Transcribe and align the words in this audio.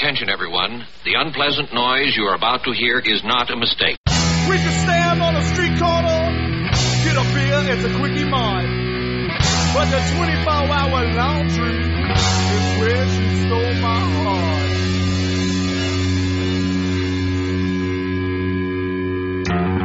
Attention, 0.00 0.30
everyone. 0.30 0.86
The 1.04 1.12
unpleasant 1.12 1.74
noise 1.74 2.16
you 2.16 2.24
are 2.24 2.34
about 2.34 2.64
to 2.64 2.72
hear 2.72 3.00
is 3.00 3.22
not 3.22 3.50
a 3.50 3.56
mistake. 3.56 3.98
We 4.48 4.56
can 4.56 4.72
stand 4.80 5.20
on 5.20 5.36
a 5.36 5.44
street 5.52 5.78
corner, 5.78 6.32
get 7.04 7.20
a 7.20 7.24
beer, 7.36 7.60
it's 7.68 7.84
a 7.84 7.92
quickie 7.98 8.24
mine. 8.24 9.28
But 9.74 9.90
the 9.92 10.00
24-hour 10.16 11.04
laundry 11.12 11.84
is 12.16 12.80
where 12.80 13.04
she 13.12 13.44
stole 13.44 13.74
my 13.84 14.00
heart. 14.24 14.70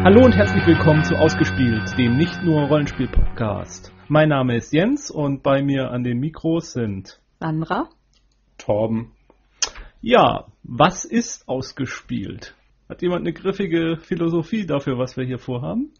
Hallo 0.05 0.23
und 0.23 0.31
herzlich 0.31 0.65
willkommen 0.65 1.03
zu 1.03 1.15
Ausgespielt, 1.15 1.97
dem 1.97 2.15
nicht 2.15 2.41
nur 2.41 2.69
Rollenspiel-Podcast. 2.69 3.91
Mein 4.07 4.29
Name 4.29 4.55
ist 4.55 4.71
Jens 4.71 5.11
und 5.11 5.43
bei 5.43 5.61
mir 5.61 5.91
an 5.91 6.05
den 6.05 6.19
Mikros 6.19 6.71
sind 6.71 7.19
Sandra. 7.41 7.89
Torben. 8.57 9.14
Ja, 10.07 10.45
was 10.61 11.03
ist 11.03 11.47
ausgespielt? 11.47 12.55
Hat 12.87 13.01
jemand 13.01 13.21
eine 13.21 13.33
griffige 13.33 13.97
Philosophie 13.97 14.67
dafür, 14.67 14.99
was 14.99 15.17
wir 15.17 15.25
hier 15.25 15.39
vorhaben? 15.39 15.95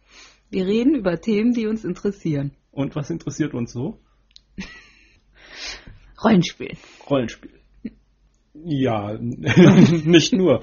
Wir 0.51 0.67
reden 0.67 0.93
über 0.93 1.19
Themen, 1.19 1.53
die 1.53 1.65
uns 1.65 1.83
interessieren. 1.83 2.51
Und 2.69 2.95
was 2.95 3.09
interessiert 3.09 3.55
uns 3.55 3.73
so? 3.73 3.99
Rollenspiel. 6.23 6.77
Rollenspiel. 7.09 7.59
Ja, 8.53 9.13
nicht 9.19 10.33
nur. 10.33 10.61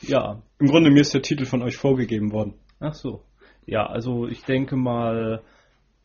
Ja, 0.00 0.42
Im 0.58 0.66
Grunde 0.66 0.90
mir 0.90 1.02
ist 1.02 1.14
der 1.14 1.22
Titel 1.22 1.44
von 1.44 1.62
euch 1.62 1.76
vorgegeben 1.76 2.32
worden. 2.32 2.54
ach 2.80 2.94
so. 2.94 3.22
Ja, 3.66 3.86
also 3.86 4.26
ich 4.26 4.42
denke 4.42 4.74
mal, 4.74 5.44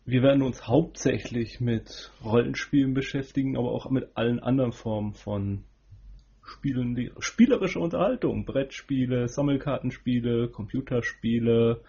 wir 0.07 0.23
werden 0.23 0.41
uns 0.41 0.65
hauptsächlich 0.65 1.59
mit 1.59 2.13
Rollenspielen 2.23 2.93
beschäftigen, 2.93 3.57
aber 3.57 3.71
auch 3.73 3.89
mit 3.89 4.15
allen 4.15 4.39
anderen 4.39 4.71
Formen 4.71 5.13
von 5.13 5.65
Spielen, 6.43 6.95
die 6.95 7.11
spielerische 7.19 7.81
Unterhaltung, 7.81 8.45
Brettspiele, 8.45 9.27
Sammelkartenspiele, 9.27 10.47
Computerspiele. 10.47 11.81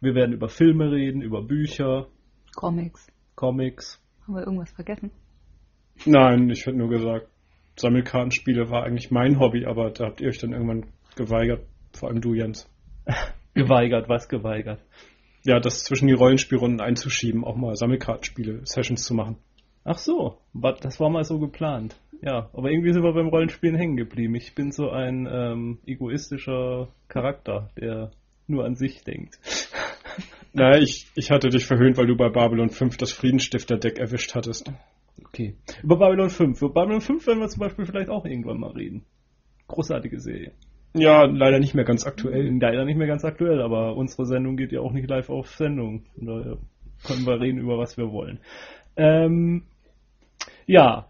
Wir 0.00 0.14
werden 0.14 0.32
über 0.32 0.48
Filme 0.48 0.92
reden, 0.92 1.20
über 1.20 1.42
Bücher, 1.42 2.06
Comics. 2.54 3.08
Comics. 3.34 4.00
Haben 4.22 4.34
wir 4.34 4.42
irgendwas 4.42 4.70
vergessen? 4.70 5.10
Nein, 6.06 6.48
ich 6.48 6.64
hätte 6.64 6.78
nur 6.78 6.90
gesagt, 6.90 7.26
Sammelkartenspiele 7.74 8.70
war 8.70 8.84
eigentlich 8.84 9.10
mein 9.10 9.40
Hobby, 9.40 9.66
aber 9.66 9.90
da 9.90 10.06
habt 10.06 10.20
ihr 10.20 10.28
euch 10.28 10.38
dann 10.38 10.52
irgendwann 10.52 10.86
geweigert, 11.16 11.66
vor 11.92 12.08
allem 12.08 12.20
du, 12.20 12.34
Jens. 12.34 12.70
Geweigert, 13.54 14.08
was 14.08 14.28
geweigert? 14.28 14.80
Ja, 15.42 15.58
das 15.58 15.84
zwischen 15.84 16.06
die 16.06 16.14
Rollenspielrunden 16.14 16.80
einzuschieben, 16.80 17.44
auch 17.44 17.56
mal 17.56 17.74
Sammelkartenspiele, 17.74 18.60
Sessions 18.64 19.04
zu 19.04 19.14
machen. 19.14 19.36
Ach 19.84 19.98
so, 19.98 20.36
das 20.52 21.00
war 21.00 21.08
mal 21.08 21.24
so 21.24 21.38
geplant. 21.38 21.96
Ja, 22.22 22.50
aber 22.52 22.70
irgendwie 22.70 22.92
sind 22.92 23.02
wir 23.02 23.14
beim 23.14 23.28
Rollenspielen 23.28 23.76
hängen 23.76 23.96
geblieben. 23.96 24.34
Ich 24.34 24.54
bin 24.54 24.72
so 24.72 24.90
ein 24.90 25.26
ähm, 25.30 25.78
egoistischer 25.86 26.88
Charakter, 27.08 27.70
der 27.80 28.10
nur 28.46 28.64
an 28.66 28.74
sich 28.74 29.02
denkt. 29.04 29.38
Na, 30.52 30.76
ich, 30.78 31.06
ich 31.14 31.30
hatte 31.30 31.48
dich 31.48 31.64
verhöhnt, 31.64 31.96
weil 31.96 32.06
du 32.06 32.16
bei 32.16 32.28
Babylon 32.28 32.68
5 32.68 32.98
das 32.98 33.12
Friedensstifter-Deck 33.12 33.98
erwischt 33.98 34.34
hattest. 34.34 34.70
Okay. 35.24 35.54
Über 35.82 35.96
Babylon 35.96 36.28
5. 36.28 36.60
Über 36.60 36.72
Babylon 36.72 37.00
5 37.00 37.26
werden 37.26 37.40
wir 37.40 37.48
zum 37.48 37.60
Beispiel 37.60 37.86
vielleicht 37.86 38.10
auch 38.10 38.26
irgendwann 38.26 38.58
mal 38.58 38.72
reden. 38.72 39.06
Großartige 39.68 40.20
Serie. 40.20 40.52
Ja, 40.92 41.24
leider 41.24 41.60
nicht 41.60 41.74
mehr 41.74 41.84
ganz 41.84 42.06
aktuell. 42.06 42.58
Leider 42.58 42.84
nicht 42.84 42.96
mehr 42.96 43.06
ganz 43.06 43.24
aktuell, 43.24 43.62
aber 43.62 43.96
unsere 43.96 44.26
Sendung 44.26 44.56
geht 44.56 44.72
ja 44.72 44.80
auch 44.80 44.92
nicht 44.92 45.08
live 45.08 45.30
auf 45.30 45.48
Sendung. 45.50 46.04
Daher 46.16 46.58
können 47.04 47.26
wir 47.26 47.40
reden 47.40 47.58
über 47.58 47.78
was 47.78 47.96
wir 47.96 48.10
wollen. 48.10 48.40
Ähm, 48.96 49.62
ja, 50.66 51.06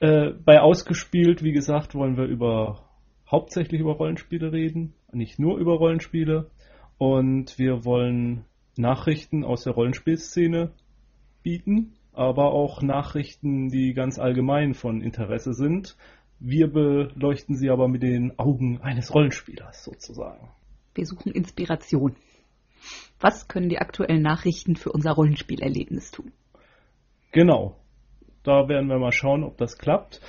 äh, 0.00 0.30
bei 0.44 0.60
Ausgespielt, 0.60 1.42
wie 1.42 1.52
gesagt, 1.52 1.94
wollen 1.94 2.16
wir 2.16 2.24
über 2.24 2.84
hauptsächlich 3.30 3.80
über 3.80 3.92
Rollenspiele 3.92 4.52
reden, 4.52 4.94
nicht 5.12 5.38
nur 5.38 5.58
über 5.58 5.74
Rollenspiele. 5.74 6.50
Und 6.98 7.58
wir 7.58 7.84
wollen 7.84 8.44
Nachrichten 8.76 9.44
aus 9.44 9.64
der 9.64 9.72
Rollenspielszene 9.72 10.70
bieten, 11.42 11.94
aber 12.12 12.52
auch 12.52 12.82
Nachrichten, 12.82 13.68
die 13.68 13.94
ganz 13.94 14.18
allgemein 14.18 14.74
von 14.74 15.02
Interesse 15.02 15.54
sind. 15.54 15.96
Wir 16.46 16.70
beleuchten 16.70 17.56
sie 17.56 17.70
aber 17.70 17.88
mit 17.88 18.02
den 18.02 18.38
Augen 18.38 18.78
eines 18.82 19.14
Rollenspielers 19.14 19.82
sozusagen. 19.82 20.50
Wir 20.94 21.06
suchen 21.06 21.32
Inspiration. 21.32 22.16
Was 23.18 23.48
können 23.48 23.70
die 23.70 23.78
aktuellen 23.78 24.20
Nachrichten 24.20 24.76
für 24.76 24.92
unser 24.92 25.12
Rollenspielerlebnis 25.12 26.10
tun? 26.10 26.32
Genau. 27.32 27.76
Da 28.42 28.68
werden 28.68 28.90
wir 28.90 28.98
mal 28.98 29.10
schauen, 29.10 29.42
ob 29.42 29.56
das 29.56 29.78
klappt. 29.78 30.20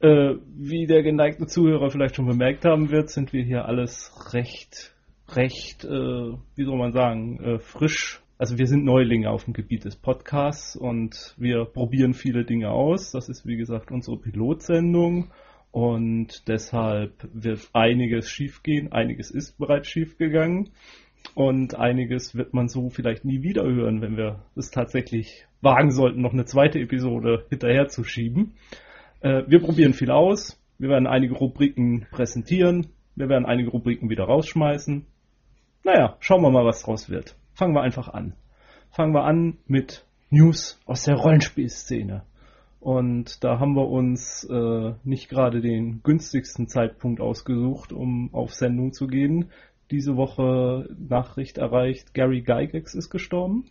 Äh, 0.00 0.34
wie 0.54 0.86
der 0.86 1.02
geneigte 1.02 1.46
Zuhörer 1.46 1.88
vielleicht 1.88 2.16
schon 2.16 2.26
bemerkt 2.26 2.66
haben 2.66 2.90
wird, 2.90 3.08
sind 3.08 3.32
wir 3.32 3.42
hier 3.42 3.64
alles 3.64 4.34
recht, 4.34 4.94
recht, 5.30 5.86
äh, 5.86 5.88
wie 5.88 6.64
soll 6.64 6.76
man 6.76 6.92
sagen, 6.92 7.40
äh, 7.42 7.58
frisch. 7.60 8.22
Also 8.36 8.58
wir 8.58 8.66
sind 8.66 8.84
Neulinge 8.84 9.30
auf 9.30 9.44
dem 9.44 9.54
Gebiet 9.54 9.86
des 9.86 9.96
Podcasts 9.96 10.76
und 10.76 11.34
wir 11.38 11.64
probieren 11.64 12.12
viele 12.12 12.44
Dinge 12.44 12.72
aus. 12.72 13.10
Das 13.10 13.30
ist 13.30 13.46
wie 13.46 13.56
gesagt 13.56 13.90
unsere 13.90 14.18
Pilotsendung 14.18 15.30
und 15.72 16.48
deshalb 16.48 17.28
wird 17.32 17.70
einiges 17.72 18.30
schiefgehen. 18.30 18.92
Einiges 18.92 19.30
ist 19.30 19.58
bereits 19.58 19.88
schiefgegangen 19.88 20.70
und 21.34 21.74
einiges 21.74 22.36
wird 22.36 22.52
man 22.52 22.68
so 22.68 22.90
vielleicht 22.90 23.24
nie 23.24 23.42
wieder 23.42 23.64
hören, 23.64 24.02
wenn 24.02 24.16
wir 24.16 24.40
es 24.54 24.70
tatsächlich 24.70 25.46
wagen 25.62 25.90
sollten, 25.90 26.20
noch 26.20 26.34
eine 26.34 26.44
zweite 26.44 26.78
Episode 26.78 27.46
hinterher 27.48 27.88
zu 27.88 28.04
schieben. 28.04 28.54
Äh, 29.20 29.44
wir 29.46 29.60
probieren 29.60 29.94
viel 29.94 30.10
aus. 30.10 30.60
Wir 30.78 30.90
werden 30.90 31.06
einige 31.06 31.34
Rubriken 31.34 32.06
präsentieren. 32.10 32.88
Wir 33.16 33.28
werden 33.28 33.46
einige 33.46 33.70
Rubriken 33.70 34.10
wieder 34.10 34.24
rausschmeißen. 34.24 35.06
Naja, 35.84 36.16
schauen 36.20 36.42
wir 36.42 36.50
mal, 36.50 36.66
was 36.66 36.82
draus 36.82 37.08
wird. 37.08 37.36
Fangen 37.54 37.74
wir 37.74 37.82
einfach 37.82 38.08
an. 38.08 38.34
Fangen 38.90 39.14
wir 39.14 39.24
an 39.24 39.58
mit 39.66 40.04
News 40.28 40.80
aus 40.84 41.04
der 41.04 41.16
Rollenspielszene. 41.16 42.24
Und 42.82 43.44
da 43.44 43.60
haben 43.60 43.76
wir 43.76 43.88
uns 43.88 44.42
äh, 44.42 44.94
nicht 45.04 45.28
gerade 45.28 45.60
den 45.60 46.02
günstigsten 46.02 46.66
Zeitpunkt 46.66 47.20
ausgesucht, 47.20 47.92
um 47.92 48.34
auf 48.34 48.54
Sendung 48.54 48.92
zu 48.92 49.06
gehen. 49.06 49.52
Diese 49.92 50.16
Woche 50.16 50.88
Nachricht 50.98 51.58
erreicht, 51.58 52.12
Gary 52.12 52.40
Gygax 52.42 52.96
ist 52.96 53.08
gestorben. 53.08 53.70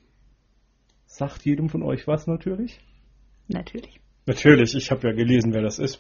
Sagt 1.08 1.44
jedem 1.44 1.68
von 1.68 1.84
euch 1.84 2.08
was 2.08 2.26
natürlich? 2.26 2.80
Natürlich. 3.50 4.00
Natürlich, 4.28 4.76
ich 4.76 4.92
habe 4.92 5.10
ja 5.10 5.14
gelesen, 5.14 5.54
wer 5.54 5.62
das 5.62 5.78
ist. 5.78 6.00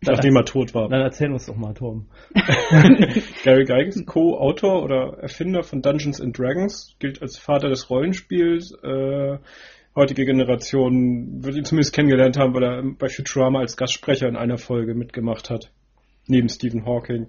Nachdem 0.00 0.34
er 0.34 0.44
tot 0.44 0.74
war. 0.74 0.88
Dann 0.88 1.02
erzähl 1.02 1.30
uns 1.30 1.46
doch 1.46 1.54
mal, 1.54 1.74
Tom. 1.74 2.08
Gary 3.44 3.64
Gygax, 3.64 4.04
Co-Autor 4.06 4.82
oder 4.82 5.18
Erfinder 5.20 5.62
von 5.62 5.82
Dungeons 5.82 6.20
and 6.20 6.36
Dragons, 6.36 6.96
gilt 6.98 7.22
als 7.22 7.38
Vater 7.38 7.68
des 7.68 7.88
Rollenspiels. 7.88 8.72
Äh, 8.82 9.38
heutige 9.98 10.24
Generation 10.24 11.42
wird 11.42 11.56
ihn 11.56 11.64
zumindest 11.64 11.92
kennengelernt 11.92 12.38
haben, 12.38 12.54
weil 12.54 12.62
er 12.62 12.82
bei 12.96 13.08
Futurama 13.08 13.58
als 13.58 13.76
Gastsprecher 13.76 14.28
in 14.28 14.36
einer 14.36 14.56
Folge 14.56 14.94
mitgemacht 14.94 15.50
hat. 15.50 15.72
Neben 16.28 16.48
Stephen 16.48 16.86
Hawking. 16.86 17.26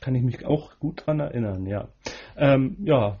Kann 0.00 0.14
ich 0.14 0.22
mich 0.22 0.46
auch 0.46 0.78
gut 0.78 1.04
dran 1.04 1.18
erinnern, 1.18 1.66
ja. 1.66 1.88
Ähm, 2.36 2.76
ja, 2.84 3.18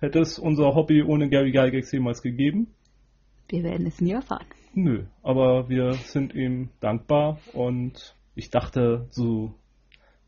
hätte 0.00 0.20
es 0.20 0.38
unser 0.38 0.74
Hobby 0.74 1.02
ohne 1.02 1.30
Gary 1.30 1.50
Gygax 1.50 1.92
jemals 1.92 2.20
gegeben? 2.20 2.74
Wir 3.48 3.62
werden 3.62 3.86
es 3.86 4.00
nie 4.00 4.12
erfahren. 4.12 4.46
Nö, 4.74 5.04
aber 5.22 5.70
wir 5.70 5.94
sind 5.94 6.34
ihm 6.34 6.68
dankbar 6.80 7.38
und 7.54 8.14
ich 8.34 8.50
dachte 8.50 9.06
zu 9.10 9.54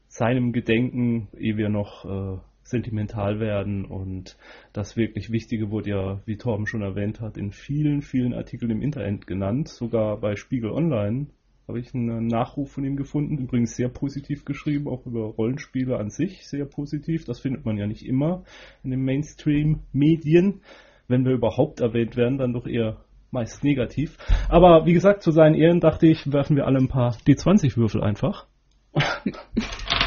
seinem 0.06 0.52
Gedenken, 0.52 1.28
ehe 1.36 1.58
wir 1.58 1.68
noch 1.68 2.04
äh, 2.06 2.38
sentimental 2.68 3.40
werden 3.40 3.84
und 3.84 4.36
das 4.72 4.96
wirklich 4.96 5.30
Wichtige 5.30 5.70
wurde 5.70 5.90
ja, 5.90 6.20
wie 6.26 6.36
Torben 6.36 6.66
schon 6.66 6.82
erwähnt 6.82 7.20
hat, 7.20 7.36
in 7.36 7.52
vielen, 7.52 8.02
vielen 8.02 8.34
Artikeln 8.34 8.70
im 8.70 8.82
Internet 8.82 9.26
genannt, 9.26 9.68
sogar 9.68 10.18
bei 10.18 10.36
Spiegel 10.36 10.70
Online 10.70 11.26
habe 11.68 11.80
ich 11.80 11.94
einen 11.94 12.26
Nachruf 12.26 12.72
von 12.72 12.84
ihm 12.84 12.96
gefunden, 12.96 13.36
übrigens 13.36 13.76
sehr 13.76 13.90
positiv 13.90 14.46
geschrieben, 14.46 14.88
auch 14.88 15.04
über 15.04 15.24
Rollenspiele 15.24 15.98
an 15.98 16.08
sich 16.08 16.48
sehr 16.48 16.64
positiv, 16.64 17.26
das 17.26 17.40
findet 17.40 17.66
man 17.66 17.76
ja 17.76 17.86
nicht 17.86 18.06
immer 18.06 18.44
in 18.82 18.90
den 18.90 19.04
Mainstream-Medien, 19.04 20.62
wenn 21.08 21.26
wir 21.26 21.32
überhaupt 21.32 21.80
erwähnt 21.80 22.16
werden, 22.16 22.38
dann 22.38 22.54
doch 22.54 22.66
eher 22.66 23.04
meist 23.30 23.64
negativ. 23.64 24.16
Aber 24.48 24.86
wie 24.86 24.94
gesagt, 24.94 25.22
zu 25.22 25.30
seinen 25.30 25.54
Ehren 25.54 25.80
dachte 25.80 26.06
ich, 26.06 26.32
werfen 26.32 26.56
wir 26.56 26.66
alle 26.66 26.78
ein 26.78 26.88
paar 26.88 27.16
D20-Würfel 27.26 28.02
einfach. 28.02 28.46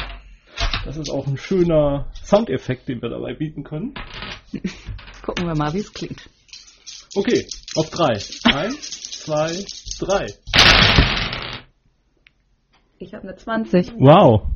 Das 0.84 0.96
ist 0.96 1.10
auch 1.10 1.26
ein 1.26 1.36
schöner 1.36 2.06
Soundeffekt, 2.24 2.88
den 2.88 3.00
wir 3.02 3.08
dabei 3.08 3.34
bieten 3.34 3.62
können. 3.64 3.94
Gucken 5.22 5.46
wir 5.46 5.54
mal, 5.54 5.72
wie 5.74 5.78
es 5.78 5.92
klingt. 5.92 6.28
Okay, 7.14 7.46
auf 7.76 7.90
drei. 7.90 8.18
Eins, 8.44 9.00
zwei, 9.22 9.52
drei. 10.00 10.26
Ich 12.98 13.14
habe 13.14 13.24
eine 13.28 13.36
20. 13.36 13.92
Wow. 13.98 14.46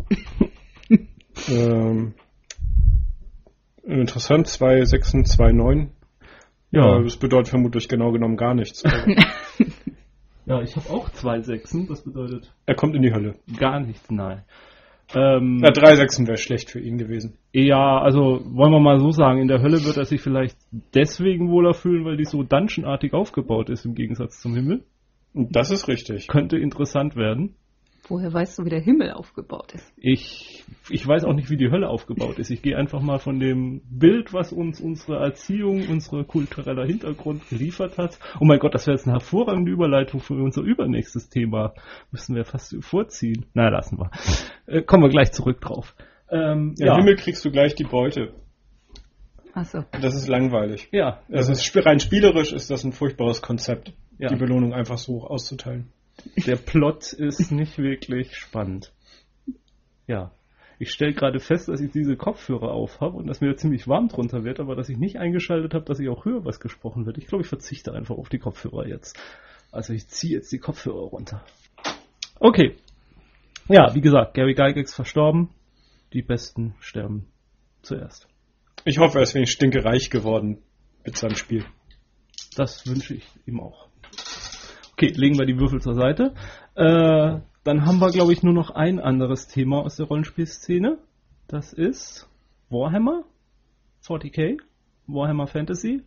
Ähm, 1.51 2.15
interessant, 3.85 4.49
2, 4.49 4.87
6, 4.87 5.13
2, 5.37 5.53
9. 5.53 5.91
Ja, 6.71 6.99
Äh, 6.99 7.05
das 7.05 7.19
bedeutet 7.19 7.49
vermutlich 7.49 7.89
genau 7.89 8.11
genommen 8.11 8.37
gar 8.39 8.55
nichts. 8.55 8.83
Ja, 10.47 10.63
ich 10.63 10.75
habe 10.77 10.89
auch 10.91 11.11
zwei 11.11 11.41
Sechsen, 11.43 11.87
das 11.89 12.03
bedeutet 12.05 12.55
Er 12.67 12.75
kommt 12.77 12.95
in 12.97 13.03
die 13.03 13.13
Hölle. 13.13 13.35
gar 13.59 13.81
nichts, 13.81 14.09
nein. 14.11 14.45
Ähm, 15.15 15.59
Na, 15.59 15.71
drei 15.71 15.95
Sechsen 15.95 16.27
wäre 16.27 16.37
schlecht 16.37 16.71
für 16.71 16.81
ihn 16.81 16.99
gewesen. 16.99 17.39
Ja, 17.53 17.99
also 18.01 18.41
wollen 18.45 18.73
wir 18.73 18.81
mal 18.81 18.99
so 18.99 19.11
sagen, 19.13 19.41
in 19.41 19.49
der 19.49 19.63
Hölle 19.63 19.85
wird 19.85 19.97
er 19.97 20.05
sich 20.05 20.21
vielleicht 20.21 20.57
deswegen 20.95 21.49
wohler 21.51 21.75
fühlen, 21.75 22.05
weil 22.05 22.17
die 22.17 22.25
so 22.25 22.43
dungeonartig 22.43 23.13
aufgebaut 23.13 23.71
ist 23.71 23.85
im 23.85 23.95
Gegensatz 23.95 24.41
zum 24.41 24.55
Himmel. 24.55 24.85
Das 25.33 25.71
ist 25.71 25.87
richtig. 25.87 26.29
Könnte 26.29 26.59
interessant 26.59 27.15
werden. 27.15 27.55
Woher 28.09 28.33
weißt 28.33 28.59
du, 28.59 28.65
wie 28.65 28.71
der 28.71 28.81
Himmel 28.81 29.11
aufgebaut 29.13 29.73
ist? 29.75 29.93
Ich, 29.97 30.65
ich 30.91 31.05
weiß 31.07 31.25
auch 31.25 31.33
nicht, 31.33 31.51
wie 31.51 31.57
die 31.57 31.71
Hölle 31.71 31.89
aufgebaut 31.89 32.39
ist. 32.39 32.51
Ich 32.51 32.63
gehe 32.63 32.77
einfach 32.77 33.01
mal 33.01 33.19
von 33.19 33.41
dem 33.41 33.81
Bild, 33.91 34.33
was 34.33 34.53
uns 34.53 34.81
unsere 34.81 35.17
Erziehung, 35.19 35.89
unser 35.89 36.23
kultureller 36.23 36.87
Hintergrund 36.87 37.49
geliefert 37.49 37.99
hat. 37.99 38.19
Oh 38.41 38.45
mein 38.45 38.61
Gott, 38.61 38.75
das 38.75 38.87
wäre 38.87 38.97
jetzt 38.97 39.07
eine 39.07 39.15
hervorragende 39.15 39.73
Überleitung 39.73 40.21
für 40.21 40.35
unser 40.35 40.63
übernächstes 40.63 41.29
Thema. 41.29 41.75
Müssen 42.13 42.37
wir 42.37 42.45
fast 42.45 42.77
vorziehen. 42.85 43.47
Na, 43.55 43.69
lassen 43.71 43.99
wir. 43.99 44.11
Äh, 44.67 44.83
kommen 44.83 45.03
wir 45.03 45.11
gleich 45.11 45.33
zurück 45.33 45.61
drauf. 45.61 45.97
Ähm, 46.31 46.75
Im 46.79 46.95
Himmel 46.95 47.17
kriegst 47.17 47.45
du 47.45 47.51
gleich 47.51 47.75
die 47.75 47.85
Beute. 47.85 48.35
Achso. 49.53 49.85
Das 50.01 50.15
ist 50.15 50.29
langweilig. 50.29 50.89
Ja, 50.93 51.21
Das 51.29 51.49
ist 51.49 51.63
sp- 51.65 51.81
rein 51.85 51.99
spielerisch 51.99 52.53
ist 52.53 52.71
das 52.71 52.85
ein 52.85 52.93
furchtbares 52.93 53.41
Konzept, 53.43 53.93
Ja. 54.19 54.29
die 54.29 54.37
Belohnung 54.37 54.75
einfach 54.75 54.99
so 54.99 55.25
auszuteilen. 55.25 55.89
Der 56.47 56.57
Plot 56.57 57.13
ist 57.13 57.51
nicht 57.51 57.79
wirklich 57.79 58.37
spannend. 58.37 58.93
Ja. 60.07 60.33
Ich 60.79 60.91
stelle 60.91 61.15
gerade 61.15 61.41
fest, 61.41 61.69
dass 61.69 61.81
ich 61.81 61.91
diese 61.91 62.17
Kopfhörer 62.17 62.71
auf 62.71 63.01
habe 63.01 63.17
und 63.17 63.27
dass 63.27 63.41
mir 63.41 63.57
ziemlich 63.57 63.89
warm 63.89 64.09
drunter 64.09 64.45
wird, 64.45 64.61
aber 64.61 64.77
dass 64.77 64.91
ich 64.91 64.99
nicht 64.99 65.17
eingeschaltet 65.17 65.73
habe, 65.73 65.87
dass 65.87 66.01
ich 66.01 66.09
auch 66.11 66.27
höre, 66.27 66.45
was 66.45 66.61
gesprochen 66.61 67.07
wird. 67.07 67.17
Ich 67.17 67.27
glaube, 67.27 67.43
ich 67.43 67.49
verzichte 67.49 67.95
einfach 67.95 68.17
auf 68.17 68.29
die 68.29 68.39
Kopfhörer 68.39 68.87
jetzt. 68.87 69.19
Also 69.73 69.95
ich 69.95 70.07
ziehe 70.09 70.35
jetzt 70.35 70.53
die 70.53 70.59
Kopfhörer 70.59 71.09
runter. 71.09 71.43
Okay. 72.39 72.77
Ja, 73.69 73.95
wie 73.95 74.03
gesagt, 74.03 74.35
Gary 74.35 74.55
Gygax 74.55 74.95
verstorben. 74.95 75.49
Die 76.13 76.23
Besten 76.23 76.75
sterben 76.79 77.27
zuerst. 77.83 78.29
Ich 78.85 78.99
hoffe, 78.99 79.19
er 79.19 79.23
ist 79.23 79.35
wenig 79.35 79.51
stinkereich 79.51 80.11
geworden 80.11 80.59
mit 81.05 81.17
seinem 81.17 81.37
Spiel. 81.37 81.65
Das 82.55 82.87
wünsche 82.87 83.15
ich 83.15 83.27
ihm 83.47 83.61
auch. 83.61 83.89
Okay, 84.99 85.13
legen 85.15 85.39
wir 85.39 85.45
die 85.45 85.59
Würfel 85.59 85.83
zur 85.83 85.93
Seite. 85.93 86.33
Äh, 86.75 87.41
dann 87.65 87.85
haben 87.85 87.99
wir, 87.99 88.09
glaube 88.09 88.33
ich, 88.33 88.43
nur 88.43 88.55
noch 88.55 88.71
ein 88.71 88.99
anderes 88.99 89.47
Thema 89.47 89.83
aus 89.83 89.97
der 89.97 90.07
Rollenspielszene. 90.07 90.97
Das 91.49 91.75
ist 91.75 92.31
Warhammer 92.71 93.25
40k, 94.07 94.57
Warhammer 95.07 95.49
Fantasy. 95.49 96.03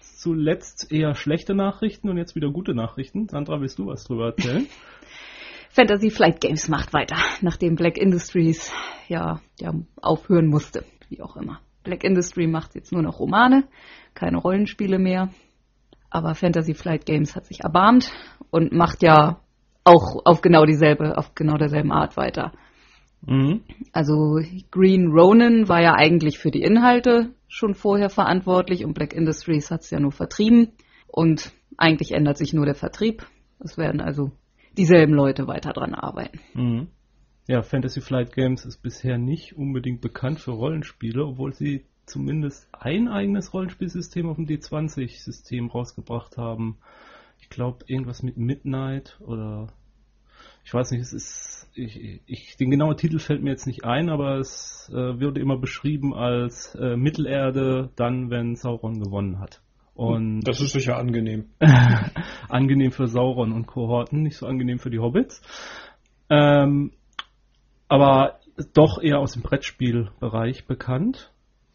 Zuletzt 0.00 0.92
eher 0.92 1.14
schlechte 1.14 1.54
Nachrichten 1.54 2.10
und 2.10 2.18
jetzt 2.18 2.36
wieder 2.36 2.50
gute 2.50 2.74
Nachrichten. 2.74 3.28
Sandra, 3.28 3.62
willst 3.62 3.78
du 3.78 3.86
was 3.86 4.04
drüber 4.04 4.26
erzählen? 4.26 4.66
Fantasy 5.70 6.10
Flight 6.10 6.42
Games 6.42 6.68
macht 6.68 6.92
weiter, 6.92 7.16
nachdem 7.40 7.76
Black 7.76 7.96
Industries 7.96 8.70
ja, 9.08 9.40
ja 9.58 9.72
aufhören 10.02 10.48
musste, 10.48 10.84
wie 11.08 11.22
auch 11.22 11.36
immer. 11.36 11.60
Black 11.82 12.04
Industry 12.04 12.46
macht 12.46 12.74
jetzt 12.74 12.92
nur 12.92 13.00
noch 13.00 13.20
Romane, 13.20 13.64
keine 14.12 14.36
Rollenspiele 14.36 14.98
mehr. 14.98 15.30
Aber 16.10 16.34
Fantasy 16.34 16.74
Flight 16.74 17.06
Games 17.06 17.36
hat 17.36 17.46
sich 17.46 17.60
erbarmt 17.60 18.10
und 18.50 18.72
macht 18.72 19.02
ja 19.02 19.40
auch 19.84 20.22
auf 20.24 20.40
genau 20.40 20.64
dieselbe, 20.64 21.16
auf 21.16 21.34
genau 21.34 21.56
derselben 21.56 21.92
Art 21.92 22.16
weiter. 22.16 22.52
mhm. 23.22 23.62
Also 23.92 24.40
Green 24.70 25.10
Ronin 25.10 25.68
war 25.68 25.82
ja 25.82 25.94
eigentlich 25.94 26.38
für 26.38 26.50
die 26.50 26.62
Inhalte 26.62 27.34
schon 27.48 27.74
vorher 27.74 28.10
verantwortlich 28.10 28.84
und 28.84 28.94
Black 28.94 29.12
Industries 29.12 29.70
hat 29.70 29.80
es 29.82 29.90
ja 29.90 30.00
nur 30.00 30.12
vertrieben. 30.12 30.72
Und 31.06 31.52
eigentlich 31.78 32.12
ändert 32.12 32.36
sich 32.36 32.52
nur 32.52 32.66
der 32.66 32.74
Vertrieb. 32.74 33.26
Es 33.60 33.78
werden 33.78 34.00
also 34.00 34.32
dieselben 34.76 35.14
Leute 35.14 35.46
weiter 35.46 35.72
dran 35.72 35.94
arbeiten. 35.94 36.40
Mhm. 36.54 36.88
Ja, 37.48 37.62
Fantasy 37.62 38.02
Flight 38.02 38.34
Games 38.34 38.66
ist 38.66 38.82
bisher 38.82 39.16
nicht 39.16 39.56
unbedingt 39.56 40.02
bekannt 40.02 40.38
für 40.38 40.50
Rollenspiele, 40.50 41.24
obwohl 41.24 41.54
sie 41.54 41.86
zumindest 42.08 42.68
ein 42.72 43.08
eigenes 43.08 43.52
Rollenspielsystem 43.52 44.28
auf 44.28 44.36
dem 44.36 44.46
D20-System 44.46 45.68
rausgebracht 45.68 46.36
haben. 46.36 46.78
Ich 47.40 47.48
glaube, 47.48 47.84
irgendwas 47.86 48.22
mit 48.22 48.36
Midnight 48.36 49.18
oder 49.20 49.68
ich 50.64 50.74
weiß 50.74 50.90
nicht, 50.90 51.00
es 51.00 51.12
ist 51.12 51.58
ich, 51.78 52.20
ich, 52.26 52.56
den 52.56 52.70
genauen 52.70 52.96
Titel 52.96 53.18
fällt 53.18 53.42
mir 53.42 53.50
jetzt 53.50 53.66
nicht 53.66 53.84
ein, 53.84 54.10
aber 54.10 54.38
es 54.38 54.90
äh, 54.92 55.20
wurde 55.20 55.40
immer 55.40 55.56
beschrieben 55.56 56.14
als 56.14 56.74
äh, 56.74 56.96
Mittelerde, 56.96 57.90
dann 57.96 58.30
wenn 58.30 58.56
Sauron 58.56 59.00
gewonnen 59.00 59.38
hat. 59.38 59.62
Und 59.94 60.42
Das 60.42 60.60
ist 60.60 60.72
sicher 60.72 60.96
angenehm. 60.96 61.46
angenehm 62.48 62.92
für 62.92 63.08
Sauron 63.08 63.52
und 63.52 63.66
Kohorten, 63.66 64.22
nicht 64.22 64.36
so 64.36 64.46
angenehm 64.46 64.78
für 64.78 64.90
die 64.90 65.00
Hobbits. 65.00 65.42
Ähm, 66.30 66.92
aber 67.88 68.40
doch 68.74 69.00
eher 69.02 69.18
aus 69.18 69.32
dem 69.32 69.42
Brettspielbereich 69.42 70.66
bekannt. 70.66 71.32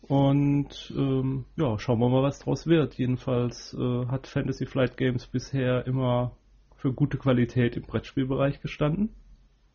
Und 0.08 0.94
ähm, 0.98 1.46
ja, 1.56 1.80
schauen 1.80 2.00
wir 2.00 2.10
mal, 2.10 2.24
was 2.24 2.40
draus 2.40 2.68
wird. 2.68 2.96
Jedenfalls 2.96 3.74
äh, 3.74 4.06
hat 4.08 4.28
Fantasy 4.28 4.66
Flight 4.66 4.98
Games 4.98 5.28
bisher 5.28 5.88
immer 5.88 6.36
für 6.76 6.94
gute 6.94 7.18
Qualität 7.18 7.78
im 7.78 7.84
Brettspielbereich 7.84 8.62
gestanden. 8.62 9.10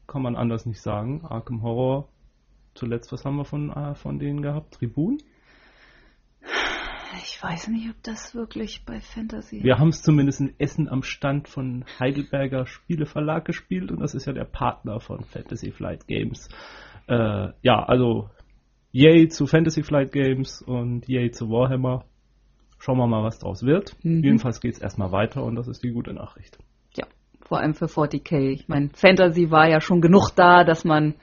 Kann 0.07 0.23
man 0.23 0.37
anders 0.37 0.67
nicht 0.67 0.83
sagen. 0.83 1.25
Arkham 1.25 1.63
Horror. 1.63 2.09
Zuletzt, 2.75 3.11
was 3.13 3.25
haben 3.25 3.37
wir 3.37 3.45
von, 3.45 3.71
äh, 3.71 3.95
von 3.95 4.19
denen 4.19 4.43
gehabt? 4.43 4.75
Tribun? 4.75 5.19
Ich 7.23 7.43
weiß 7.43 7.69
nicht, 7.69 7.89
ob 7.89 8.03
das 8.03 8.35
wirklich 8.35 8.85
bei 8.85 9.01
Fantasy. 9.01 9.63
Wir 9.63 9.79
haben 9.79 9.89
es 9.89 10.03
zumindest 10.03 10.41
in 10.41 10.55
Essen 10.59 10.89
am 10.89 11.03
Stand 11.03 11.49
von 11.49 11.85
Heidelberger 11.99 12.67
Spieleverlag 12.67 13.47
gespielt 13.47 13.91
und 13.91 14.01
das 14.01 14.15
ist 14.15 14.27
ja 14.27 14.35
der 14.35 14.45
Partner 14.45 15.01
von 15.01 15.25
Fantasy 15.25 15.73
Flight 15.73 16.07
Games. 16.07 16.49
Äh, 17.07 17.53
ja, 17.63 17.83
also 17.83 18.29
yay 18.93 19.29
zu 19.29 19.47
Fantasy 19.47 19.83
Flight 19.83 20.13
Games 20.13 20.63
und 20.63 21.09
yay 21.09 21.31
zu 21.31 21.49
Warhammer. 21.51 22.05
Schauen 22.79 22.99
wir 22.99 23.07
mal, 23.07 23.25
was 23.25 23.39
draus 23.39 23.63
wird. 23.63 23.97
Mhm. 24.05 24.23
Jedenfalls 24.23 24.61
geht 24.61 24.75
es 24.75 24.81
erstmal 24.81 25.11
weiter 25.11 25.43
und 25.43 25.57
das 25.57 25.67
ist 25.67 25.83
die 25.83 25.91
gute 25.91 26.13
Nachricht. 26.13 26.59
Ja, 26.97 27.07
vor 27.41 27.59
allem 27.59 27.75
für 27.75 27.87
40k. 27.87 28.51
Ich 28.51 28.69
meine, 28.69 28.91
Fantasy 28.95 29.51
war 29.51 29.69
ja 29.69 29.81
schon 29.81 30.01
genug 30.01 30.31
da, 30.37 30.65
dass 30.65 30.85
man 30.85 31.15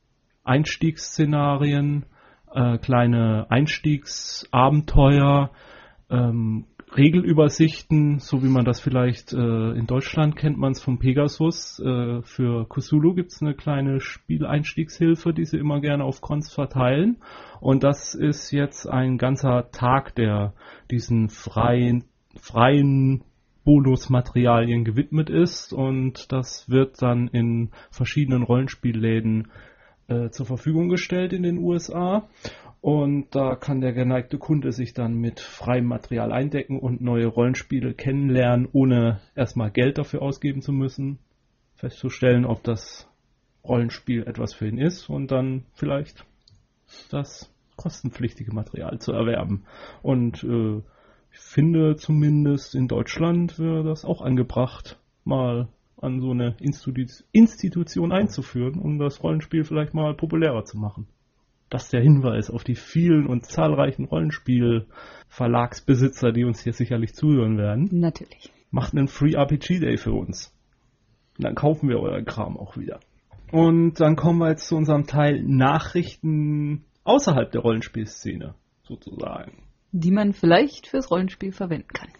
Einstiegsszenarien, 0.44 2.04
äh, 2.54 2.78
kleine 2.78 3.50
Einstiegsabenteuer, 3.50 5.50
ähm, 6.08 6.66
Regelübersichten, 6.96 8.18
so 8.18 8.42
wie 8.42 8.48
man 8.48 8.64
das 8.64 8.80
vielleicht 8.80 9.32
äh, 9.32 9.36
in 9.36 9.86
Deutschland 9.86 10.36
kennt, 10.36 10.58
man 10.58 10.72
es 10.72 10.82
vom 10.82 10.98
Pegasus. 10.98 11.80
Äh, 11.80 12.22
für 12.22 12.66
Cthulhu 12.68 13.14
gibt 13.14 13.32
es 13.32 13.40
eine 13.40 13.54
kleine 13.54 14.00
Spieleinstiegshilfe, 14.00 15.32
die 15.32 15.44
sie 15.44 15.58
immer 15.58 15.80
gerne 15.80 16.04
auf 16.04 16.20
Cons 16.20 16.52
verteilen. 16.52 17.18
Und 17.60 17.82
das 17.82 18.14
ist 18.14 18.50
jetzt 18.50 18.86
ein 18.86 19.16
ganzer 19.16 19.70
Tag, 19.70 20.14
der 20.16 20.52
diesen 20.90 21.30
freien, 21.30 22.04
freien 22.36 23.24
Bonusmaterialien 23.64 24.84
gewidmet 24.84 25.30
ist. 25.30 25.72
Und 25.72 26.30
das 26.30 26.68
wird 26.68 27.00
dann 27.00 27.28
in 27.28 27.70
verschiedenen 27.90 28.42
Rollenspielläden 28.42 29.48
äh, 30.12 30.30
zur 30.30 30.46
Verfügung 30.46 30.88
gestellt 30.88 31.32
in 31.32 31.42
den 31.42 31.58
USA. 31.58 32.28
Und 32.80 33.34
da 33.34 33.54
kann 33.54 33.80
der 33.80 33.92
geneigte 33.92 34.38
Kunde 34.38 34.72
sich 34.72 34.92
dann 34.92 35.14
mit 35.14 35.38
freiem 35.38 35.84
Material 35.84 36.32
eindecken 36.32 36.80
und 36.80 37.00
neue 37.00 37.26
Rollenspiele 37.26 37.94
kennenlernen, 37.94 38.68
ohne 38.72 39.20
erstmal 39.36 39.70
Geld 39.70 39.98
dafür 39.98 40.20
ausgeben 40.20 40.62
zu 40.62 40.72
müssen, 40.72 41.20
festzustellen, 41.76 42.44
ob 42.44 42.64
das 42.64 43.08
Rollenspiel 43.64 44.24
etwas 44.24 44.52
für 44.52 44.66
ihn 44.66 44.78
ist 44.78 45.08
und 45.08 45.30
dann 45.30 45.64
vielleicht 45.74 46.24
das 47.10 47.52
kostenpflichtige 47.76 48.52
Material 48.52 48.98
zu 48.98 49.12
erwerben. 49.12 49.64
Und 50.02 50.42
äh, 50.42 50.78
ich 51.32 51.38
finde 51.38 51.96
zumindest 51.96 52.74
in 52.74 52.88
Deutschland 52.88 53.58
wäre 53.58 53.84
das 53.84 54.04
auch 54.04 54.22
angebracht, 54.22 54.98
mal 55.24 55.68
an 56.02 56.20
so 56.20 56.32
eine 56.32 56.56
Institu 56.60 57.06
Institution 57.32 58.12
einzuführen, 58.12 58.78
um 58.80 58.98
das 58.98 59.22
Rollenspiel 59.22 59.64
vielleicht 59.64 59.94
mal 59.94 60.14
populärer 60.14 60.64
zu 60.64 60.76
machen. 60.78 61.06
Das 61.70 61.84
ist 61.84 61.94
der 61.94 62.02
Hinweis 62.02 62.50
auf 62.50 62.64
die 62.64 62.74
vielen 62.74 63.26
und 63.26 63.46
zahlreichen 63.46 64.04
Rollenspiel-Verlagsbesitzer, 64.04 66.32
die 66.32 66.44
uns 66.44 66.62
hier 66.62 66.74
sicherlich 66.74 67.14
zuhören 67.14 67.56
werden. 67.56 67.88
Natürlich. 67.92 68.52
Macht 68.70 68.94
einen 68.94 69.08
Free 69.08 69.32
RPG 69.32 69.78
Day 69.78 69.96
für 69.96 70.12
uns. 70.12 70.54
Und 71.38 71.44
dann 71.44 71.54
kaufen 71.54 71.88
wir 71.88 71.98
euren 71.98 72.26
Kram 72.26 72.58
auch 72.58 72.76
wieder. 72.76 73.00
Und 73.52 74.00
dann 74.00 74.16
kommen 74.16 74.40
wir 74.40 74.50
jetzt 74.50 74.68
zu 74.68 74.76
unserem 74.76 75.06
Teil 75.06 75.42
Nachrichten 75.42 76.84
außerhalb 77.04 77.50
der 77.52 77.62
Rollenspielszene, 77.62 78.54
sozusagen. 78.82 79.62
Die 79.92 80.10
man 80.10 80.34
vielleicht 80.34 80.88
fürs 80.88 81.10
Rollenspiel 81.10 81.52
verwenden 81.52 81.88
kann. 81.88 82.10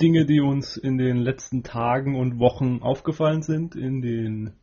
Dinge, 0.00 0.26
die 0.26 0.40
uns 0.40 0.76
in 0.76 0.98
den 0.98 1.18
letzten 1.18 1.62
Tagen 1.62 2.16
und 2.16 2.38
Wochen 2.38 2.80
aufgefallen 2.82 3.42
sind, 3.42 3.76
in 3.76 4.00
den 4.00 4.54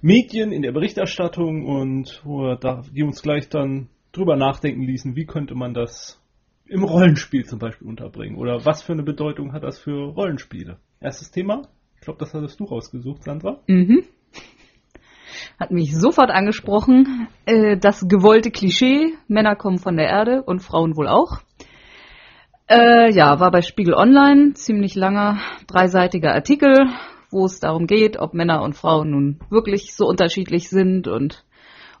Medien, 0.00 0.52
in 0.52 0.62
der 0.62 0.72
Berichterstattung 0.72 1.66
und 1.66 2.22
die 2.24 3.02
uns 3.02 3.22
gleich 3.22 3.48
dann 3.48 3.88
drüber 4.12 4.36
nachdenken 4.36 4.82
ließen, 4.82 5.16
wie 5.16 5.26
könnte 5.26 5.54
man 5.54 5.74
das 5.74 6.22
im 6.66 6.82
Rollenspiel 6.82 7.44
zum 7.44 7.58
Beispiel 7.58 7.86
unterbringen 7.86 8.36
oder 8.36 8.64
was 8.64 8.82
für 8.82 8.92
eine 8.92 9.02
Bedeutung 9.02 9.52
hat 9.52 9.62
das 9.62 9.78
für 9.78 10.12
Rollenspiele? 10.14 10.78
Erstes 11.00 11.30
Thema, 11.30 11.68
ich 11.96 12.00
glaube, 12.00 12.18
das 12.18 12.34
hattest 12.34 12.58
du 12.60 12.64
rausgesucht, 12.64 13.24
Sandra. 13.24 13.60
Mhm. 13.66 14.04
Hat 15.58 15.70
mich 15.70 15.96
sofort 15.96 16.30
angesprochen. 16.30 17.28
Äh, 17.46 17.78
das 17.78 18.06
gewollte 18.08 18.50
Klischee, 18.50 19.14
Männer 19.28 19.56
kommen 19.56 19.78
von 19.78 19.96
der 19.96 20.06
Erde 20.06 20.42
und 20.42 20.60
Frauen 20.60 20.96
wohl 20.96 21.08
auch. 21.08 21.40
Äh, 22.68 23.12
ja, 23.12 23.38
war 23.38 23.52
bei 23.52 23.62
Spiegel 23.62 23.94
Online, 23.94 24.54
ziemlich 24.54 24.96
langer, 24.96 25.38
dreiseitiger 25.68 26.34
Artikel, 26.34 26.74
wo 27.30 27.44
es 27.44 27.60
darum 27.60 27.86
geht, 27.86 28.18
ob 28.18 28.34
Männer 28.34 28.62
und 28.62 28.74
Frauen 28.74 29.10
nun 29.10 29.40
wirklich 29.50 29.94
so 29.94 30.06
unterschiedlich 30.06 30.68
sind 30.68 31.06
und 31.06 31.44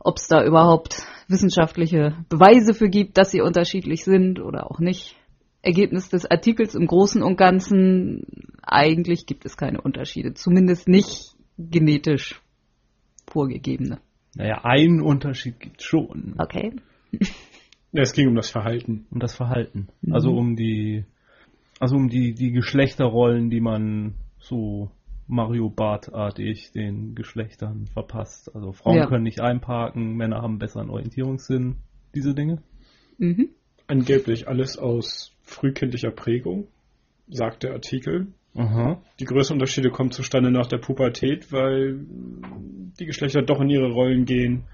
ob 0.00 0.16
es 0.16 0.26
da 0.26 0.44
überhaupt 0.44 1.06
wissenschaftliche 1.28 2.16
Beweise 2.28 2.74
für 2.74 2.88
gibt, 2.88 3.16
dass 3.16 3.30
sie 3.30 3.40
unterschiedlich 3.40 4.04
sind 4.04 4.40
oder 4.40 4.70
auch 4.70 4.80
nicht. 4.80 5.16
Ergebnis 5.62 6.08
des 6.08 6.30
Artikels 6.30 6.76
im 6.76 6.86
Großen 6.86 7.22
und 7.22 7.36
Ganzen, 7.36 8.24
eigentlich 8.62 9.26
gibt 9.26 9.44
es 9.44 9.56
keine 9.56 9.80
Unterschiede, 9.80 10.34
zumindest 10.34 10.86
nicht 10.88 11.34
genetisch 11.58 12.40
vorgegebene. 13.28 13.98
Naja, 14.36 14.60
einen 14.64 15.00
Unterschied 15.00 15.58
gibt 15.58 15.80
es 15.80 15.86
schon. 15.86 16.34
Okay. 16.38 16.72
Ja, 17.92 18.02
es 18.02 18.12
ging 18.12 18.28
um 18.28 18.34
das 18.34 18.50
Verhalten. 18.50 19.06
Um 19.10 19.20
das 19.20 19.34
Verhalten. 19.34 19.88
Mhm. 20.02 20.12
Also 20.14 20.30
um 20.32 20.56
die, 20.56 21.04
also 21.80 21.96
um 21.96 22.08
die, 22.08 22.34
die 22.34 22.52
Geschlechterrollen, 22.52 23.50
die 23.50 23.60
man 23.60 24.14
so 24.38 24.90
Mario 25.28 25.70
Bart-artig 25.70 26.72
den 26.72 27.14
Geschlechtern 27.14 27.86
verpasst. 27.86 28.54
Also 28.54 28.72
Frauen 28.72 28.96
Ja. 28.96 29.06
können 29.06 29.24
nicht 29.24 29.40
einparken, 29.40 30.16
Männer 30.16 30.42
haben 30.42 30.58
besseren 30.58 30.90
Orientierungssinn, 30.90 31.76
diese 32.14 32.34
Dinge. 32.34 32.62
Mhm. 33.18 33.48
Angeblich 33.88 34.48
alles 34.48 34.78
aus 34.78 35.32
frühkindlicher 35.42 36.10
Prägung, 36.10 36.68
sagt 37.28 37.62
der 37.62 37.72
Artikel. 37.72 38.28
Aha. 38.54 39.02
Die 39.20 39.24
größten 39.24 39.54
Unterschiede 39.56 39.90
kommen 39.90 40.10
zustande 40.10 40.50
nach 40.50 40.66
der 40.66 40.78
Pubertät, 40.78 41.52
weil 41.52 42.00
die 42.98 43.04
Geschlechter 43.04 43.42
doch 43.42 43.60
in 43.60 43.68
ihre 43.68 43.90
Rollen 43.90 44.24
gehen, 44.24 44.64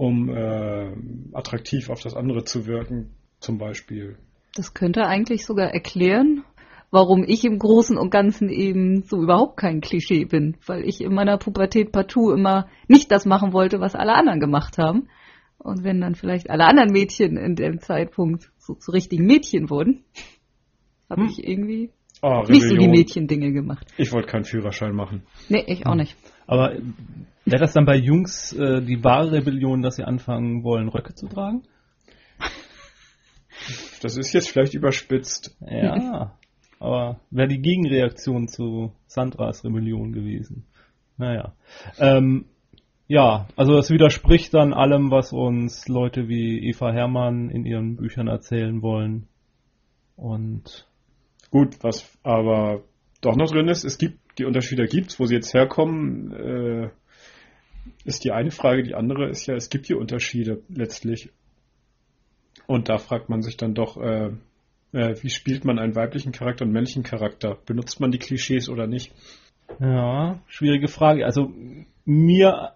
um 0.00 0.30
äh, 0.30 0.92
attraktiv 1.34 1.90
auf 1.90 2.00
das 2.00 2.14
andere 2.14 2.44
zu 2.44 2.66
wirken, 2.66 3.10
zum 3.38 3.58
Beispiel. 3.58 4.16
Das 4.54 4.72
könnte 4.72 5.06
eigentlich 5.06 5.44
sogar 5.44 5.74
erklären, 5.74 6.42
warum 6.90 7.22
ich 7.22 7.44
im 7.44 7.58
Großen 7.58 7.98
und 7.98 8.10
Ganzen 8.10 8.48
eben 8.48 9.02
so 9.02 9.22
überhaupt 9.22 9.58
kein 9.58 9.82
Klischee 9.82 10.24
bin, 10.24 10.56
weil 10.66 10.88
ich 10.88 11.02
in 11.02 11.12
meiner 11.12 11.36
Pubertät 11.36 11.92
partout 11.92 12.32
immer 12.32 12.66
nicht 12.88 13.12
das 13.12 13.26
machen 13.26 13.52
wollte, 13.52 13.78
was 13.80 13.94
alle 13.94 14.14
anderen 14.14 14.40
gemacht 14.40 14.78
haben. 14.78 15.08
Und 15.58 15.84
wenn 15.84 16.00
dann 16.00 16.14
vielleicht 16.14 16.48
alle 16.48 16.64
anderen 16.64 16.92
Mädchen 16.92 17.36
in 17.36 17.54
dem 17.54 17.80
Zeitpunkt 17.80 18.50
so 18.56 18.72
zu 18.72 18.92
richtigen 18.92 19.26
Mädchen 19.26 19.68
wurden, 19.68 20.04
habe 21.10 21.22
Hm. 21.24 21.28
ich 21.28 21.46
irgendwie 21.46 21.90
Oh, 22.22 22.42
nicht 22.48 22.62
so 22.68 22.74
die. 22.76 22.88
Mädchendinge 22.88 23.52
gemacht. 23.52 23.86
Ich 23.96 24.12
wollte 24.12 24.28
keinen 24.28 24.44
Führerschein 24.44 24.94
machen. 24.94 25.22
Nee, 25.48 25.64
ich 25.66 25.86
auch 25.86 25.94
nicht. 25.94 26.16
Aber 26.50 26.72
wäre 27.44 27.60
das 27.60 27.74
dann 27.74 27.84
bei 27.84 27.94
Jungs 27.94 28.52
äh, 28.54 28.82
die 28.82 29.04
wahre 29.04 29.30
Rebellion, 29.30 29.82
dass 29.82 29.94
sie 29.94 30.02
anfangen 30.02 30.64
wollen, 30.64 30.88
Röcke 30.88 31.14
zu 31.14 31.28
tragen? 31.28 31.62
Das 34.02 34.16
ist 34.16 34.32
jetzt 34.32 34.50
vielleicht 34.50 34.74
überspitzt. 34.74 35.56
Ja. 35.60 36.34
aber 36.80 37.20
wäre 37.30 37.46
die 37.46 37.60
Gegenreaktion 37.60 38.48
zu 38.48 38.92
Sandras 39.06 39.64
Rebellion 39.64 40.12
gewesen. 40.12 40.66
Naja. 41.18 41.52
Ähm, 42.00 42.46
ja, 43.06 43.46
also 43.54 43.78
es 43.78 43.90
widerspricht 43.90 44.52
dann 44.52 44.72
allem, 44.72 45.12
was 45.12 45.32
uns 45.32 45.86
Leute 45.86 46.26
wie 46.26 46.68
Eva 46.68 46.90
Hermann 46.90 47.50
in 47.50 47.64
ihren 47.64 47.94
Büchern 47.94 48.26
erzählen 48.26 48.82
wollen. 48.82 49.28
Und 50.16 50.88
Gut, 51.52 51.76
was 51.82 52.10
aber 52.24 52.82
doch 53.20 53.36
noch 53.36 53.52
drin 53.52 53.68
ist, 53.68 53.84
es 53.84 53.98
gibt 53.98 54.18
die 54.40 54.44
Unterschiede 54.46 54.86
gibt's, 54.86 55.20
wo 55.20 55.26
sie 55.26 55.34
jetzt 55.34 55.54
herkommen, 55.54 56.32
äh, 56.32 56.90
ist 58.04 58.24
die 58.24 58.32
eine 58.32 58.50
Frage. 58.50 58.82
Die 58.82 58.94
andere 58.94 59.28
ist 59.28 59.46
ja, 59.46 59.54
es 59.54 59.70
gibt 59.70 59.86
hier 59.86 59.98
Unterschiede 59.98 60.62
letztlich. 60.68 61.30
Und 62.66 62.88
da 62.88 62.98
fragt 62.98 63.28
man 63.28 63.42
sich 63.42 63.56
dann 63.56 63.74
doch, 63.74 63.96
äh, 63.96 64.30
äh, 64.92 65.22
wie 65.22 65.30
spielt 65.30 65.64
man 65.64 65.78
einen 65.78 65.94
weiblichen 65.94 66.32
Charakter 66.32 66.64
und 66.64 66.68
einen 66.68 66.74
männlichen 66.74 67.02
Charakter? 67.02 67.58
Benutzt 67.66 68.00
man 68.00 68.10
die 68.10 68.18
Klischees 68.18 68.68
oder 68.68 68.86
nicht? 68.86 69.12
Ja, 69.78 70.40
schwierige 70.46 70.88
Frage. 70.88 71.24
Also 71.24 71.52
mir, 72.04 72.72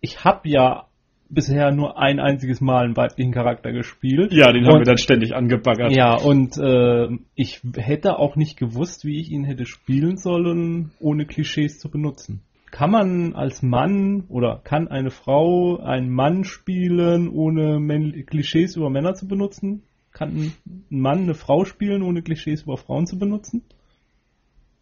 ich 0.00 0.24
habe 0.24 0.48
ja 0.48 0.88
bisher 1.34 1.72
nur 1.72 1.98
ein 1.98 2.20
einziges 2.20 2.60
Mal 2.60 2.84
einen 2.84 2.96
weiblichen 2.96 3.32
Charakter 3.32 3.72
gespielt. 3.72 4.32
Ja, 4.32 4.52
den 4.52 4.64
haben 4.66 4.74
Und- 4.74 4.80
wir 4.80 4.86
dann 4.86 4.98
ständig 4.98 5.34
angebaggert. 5.34 5.92
Ja, 5.92 6.14
und 6.14 6.56
äh, 6.58 7.08
ich 7.34 7.60
hätte 7.76 8.18
auch 8.18 8.36
nicht 8.36 8.56
gewusst, 8.56 9.04
wie 9.04 9.20
ich 9.20 9.30
ihn 9.30 9.44
hätte 9.44 9.66
spielen 9.66 10.16
sollen, 10.16 10.92
ohne 11.00 11.26
Klischees 11.26 11.78
zu 11.78 11.90
benutzen. 11.90 12.40
Kann 12.70 12.90
man 12.90 13.34
als 13.34 13.62
Mann 13.62 14.24
oder 14.28 14.60
kann 14.64 14.88
eine 14.88 15.10
Frau 15.10 15.78
einen 15.78 16.10
Mann 16.10 16.42
spielen, 16.44 17.28
ohne 17.28 17.78
Männ 17.78 18.26
Klischees 18.26 18.74
über 18.76 18.90
Männer 18.90 19.14
zu 19.14 19.28
benutzen? 19.28 19.84
Kann 20.12 20.30
ein 20.30 20.52
Mann 20.88 21.22
eine 21.22 21.34
Frau 21.34 21.64
spielen, 21.64 22.02
ohne 22.02 22.22
Klischees 22.22 22.62
über 22.62 22.76
Frauen 22.76 23.06
zu 23.06 23.16
benutzen? 23.18 23.62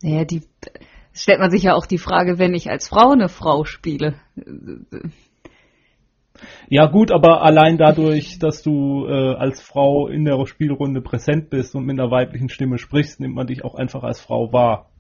Naja, 0.03 0.25
die 0.25 0.43
stellt 1.13 1.41
man 1.41 1.51
sich 1.51 1.65
ja 1.65 1.75
auch 1.75 1.85
die 1.87 1.99
Frage, 1.99 2.39
wenn 2.39 2.55
ich 2.55 2.71
als 2.71 2.89
Frau 2.89 3.11
eine 3.11 3.29
Frau 3.29 3.65
spiele. 3.65 4.15
Ja 6.69 6.87
gut, 6.87 7.11
aber 7.11 7.43
allein 7.43 7.79
dadurch, 7.79 8.39
dass 8.39 8.63
du 8.63 9.07
äh, 9.07 9.35
als 9.35 9.61
Frau 9.61 10.09
in 10.09 10.25
der 10.25 10.45
Spielrunde 10.47 11.01
präsent 11.01 11.51
bist 11.51 11.75
und 11.75 11.85
mit 11.85 11.99
einer 11.99 12.11
weiblichen 12.11 12.49
Stimme 12.49 12.79
sprichst, 12.79 13.21
nimmt 13.21 13.35
man 13.35 13.47
dich 13.47 13.65
auch 13.65 13.75
einfach 13.75 14.03
als 14.03 14.21
Frau 14.21 14.53
wahr. 14.53 14.91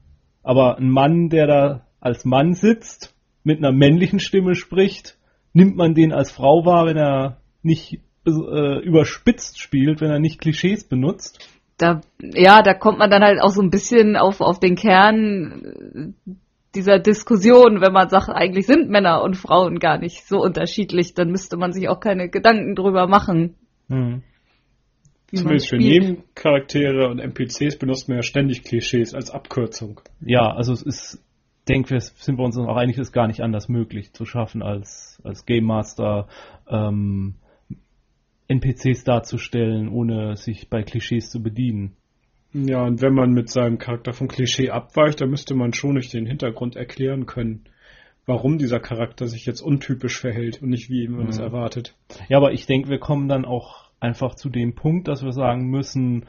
Aber 0.42 0.78
ein 0.78 0.90
Mann, 0.90 1.28
der 1.28 1.46
da 1.46 1.86
als 2.00 2.24
Mann 2.24 2.54
sitzt, 2.54 3.14
mit 3.44 3.58
einer 3.58 3.72
männlichen 3.72 4.20
Stimme 4.20 4.54
spricht, 4.54 5.16
nimmt 5.52 5.76
man 5.76 5.94
den 5.94 6.12
als 6.12 6.32
Frau 6.32 6.64
wahr, 6.64 6.86
wenn 6.86 6.96
er 6.96 7.38
nicht 7.62 8.00
äh, 8.26 8.78
überspitzt 8.84 9.60
spielt, 9.60 10.00
wenn 10.00 10.10
er 10.10 10.18
nicht 10.18 10.40
Klischees 10.40 10.84
benutzt. 10.84 11.48
Da, 11.78 12.00
ja, 12.20 12.62
da 12.62 12.74
kommt 12.74 12.98
man 12.98 13.10
dann 13.10 13.22
halt 13.22 13.40
auch 13.40 13.50
so 13.50 13.62
ein 13.62 13.70
bisschen 13.70 14.16
auf, 14.16 14.40
auf 14.40 14.60
den 14.60 14.76
Kern 14.76 16.14
äh, 16.26 16.32
dieser 16.74 16.98
Diskussion, 16.98 17.80
wenn 17.80 17.92
man 17.92 18.08
sagt, 18.08 18.28
eigentlich 18.28 18.66
sind 18.66 18.88
Männer 18.88 19.22
und 19.22 19.36
Frauen 19.36 19.78
gar 19.78 19.98
nicht 19.98 20.26
so 20.26 20.40
unterschiedlich, 20.40 21.14
dann 21.14 21.30
müsste 21.30 21.56
man 21.56 21.72
sich 21.72 21.88
auch 21.88 22.00
keine 22.00 22.28
Gedanken 22.28 22.74
drüber 22.74 23.06
machen, 23.06 23.56
Hm. 23.92 24.22
Zumindest 25.34 25.68
für. 25.68 25.76
Nebencharaktere 25.76 27.08
und 27.08 27.18
NPCs 27.18 27.78
benutzt 27.78 28.08
man 28.08 28.18
ja 28.18 28.22
ständig 28.22 28.64
Klischees 28.64 29.14
als 29.14 29.30
Abkürzung. 29.30 30.00
Ja, 30.20 30.52
also 30.52 30.72
es 30.72 30.82
ist, 30.82 31.24
denke 31.68 31.90
wir, 31.90 32.00
sind 32.00 32.38
wir 32.38 32.44
uns 32.44 32.58
auch 32.58 32.76
einig, 32.76 32.98
ist 32.98 33.12
gar 33.12 33.26
nicht 33.26 33.40
anders 33.40 33.68
möglich 33.68 34.12
zu 34.12 34.26
schaffen, 34.26 34.62
als, 34.62 35.20
als 35.24 35.46
Game 35.46 35.64
Master 35.64 36.28
ähm, 36.68 37.36
NPCs 38.48 39.04
darzustellen, 39.04 39.88
ohne 39.88 40.36
sich 40.36 40.68
bei 40.68 40.82
Klischees 40.82 41.30
zu 41.30 41.42
bedienen. 41.42 41.96
Ja, 42.54 42.82
und 42.82 43.00
wenn 43.00 43.14
man 43.14 43.32
mit 43.32 43.48
seinem 43.48 43.78
Charakter 43.78 44.12
vom 44.12 44.28
Klischee 44.28 44.70
abweicht, 44.70 45.20
dann 45.20 45.30
müsste 45.30 45.54
man 45.54 45.72
schon 45.72 45.94
durch 45.94 46.10
den 46.10 46.26
Hintergrund 46.26 46.76
erklären 46.76 47.26
können, 47.26 47.64
warum 48.26 48.58
dieser 48.58 48.78
Charakter 48.78 49.26
sich 49.26 49.46
jetzt 49.46 49.62
untypisch 49.62 50.20
verhält 50.20 50.62
und 50.62 50.68
nicht 50.68 50.90
wie 50.90 51.08
man 51.08 51.28
es 51.28 51.38
Mhm. 51.38 51.44
erwartet. 51.44 51.94
Ja, 52.28 52.36
aber 52.36 52.52
ich 52.52 52.66
denke, 52.66 52.88
wir 52.90 52.98
kommen 52.98 53.28
dann 53.28 53.44
auch 53.44 53.90
einfach 54.00 54.34
zu 54.34 54.50
dem 54.50 54.74
Punkt, 54.74 55.08
dass 55.08 55.22
wir 55.24 55.32
sagen 55.32 55.68
müssen, 55.70 56.26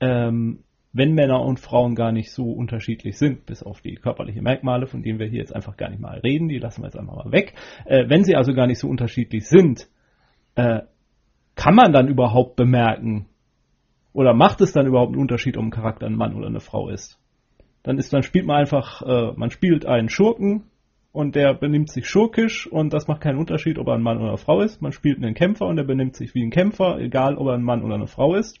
ähm, 0.00 0.60
wenn 0.92 1.12
Männer 1.14 1.40
und 1.42 1.58
Frauen 1.58 1.96
gar 1.96 2.12
nicht 2.12 2.30
so 2.30 2.52
unterschiedlich 2.52 3.18
sind, 3.18 3.46
bis 3.46 3.64
auf 3.64 3.80
die 3.80 3.96
körperlichen 3.96 4.44
Merkmale, 4.44 4.86
von 4.86 5.02
denen 5.02 5.18
wir 5.18 5.26
hier 5.26 5.40
jetzt 5.40 5.54
einfach 5.54 5.76
gar 5.76 5.90
nicht 5.90 6.00
mal 6.00 6.20
reden, 6.20 6.48
die 6.48 6.58
lassen 6.58 6.82
wir 6.82 6.86
jetzt 6.86 6.96
einfach 6.96 7.16
mal 7.16 7.32
weg. 7.32 7.54
Äh, 7.84 8.08
wenn 8.08 8.22
sie 8.22 8.36
also 8.36 8.54
gar 8.54 8.68
nicht 8.68 8.78
so 8.78 8.88
unterschiedlich 8.88 9.48
sind, 9.48 9.88
äh, 10.54 10.82
kann 11.56 11.74
man 11.74 11.92
dann 11.92 12.06
überhaupt 12.08 12.54
bemerken, 12.54 13.26
oder 14.14 14.32
macht 14.32 14.62
es 14.62 14.72
dann 14.72 14.86
überhaupt 14.86 15.12
einen 15.12 15.20
Unterschied, 15.20 15.58
ob 15.58 15.64
ein 15.64 15.70
Charakter 15.70 16.06
ein 16.06 16.16
Mann 16.16 16.34
oder 16.34 16.46
eine 16.46 16.60
Frau 16.60 16.88
ist? 16.88 17.18
Dann 17.82 17.98
ist, 17.98 18.12
dann 18.12 18.22
spielt 18.22 18.46
man 18.46 18.56
einfach, 18.56 19.02
äh, 19.02 19.32
man 19.36 19.50
spielt 19.50 19.84
einen 19.84 20.08
Schurken 20.08 20.70
und 21.12 21.34
der 21.34 21.52
benimmt 21.52 21.90
sich 21.90 22.08
schurkisch 22.08 22.66
und 22.66 22.94
das 22.94 23.08
macht 23.08 23.20
keinen 23.20 23.38
Unterschied, 23.38 23.76
ob 23.78 23.88
er 23.88 23.94
ein 23.94 24.02
Mann 24.02 24.18
oder 24.18 24.28
eine 24.28 24.38
Frau 24.38 24.62
ist. 24.62 24.80
Man 24.80 24.92
spielt 24.92 25.18
einen 25.18 25.34
Kämpfer 25.34 25.66
und 25.66 25.76
der 25.76 25.84
benimmt 25.84 26.16
sich 26.16 26.34
wie 26.34 26.42
ein 26.42 26.50
Kämpfer, 26.50 26.98
egal 26.98 27.36
ob 27.36 27.48
er 27.48 27.54
ein 27.54 27.62
Mann 27.62 27.82
oder 27.82 27.96
eine 27.96 28.06
Frau 28.06 28.36
ist. 28.36 28.60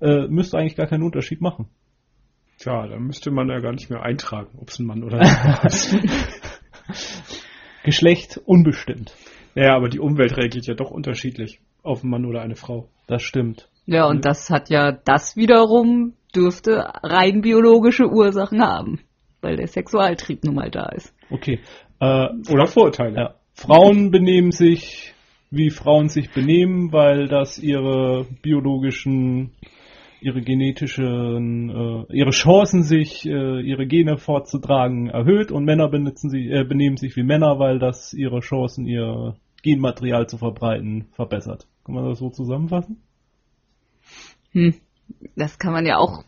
Äh, 0.00 0.26
müsste 0.28 0.58
eigentlich 0.58 0.74
gar 0.74 0.86
keinen 0.86 1.04
Unterschied 1.04 1.40
machen. 1.40 1.68
Tja, 2.58 2.86
dann 2.86 3.04
müsste 3.04 3.30
man 3.30 3.48
ja 3.48 3.58
gar 3.60 3.72
nicht 3.72 3.90
mehr 3.90 4.02
eintragen, 4.02 4.58
ob 4.58 4.70
es 4.70 4.78
ein 4.78 4.86
Mann 4.86 5.04
oder 5.04 5.18
eine 5.18 5.28
Frau 5.28 5.66
ist. 5.66 5.96
Geschlecht 7.84 8.40
unbestimmt. 8.44 9.14
Naja, 9.54 9.76
aber 9.76 9.88
die 9.88 10.00
Umwelt 10.00 10.36
reagiert 10.36 10.66
ja 10.66 10.74
doch 10.74 10.90
unterschiedlich 10.90 11.60
auf 11.82 12.02
einen 12.02 12.10
Mann 12.10 12.24
oder 12.24 12.40
eine 12.40 12.56
Frau. 12.56 12.88
Das 13.06 13.22
stimmt. 13.22 13.68
Ja, 13.86 14.06
und 14.06 14.24
das 14.24 14.50
hat 14.50 14.70
ja, 14.70 14.92
das 14.92 15.36
wiederum 15.36 16.14
dürfte 16.34 16.84
rein 17.02 17.42
biologische 17.42 18.10
Ursachen 18.10 18.62
haben, 18.62 19.00
weil 19.40 19.56
der 19.56 19.68
Sexualtrieb 19.68 20.44
nun 20.44 20.54
mal 20.54 20.70
da 20.70 20.86
ist. 20.86 21.14
Okay. 21.30 21.60
Äh, 22.00 22.28
Oder 22.50 22.66
Vorurteile. 22.66 23.16
ja. 23.16 23.34
Frauen 23.54 24.10
benehmen 24.10 24.50
sich, 24.50 25.14
wie 25.50 25.70
Frauen 25.70 26.08
sich 26.08 26.32
benehmen, 26.32 26.92
weil 26.92 27.28
das 27.28 27.58
ihre 27.58 28.26
biologischen, 28.42 29.52
ihre 30.20 30.40
genetischen, 30.40 31.70
äh, 31.70 32.16
ihre 32.16 32.30
Chancen, 32.30 32.82
sich 32.82 33.24
äh, 33.26 33.60
ihre 33.60 33.86
Gene 33.86 34.16
fortzutragen, 34.16 35.08
erhöht 35.08 35.52
und 35.52 35.64
Männer 35.64 35.88
benutzen 35.88 36.30
sie, 36.30 36.50
äh, 36.50 36.64
benehmen 36.64 36.96
sich 36.96 37.14
wie 37.16 37.22
Männer, 37.22 37.60
weil 37.60 37.78
das 37.78 38.12
ihre 38.12 38.40
Chancen, 38.40 38.86
ihr 38.86 39.36
Genmaterial 39.62 40.26
zu 40.26 40.36
verbreiten, 40.36 41.06
verbessert. 41.12 41.68
Kann 41.84 41.94
man 41.94 42.06
das 42.06 42.18
so 42.18 42.30
zusammenfassen? 42.30 43.00
Hm, 44.54 44.74
das 45.36 45.58
kann 45.58 45.72
man 45.72 45.84
ja 45.86 45.98
auch 45.98 46.24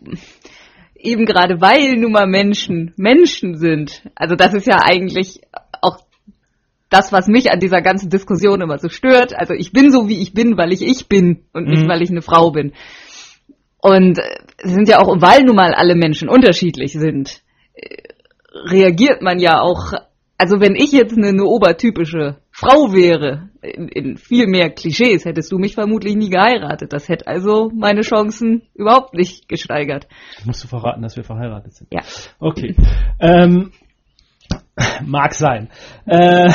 eben 0.95 1.25
gerade 1.25 1.61
weil 1.61 1.97
nun 1.97 2.13
mal 2.13 2.27
Menschen 2.27 2.93
Menschen 2.97 3.57
sind. 3.57 4.03
Also 4.15 4.35
das 4.35 4.55
ist 4.55 4.67
ja 4.67 4.79
eigentlich 4.83 5.41
auch 5.81 5.99
das, 6.91 7.13
was 7.13 7.27
mich 7.27 7.51
an 7.51 7.61
dieser 7.61 7.83
ganzen 7.83 8.11
Diskussion 8.11 8.61
immer 8.61 8.79
so 8.79 8.89
stört. 8.89 9.35
Also 9.35 9.55
ich 9.55 9.73
bin 9.73 9.91
so, 9.91 10.09
wie 10.09 10.21
ich 10.21 10.35
bin, 10.35 10.57
weil 10.57 10.73
ich 10.73 10.83
ich 10.83 11.09
bin 11.09 11.45
und 11.53 11.69
nicht, 11.69 11.85
Mhm. 11.85 11.89
weil 11.89 12.03
ich 12.03 12.11
eine 12.11 12.23
Frau 12.23 12.51
bin. 12.51 12.73
Und 13.81 14.19
äh, 14.19 14.23
es 14.59 14.73
sind 14.73 14.89
ja 14.89 14.99
auch, 15.01 15.15
weil 15.21 15.43
nun 15.43 15.57
mal 15.57 15.75
alle 15.75 15.95
Menschen 15.95 16.29
unterschiedlich 16.29 16.93
sind, 16.93 17.43
äh, 17.75 18.03
reagiert 18.71 19.21
man 19.23 19.39
ja 19.39 19.61
auch, 19.61 19.93
also 20.39 20.61
wenn 20.61 20.75
ich 20.75 20.93
jetzt 20.93 21.17
eine, 21.17 21.29
eine 21.29 21.45
obertypische 21.45 22.39
Frau 22.59 22.91
wäre, 22.95 23.51
in, 23.61 23.89
in 23.89 24.17
viel 24.17 24.47
mehr 24.47 24.71
Klischees, 24.71 25.27
hättest 25.27 25.53
du 25.53 25.59
mich 25.59 25.75
vermutlich 25.75 26.17
nie 26.17 26.31
geheiratet. 26.31 26.91
Das 26.91 27.07
hätte 27.07 27.27
also 27.27 27.71
meine 27.71 28.01
Chancen 28.01 28.63
überhaupt 28.73 29.13
nicht 29.13 29.47
gesteigert. 29.47 30.09
Musst 30.47 30.65
du 30.65 30.69
verraten, 30.69 31.03
dass 31.03 31.17
wir 31.17 31.23
verheiratet 31.23 31.75
sind. 31.75 31.93
Ja. 31.93 32.01
Okay. 32.39 32.75
Ähm, 33.21 33.73
mag 35.05 35.35
sein. 35.35 35.69
Äh, 36.07 36.51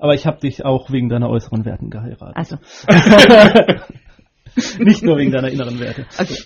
aber 0.00 0.14
ich 0.14 0.26
habe 0.26 0.40
dich 0.40 0.64
auch 0.64 0.90
wegen 0.90 1.08
deiner 1.08 1.30
äußeren 1.30 1.64
Werten 1.64 1.90
geheiratet. 1.90 2.34
Also, 2.34 2.56
Nicht 4.80 5.04
nur 5.04 5.16
wegen 5.16 5.30
deiner 5.30 5.48
inneren 5.48 5.78
Werte. 5.78 6.06
okay. 6.18 6.38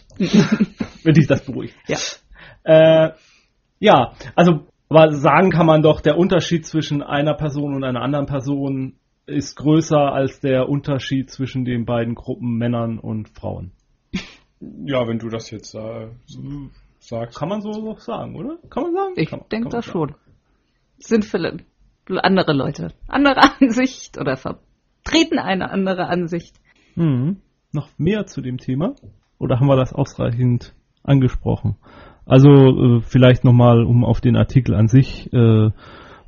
Wenn 1.05 1.15
dich 1.15 1.27
das 1.27 1.43
beruhigt. 1.47 1.75
Ja. 1.89 1.97
Äh, 2.65 3.13
ja, 3.79 4.13
also 4.35 4.67
aber 4.91 5.13
sagen 5.13 5.51
kann 5.51 5.67
man 5.67 5.83
doch, 5.83 6.01
der 6.01 6.19
Unterschied 6.19 6.67
zwischen 6.67 7.03
einer 7.03 7.35
Person 7.35 7.75
und 7.75 7.85
einer 7.85 8.03
anderen 8.03 8.27
Person 8.27 8.97
ist 9.25 9.57
größer 9.57 10.13
als 10.13 10.41
der 10.41 10.69
Unterschied 10.69 11.31
zwischen 11.31 11.65
den 11.65 11.85
beiden 11.85 12.17
Gruppen 12.17 12.59
Männern 12.59 12.99
und 12.99 13.29
Frauen. 13.29 13.71
Ja, 14.61 15.07
wenn 15.07 15.19
du 15.19 15.29
das 15.29 15.51
jetzt 15.51 15.75
äh, 15.75 16.09
so 16.27 16.43
sagst. 16.99 17.39
Kann 17.39 17.49
man 17.49 17.63
so 17.63 17.95
sagen, 17.99 18.35
oder? 18.35 18.59
Kann 18.69 18.83
man 18.83 18.93
sagen? 18.93 19.13
Ich 19.17 19.31
denke 19.31 19.69
das 19.69 19.87
sagen. 19.87 19.93
schon. 19.93 20.15
Sind 20.99 21.25
vielleicht 21.25 21.65
andere 22.09 22.53
Leute. 22.53 22.93
Andere 23.07 23.41
Ansicht 23.61 24.19
oder 24.19 24.37
vertreten 24.37 25.39
eine 25.39 25.71
andere 25.71 26.09
Ansicht. 26.09 26.57
Mhm. 26.97 27.41
Noch 27.73 27.89
mehr 27.97 28.27
zu 28.27 28.41
dem 28.41 28.59
Thema? 28.59 28.97
Oder 29.39 29.61
haben 29.61 29.69
wir 29.69 29.77
das 29.77 29.93
ausreichend 29.93 30.75
angesprochen? 31.05 31.77
Also 32.27 32.49
äh, 32.49 33.01
vielleicht 33.01 33.45
nochmal, 33.45 33.85
um 33.85 34.05
auf 34.05 34.21
den 34.21 34.37
Artikel 34.37 34.75
an 34.75 34.89
sich 34.89 35.33
äh, 35.33 35.71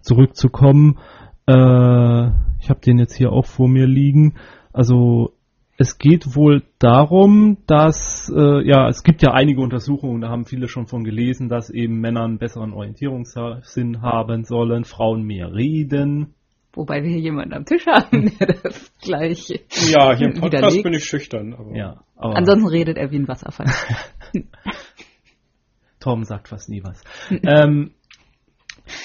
zurückzukommen. 0.01 0.99
Äh, 1.47 2.29
ich 2.61 2.71
habe 2.71 2.81
den 2.85 2.99
jetzt 2.99 3.15
hier 3.15 3.33
auch 3.33 3.47
vor 3.47 3.69
mir 3.69 3.87
liegen. 3.87 4.35
Also 4.73 5.33
es 5.79 5.99
geht 5.99 6.37
wohl 6.37 6.63
darum, 6.79 7.59
dass, 7.67 8.33
äh, 8.35 8.67
ja, 8.67 8.89
es 8.89 9.03
gibt 9.03 9.23
ja 9.23 9.33
einige 9.33 9.61
Untersuchungen, 9.63 10.21
da 10.21 10.29
haben 10.29 10.45
viele 10.45 10.69
schon 10.69 10.87
von 10.87 11.03
gelesen, 11.03 11.49
dass 11.49 11.71
eben 11.71 12.01
Männer 12.01 12.25
einen 12.25 12.39
besseren 12.39 12.73
Orientierungssinn 12.73 14.03
haben 14.03 14.45
sollen, 14.45 14.85
Frauen 14.85 15.25
mehr 15.25 15.53
reden. 15.53 16.35
Wobei 16.75 17.03
wir 17.03 17.11
hier 17.11 17.21
jemanden 17.21 17.55
am 17.55 17.65
Tisch 17.65 17.87
haben, 17.87 18.33
der 18.39 18.47
das 18.63 18.93
gleiche. 19.03 19.61
Ja, 19.91 20.17
hier 20.17 20.29
im 20.29 20.35
Podcast 20.35 20.63
widerlegt. 20.63 20.85
bin 20.85 20.95
ich 20.95 21.05
schüchtern. 21.05 21.55
Aber 21.55 21.77
Ja, 21.77 22.03
aber 22.17 22.37
Ansonsten 22.37 22.69
redet 22.69 22.97
er 22.97 23.11
wie 23.11 23.17
ein 23.17 23.29
Wasserfall. 23.29 23.67
Tom 26.03 26.25
sagt 26.25 26.49
fast 26.49 26.69
nie 26.69 26.83
was. 26.83 27.03
ähm, 27.31 27.93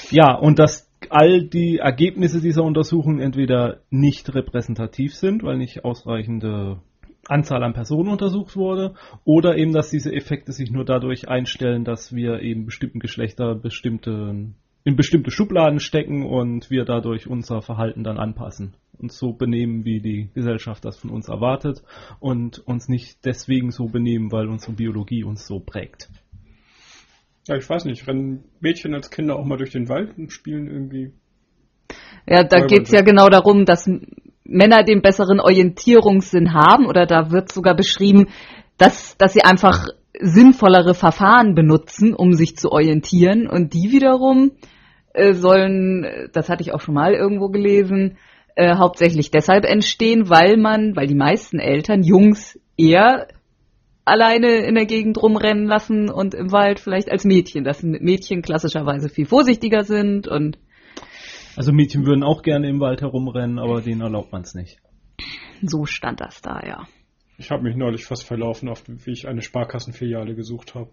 ja, 0.10 0.34
und 0.34 0.60
dass 0.60 0.88
all 1.10 1.44
die 1.44 1.78
Ergebnisse 1.78 2.42
dieser 2.42 2.64
Untersuchung 2.64 3.20
entweder 3.20 3.82
nicht 3.90 4.34
repräsentativ 4.34 5.14
sind, 5.16 5.44
weil 5.44 5.58
nicht 5.58 5.86
ausreichende 5.86 6.82
Anzahl 7.28 7.64
an 7.64 7.74
Personen 7.74 8.10
untersucht 8.10 8.56
wurde, 8.56 8.94
oder 9.26 9.58
eben, 9.58 9.74
dass 9.74 9.90
diese 9.90 10.14
Effekte 10.14 10.54
sich 10.54 10.72
nur 10.72 10.86
dadurch 10.86 11.28
einstellen, 11.28 11.84
dass 11.84 12.14
wir 12.16 12.42
eben 12.42 12.66
bestimmten 12.66 13.00
Geschlechter 13.00 13.54
bestimmte, 13.56 14.54
in 14.84 14.96
bestimmte 14.96 15.32
Schubladen 15.32 15.80
stecken 15.80 16.26
und 16.26 16.72
wir 16.72 16.86
dadurch 16.86 17.28
unser 17.28 17.62
Verhalten 17.62 18.04
dann 18.04 18.18
anpassen. 18.18 18.76
Uns 18.98 19.18
so 19.18 19.34
benehmen, 19.34 19.86
wie 19.86 20.00
die 20.00 20.30
Gesellschaft 20.34 20.86
das 20.86 20.98
von 20.98 21.12
uns 21.12 21.28
erwartet 21.28 21.84
und 22.20 22.60
uns 22.60 22.88
nicht 22.88 23.26
deswegen 23.26 23.72
so 23.72 23.88
benehmen, 23.88 24.32
weil 24.32 24.48
unsere 24.48 24.74
Biologie 24.74 25.24
uns 25.24 25.46
so 25.46 25.60
prägt. 25.60 26.10
Ja, 27.48 27.56
ich 27.56 27.70
weiß 27.70 27.86
nicht, 27.86 28.08
rennen 28.08 28.44
Mädchen 28.60 28.94
als 28.94 29.10
Kinder 29.10 29.36
auch 29.38 29.46
mal 29.46 29.58
durch 29.58 29.72
den 29.72 29.90
Wald 29.90 30.18
und 30.18 30.32
spielen 30.32 30.68
irgendwie. 30.68 31.12
Ja, 32.28 32.44
da 32.44 32.60
Teilweise. 32.60 32.68
geht's 32.68 32.92
ja 32.92 33.02
genau 33.02 33.30
darum, 33.30 33.66
dass 33.66 33.90
Männer 34.44 34.84
den 34.84 35.02
besseren 35.02 35.40
Orientierungssinn 35.40 36.54
haben 36.54 36.86
oder 36.86 37.06
da 37.06 37.32
wird 37.32 37.52
sogar 37.52 37.76
beschrieben, 37.76 38.28
dass, 38.78 39.18
dass 39.18 39.34
sie 39.34 39.44
einfach 39.44 39.88
sinnvollere 40.20 40.94
Verfahren 40.94 41.56
benutzen, 41.56 42.14
um 42.14 42.34
sich 42.34 42.58
zu 42.58 42.72
orientieren 42.72 43.48
und 43.48 43.74
die 43.74 43.92
wiederum 43.92 44.52
äh, 45.14 45.34
sollen, 45.34 46.30
das 46.34 46.50
hatte 46.50 46.64
ich 46.64 46.74
auch 46.74 46.82
schon 46.82 46.96
mal 46.96 47.14
irgendwo 47.14 47.50
gelesen, 47.50 48.18
äh, 48.56 48.76
hauptsächlich 48.76 49.32
deshalb 49.32 49.66
entstehen, 49.66 50.30
weil 50.30 50.58
man, 50.58 50.96
weil 50.96 51.08
die 51.08 51.16
meisten 51.16 51.60
Eltern 51.60 52.04
Jungs 52.04 52.60
eher 52.78 53.28
alleine 54.08 54.66
in 54.66 54.76
der 54.76 54.86
Gegend 54.86 55.22
rumrennen 55.22 55.66
lassen 55.66 56.10
und 56.10 56.34
im 56.34 56.52
Wald 56.52 56.80
vielleicht 56.80 57.12
als 57.12 57.26
Mädchen, 57.26 57.64
dass 57.64 57.84
Mädchen 57.84 58.42
klassischerweise 58.42 59.10
viel 59.10 59.26
vorsichtiger 59.26 59.84
sind 59.84 60.28
und 60.28 60.58
Also 61.56 61.72
Mädchen 61.74 62.06
würden 62.06 62.24
auch 62.24 62.42
gerne 62.42 62.70
im 62.70 62.80
Wald 62.80 63.02
herumrennen, 63.02 63.60
aber 63.60 63.82
denen 63.82 64.02
erlaubt 64.02 64.32
man 64.32 64.42
es 64.42 64.54
nicht. 64.56 64.78
so 65.62 65.86
stand 65.86 66.22
das 66.22 66.42
da, 66.42 66.62
ja. 66.66 66.88
Ich 67.38 67.52
habe 67.52 67.64
mich 67.64 67.76
neulich 67.76 68.06
fast 68.06 68.24
verlaufen, 68.24 68.70
auf 68.70 68.84
wie 68.88 69.12
ich 69.12 69.28
eine 69.28 69.42
Sparkassenfiliale 69.42 70.36
gesucht 70.36 70.74
habe. 70.74 70.90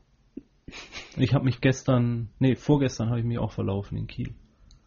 Ich 1.16 1.32
habe 1.34 1.44
mich 1.44 1.60
gestern, 1.60 2.30
nee, 2.38 2.54
vorgestern 2.56 3.08
habe 3.08 3.20
ich 3.20 3.24
mich 3.24 3.38
auch 3.38 3.52
verlaufen 3.52 3.96
in 3.96 4.06
Kiel. 4.06 4.34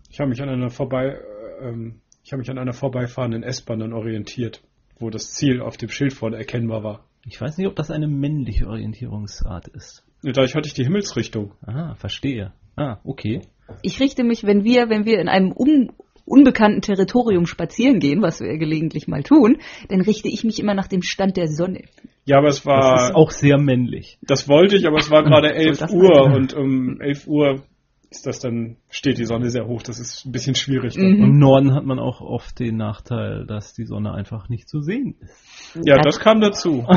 Ich 0.09 0.19
habe 0.19 0.29
mich 0.29 0.41
an 0.41 0.49
einer 0.49 0.69
vorbei, 0.69 1.19
äh, 1.61 1.67
ähm, 1.69 2.01
ich 2.23 2.31
habe 2.31 2.39
mich 2.39 2.49
an 2.49 2.57
einer 2.57 2.73
vorbeifahrenden 2.73 3.43
S-Bahn 3.43 3.79
dann 3.79 3.93
orientiert. 3.93 4.61
wo 4.99 5.09
das 5.11 5.31
Ziel 5.33 5.61
auf 5.61 5.77
dem 5.77 5.89
Schild 5.89 6.13
vorne 6.13 6.37
erkennbar 6.37 6.83
war. 6.83 7.06
Ich 7.29 7.39
weiß 7.41 7.57
nicht, 7.57 7.67
ob 7.67 7.75
das 7.75 7.91
eine 7.91 8.07
männliche 8.07 8.67
Orientierungsart 8.67 9.67
ist. 9.67 10.03
Dadurch 10.23 10.55
hatte 10.55 10.67
ich 10.67 10.73
die 10.73 10.83
Himmelsrichtung. 10.83 11.53
Ah, 11.65 11.95
verstehe. 11.95 12.53
Ah, 12.75 12.97
okay. 13.03 13.41
Ich 13.81 13.99
richte 13.99 14.23
mich, 14.23 14.45
wenn 14.45 14.63
wir, 14.63 14.89
wenn 14.89 15.05
wir 15.05 15.19
in 15.19 15.27
einem 15.27 15.51
un 15.51 15.91
unbekannten 16.25 16.81
Territorium 16.81 17.45
spazieren 17.45 17.99
gehen, 17.99 18.21
was 18.21 18.41
wir 18.41 18.57
gelegentlich 18.57 19.07
mal 19.07 19.23
tun, 19.23 19.59
dann 19.87 20.01
richte 20.01 20.27
ich 20.27 20.43
mich 20.43 20.59
immer 20.59 20.73
nach 20.73 20.87
dem 20.87 21.01
Stand 21.01 21.37
der 21.37 21.47
Sonne. 21.47 21.83
Ja, 22.25 22.37
aber 22.39 22.47
es 22.49 22.57
Das 22.57 22.65
war. 22.65 23.07
ist 23.09 23.15
auch 23.15 23.31
sehr 23.31 23.57
männlich. 23.57 24.17
Das 24.21 24.49
wollte 24.49 24.75
ich, 24.75 24.85
aber 24.87 24.97
es 24.97 25.09
war 25.09 25.23
gerade 25.25 25.53
11 25.53 25.77
das 25.79 25.93
Uhr 25.93 26.25
und 26.25 26.53
um 26.53 26.99
11 26.99 27.27
Uhr 27.27 27.63
ist 28.09 28.25
das 28.25 28.39
dann, 28.39 28.77
steht 28.89 29.17
die 29.17 29.25
Sonne 29.25 29.49
sehr 29.49 29.67
hoch. 29.67 29.81
Das 29.81 29.99
ist 29.99 30.25
ein 30.25 30.31
bisschen 30.31 30.55
schwierig. 30.55 30.97
Mhm. 30.97 31.23
Im 31.23 31.39
Norden 31.39 31.73
hat 31.73 31.85
man 31.85 31.99
auch 31.99 32.21
oft 32.21 32.57
den 32.59 32.77
Nachteil, 32.77 33.45
dass 33.45 33.73
die 33.73 33.85
Sonne 33.85 34.13
einfach 34.13 34.49
nicht 34.49 34.69
zu 34.69 34.81
sehen 34.81 35.15
ist. 35.19 35.79
Ja, 35.83 35.97
das 35.97 36.19
kam 36.19 36.39
dazu. 36.39 36.85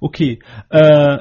Okay. 0.00 0.38
Äh, 0.68 1.18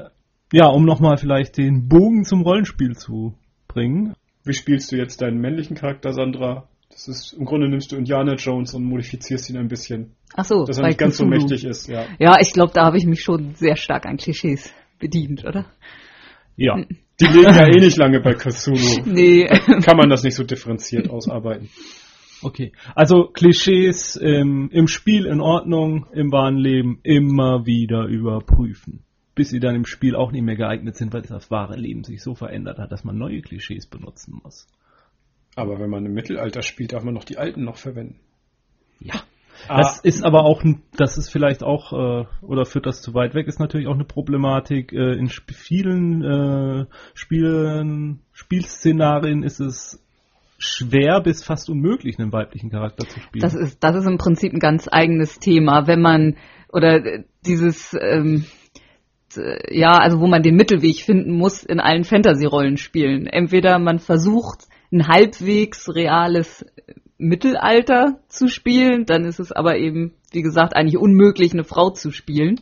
ja, 0.51 0.67
um 0.67 0.83
nochmal 0.83 1.15
vielleicht 1.15 1.57
den 1.57 1.87
Bogen 1.87 2.25
zum 2.25 2.41
Rollenspiel 2.41 2.97
zu 2.97 3.33
bringen. 3.69 4.13
Wie 4.43 4.53
spielst 4.53 4.91
du 4.91 4.97
jetzt 4.97 5.21
deinen 5.21 5.39
männlichen 5.39 5.77
Charakter, 5.77 6.11
Sandra? 6.11 6.67
Das 6.89 7.07
ist, 7.07 7.31
im 7.31 7.45
Grunde 7.45 7.69
nimmst 7.69 7.91
du 7.91 7.95
Indiana 7.95 8.35
Jones 8.35 8.73
und 8.73 8.83
modifizierst 8.83 9.49
ihn 9.49 9.57
ein 9.57 9.69
bisschen, 9.69 10.15
Ach 10.35 10.43
so, 10.43 10.65
dass 10.65 10.77
er 10.79 10.87
nicht 10.87 10.99
ganz 10.99 11.15
so 11.15 11.25
mächtig 11.25 11.63
ist, 11.63 11.87
ja. 11.87 12.05
Ja, 12.19 12.37
ich 12.41 12.51
glaube, 12.51 12.73
da 12.73 12.83
habe 12.83 12.97
ich 12.97 13.05
mich 13.05 13.23
schon 13.23 13.55
sehr 13.55 13.77
stark 13.77 14.05
an 14.05 14.17
Klischees 14.17 14.73
bedient, 14.99 15.45
oder? 15.45 15.65
Ja. 16.55 16.75
Die 17.19 17.25
leben 17.25 17.53
ja 17.53 17.67
eh 17.67 17.79
nicht 17.79 17.97
lange 17.97 18.19
bei 18.21 18.33
Cthulhu. 18.33 19.01
Nee. 19.05 19.45
Kann 19.45 19.97
man 19.97 20.09
das 20.09 20.23
nicht 20.23 20.35
so 20.35 20.43
differenziert 20.43 21.09
ausarbeiten. 21.09 21.69
Okay. 22.41 22.71
Also 22.95 23.27
Klischees 23.27 24.19
ähm, 24.21 24.69
im 24.71 24.87
Spiel 24.87 25.25
in 25.25 25.39
Ordnung, 25.39 26.07
im 26.11 26.31
wahren 26.31 26.57
Leben 26.57 26.99
immer 27.03 27.65
wieder 27.65 28.05
überprüfen. 28.05 29.03
Bis 29.35 29.49
sie 29.49 29.59
dann 29.59 29.75
im 29.75 29.85
Spiel 29.85 30.15
auch 30.15 30.31
nicht 30.31 30.43
mehr 30.43 30.55
geeignet 30.55 30.95
sind, 30.95 31.13
weil 31.13 31.21
das 31.21 31.49
wahre 31.49 31.75
Leben 31.75 32.03
sich 32.03 32.21
so 32.21 32.35
verändert 32.35 32.77
hat, 32.77 32.91
dass 32.91 33.03
man 33.03 33.17
neue 33.17 33.41
Klischees 33.41 33.87
benutzen 33.87 34.39
muss. 34.43 34.67
Aber 35.55 35.79
wenn 35.79 35.89
man 35.89 36.05
im 36.05 36.13
Mittelalter 36.13 36.61
spielt, 36.61 36.93
darf 36.93 37.03
man 37.03 37.13
noch 37.13 37.23
die 37.23 37.37
alten 37.37 37.63
noch 37.63 37.77
verwenden. 37.77 38.19
Ja. 38.99 39.23
Ah, 39.67 39.77
Das 39.77 39.99
ist 39.99 40.23
aber 40.23 40.43
auch, 40.43 40.63
ein- 40.63 40.81
das 40.97 41.17
ist 41.17 41.29
vielleicht 41.29 41.63
auch, 41.63 41.93
äh, 41.93 42.25
oder 42.41 42.65
führt 42.65 42.85
das 42.85 43.01
zu 43.01 43.13
weit 43.13 43.33
weg, 43.35 43.47
ist 43.47 43.59
natürlich 43.59 43.87
auch 43.87 43.93
eine 43.93 44.05
Problematik. 44.05 44.91
Äh, 44.93 45.13
in 45.17 45.27
sp 45.31 45.53
vielen 45.53 46.23
äh, 46.23 46.85
Spielen, 47.13 48.19
Spielszenarien 48.33 49.43
ist 49.43 49.59
es 49.59 50.03
schwer 50.57 51.21
bis 51.21 51.43
fast 51.43 51.69
unmöglich, 51.69 52.19
einen 52.19 52.31
weiblichen 52.31 52.69
Charakter 52.69 53.07
zu 53.07 53.19
spielen. 53.19 53.41
Das 53.41 53.53
ist, 53.53 53.83
das 53.83 53.95
ist 53.95 54.07
im 54.07 54.17
Prinzip 54.17 54.53
ein 54.53 54.59
ganz 54.59 54.87
eigenes 54.91 55.39
Thema, 55.39 55.87
wenn 55.87 56.01
man 56.01 56.37
oder 56.71 57.05
äh, 57.05 57.23
dieses 57.45 57.95
ähm, 57.99 58.45
äh, 59.37 59.77
ja, 59.77 59.91
also 59.91 60.19
wo 60.19 60.27
man 60.27 60.43
den 60.43 60.55
Mittelweg 60.55 61.01
finden 61.01 61.31
muss 61.37 61.63
in 61.63 61.79
allen 61.79 62.03
Fantasy-Rollenspielen. 62.03 63.27
Entweder 63.27 63.79
man 63.79 63.99
versucht 63.99 64.65
ein 64.91 65.07
halbwegs 65.07 65.93
reales 65.93 66.65
Mittelalter 67.23 68.19
zu 68.27 68.47
spielen, 68.47 69.05
dann 69.05 69.25
ist 69.25 69.39
es 69.39 69.51
aber 69.51 69.77
eben, 69.77 70.13
wie 70.31 70.41
gesagt, 70.41 70.75
eigentlich 70.75 70.97
unmöglich, 70.97 71.53
eine 71.53 71.63
Frau 71.63 71.89
zu 71.89 72.11
spielen. 72.11 72.59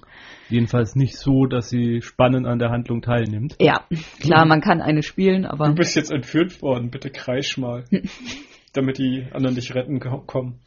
Jedenfalls 0.49 0.95
nicht 0.95 1.17
so, 1.17 1.45
dass 1.45 1.69
sie 1.69 2.01
spannend 2.01 2.45
an 2.45 2.59
der 2.59 2.69
Handlung 2.69 3.01
teilnimmt. 3.01 3.55
Ja, 3.59 3.85
klar, 4.19 4.45
man 4.45 4.61
kann 4.61 4.81
eine 4.81 5.01
spielen, 5.01 5.45
aber 5.45 5.69
du 5.69 5.75
bist 5.75 5.95
jetzt 5.95 6.11
entführt 6.11 6.61
worden, 6.61 6.91
bitte 6.91 7.09
kreisch 7.09 7.57
mal. 7.57 7.85
damit 8.73 8.97
die 8.97 9.25
anderen 9.33 9.55
dich 9.55 9.73
retten 9.75 9.99
ko- 9.99 10.23
kommen. 10.25 10.59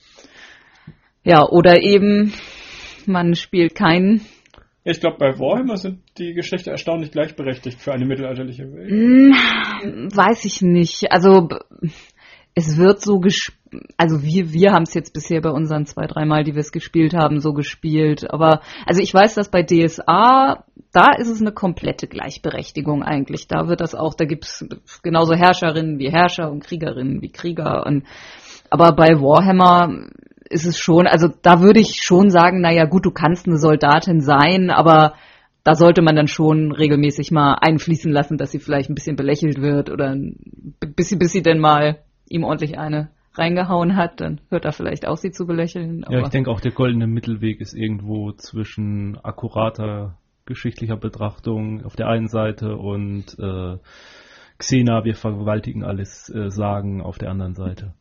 ja, 1.22 1.46
oder 1.48 1.82
eben 1.82 2.32
man 3.06 3.34
spielt 3.34 3.74
keinen 3.74 4.20
ich 4.86 5.00
glaube, 5.00 5.16
bei 5.18 5.38
Warhammer 5.38 5.78
sind 5.78 6.00
die 6.18 6.34
Geschlechter 6.34 6.70
erstaunlich 6.72 7.10
gleichberechtigt 7.10 7.80
für 7.80 7.94
eine 7.94 8.04
mittelalterliche 8.04 8.70
Welt. 8.70 8.90
Hm, 8.90 10.10
weiß 10.14 10.44
ich 10.44 10.60
nicht. 10.60 11.10
Also 11.10 11.48
es 12.54 12.76
wird 12.76 13.00
so 13.00 13.18
gespielt, 13.18 13.63
also 13.96 14.22
wir, 14.22 14.52
wir 14.52 14.72
haben 14.72 14.84
es 14.84 14.94
jetzt 14.94 15.12
bisher 15.12 15.40
bei 15.40 15.50
unseren 15.50 15.86
zwei, 15.86 16.06
dreimal, 16.06 16.44
die 16.44 16.54
wir 16.54 16.60
es 16.60 16.72
gespielt 16.72 17.14
haben, 17.14 17.40
so 17.40 17.52
gespielt. 17.52 18.30
Aber 18.30 18.60
also 18.86 19.02
ich 19.02 19.12
weiß, 19.12 19.34
dass 19.34 19.50
bei 19.50 19.62
DSA, 19.62 20.64
da 20.92 21.06
ist 21.18 21.28
es 21.28 21.40
eine 21.40 21.52
komplette 21.52 22.06
Gleichberechtigung 22.06 23.02
eigentlich. 23.02 23.48
Da 23.48 23.68
wird 23.68 23.80
das 23.80 23.94
auch, 23.94 24.14
da 24.14 24.24
gibt's 24.24 24.66
genauso 25.02 25.34
Herrscherinnen 25.34 25.98
wie 25.98 26.10
Herrscher 26.10 26.50
und 26.50 26.64
Kriegerinnen 26.64 27.22
wie 27.22 27.30
Krieger. 27.30 27.84
Und, 27.86 28.04
aber 28.70 28.92
bei 28.94 29.20
Warhammer 29.20 30.08
ist 30.48 30.66
es 30.66 30.78
schon, 30.78 31.06
also 31.06 31.28
da 31.42 31.60
würde 31.60 31.80
ich 31.80 32.00
schon 32.02 32.30
sagen, 32.30 32.60
naja 32.60 32.84
gut, 32.84 33.06
du 33.06 33.10
kannst 33.10 33.46
eine 33.46 33.58
Soldatin 33.58 34.20
sein, 34.20 34.70
aber 34.70 35.14
da 35.64 35.74
sollte 35.74 36.02
man 36.02 36.14
dann 36.14 36.28
schon 36.28 36.72
regelmäßig 36.72 37.30
mal 37.30 37.56
einfließen 37.60 38.12
lassen, 38.12 38.36
dass 38.36 38.52
sie 38.52 38.58
vielleicht 38.58 38.90
ein 38.90 38.94
bisschen 38.94 39.16
belächelt 39.16 39.60
wird 39.62 39.90
oder 39.90 40.10
ein- 40.10 40.36
bis 40.94 41.08
sie, 41.08 41.16
bis 41.16 41.32
sie 41.32 41.42
denn 41.42 41.58
mal 41.58 42.00
ihm 42.28 42.44
ordentlich 42.44 42.78
eine 42.78 43.10
reingehauen 43.34 43.96
hat, 43.96 44.20
dann 44.20 44.40
hört 44.48 44.64
er 44.64 44.72
vielleicht 44.72 45.06
auf, 45.06 45.18
sie 45.18 45.30
zu 45.30 45.46
belächeln. 45.46 46.04
Ja, 46.08 46.20
ich 46.20 46.28
denke 46.28 46.50
auch 46.50 46.60
der 46.60 46.72
goldene 46.72 47.06
Mittelweg 47.06 47.60
ist 47.60 47.74
irgendwo 47.74 48.32
zwischen 48.32 49.18
akkurater 49.22 50.18
geschichtlicher 50.46 50.96
Betrachtung 50.96 51.84
auf 51.84 51.96
der 51.96 52.08
einen 52.08 52.28
Seite 52.28 52.76
und 52.76 53.36
äh, 53.38 53.78
Xena, 54.58 55.04
wir 55.04 55.14
vergewaltigen 55.14 55.84
alles 55.84 56.28
äh, 56.28 56.50
sagen 56.50 57.00
auf 57.02 57.18
der 57.18 57.30
anderen 57.30 57.54
Seite. 57.54 57.94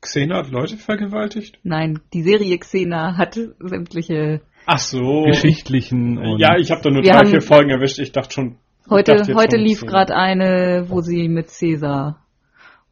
Xena 0.00 0.38
hat 0.38 0.50
Leute 0.50 0.76
vergewaltigt? 0.76 1.58
Nein, 1.62 2.00
die 2.12 2.22
Serie 2.22 2.58
Xena 2.58 3.16
hat 3.16 3.38
sämtliche. 3.58 4.42
Ach 4.66 4.78
so. 4.78 5.24
Geschichtlichen 5.24 6.18
und 6.18 6.38
Ja, 6.38 6.56
ich 6.56 6.70
habe 6.70 6.82
da 6.82 6.90
nur 6.90 7.02
drei, 7.02 7.24
vier 7.26 7.40
Folgen 7.40 7.70
erwischt. 7.70 7.98
Ich 7.98 8.12
dachte 8.12 8.34
schon. 8.34 8.56
Heute, 8.90 9.14
dachte 9.14 9.34
heute 9.34 9.56
schon 9.56 9.64
lief 9.64 9.80
gerade 9.80 10.14
eine, 10.14 10.86
wo 10.88 11.00
sie 11.00 11.28
mit 11.28 11.48
Cäsar 11.48 12.22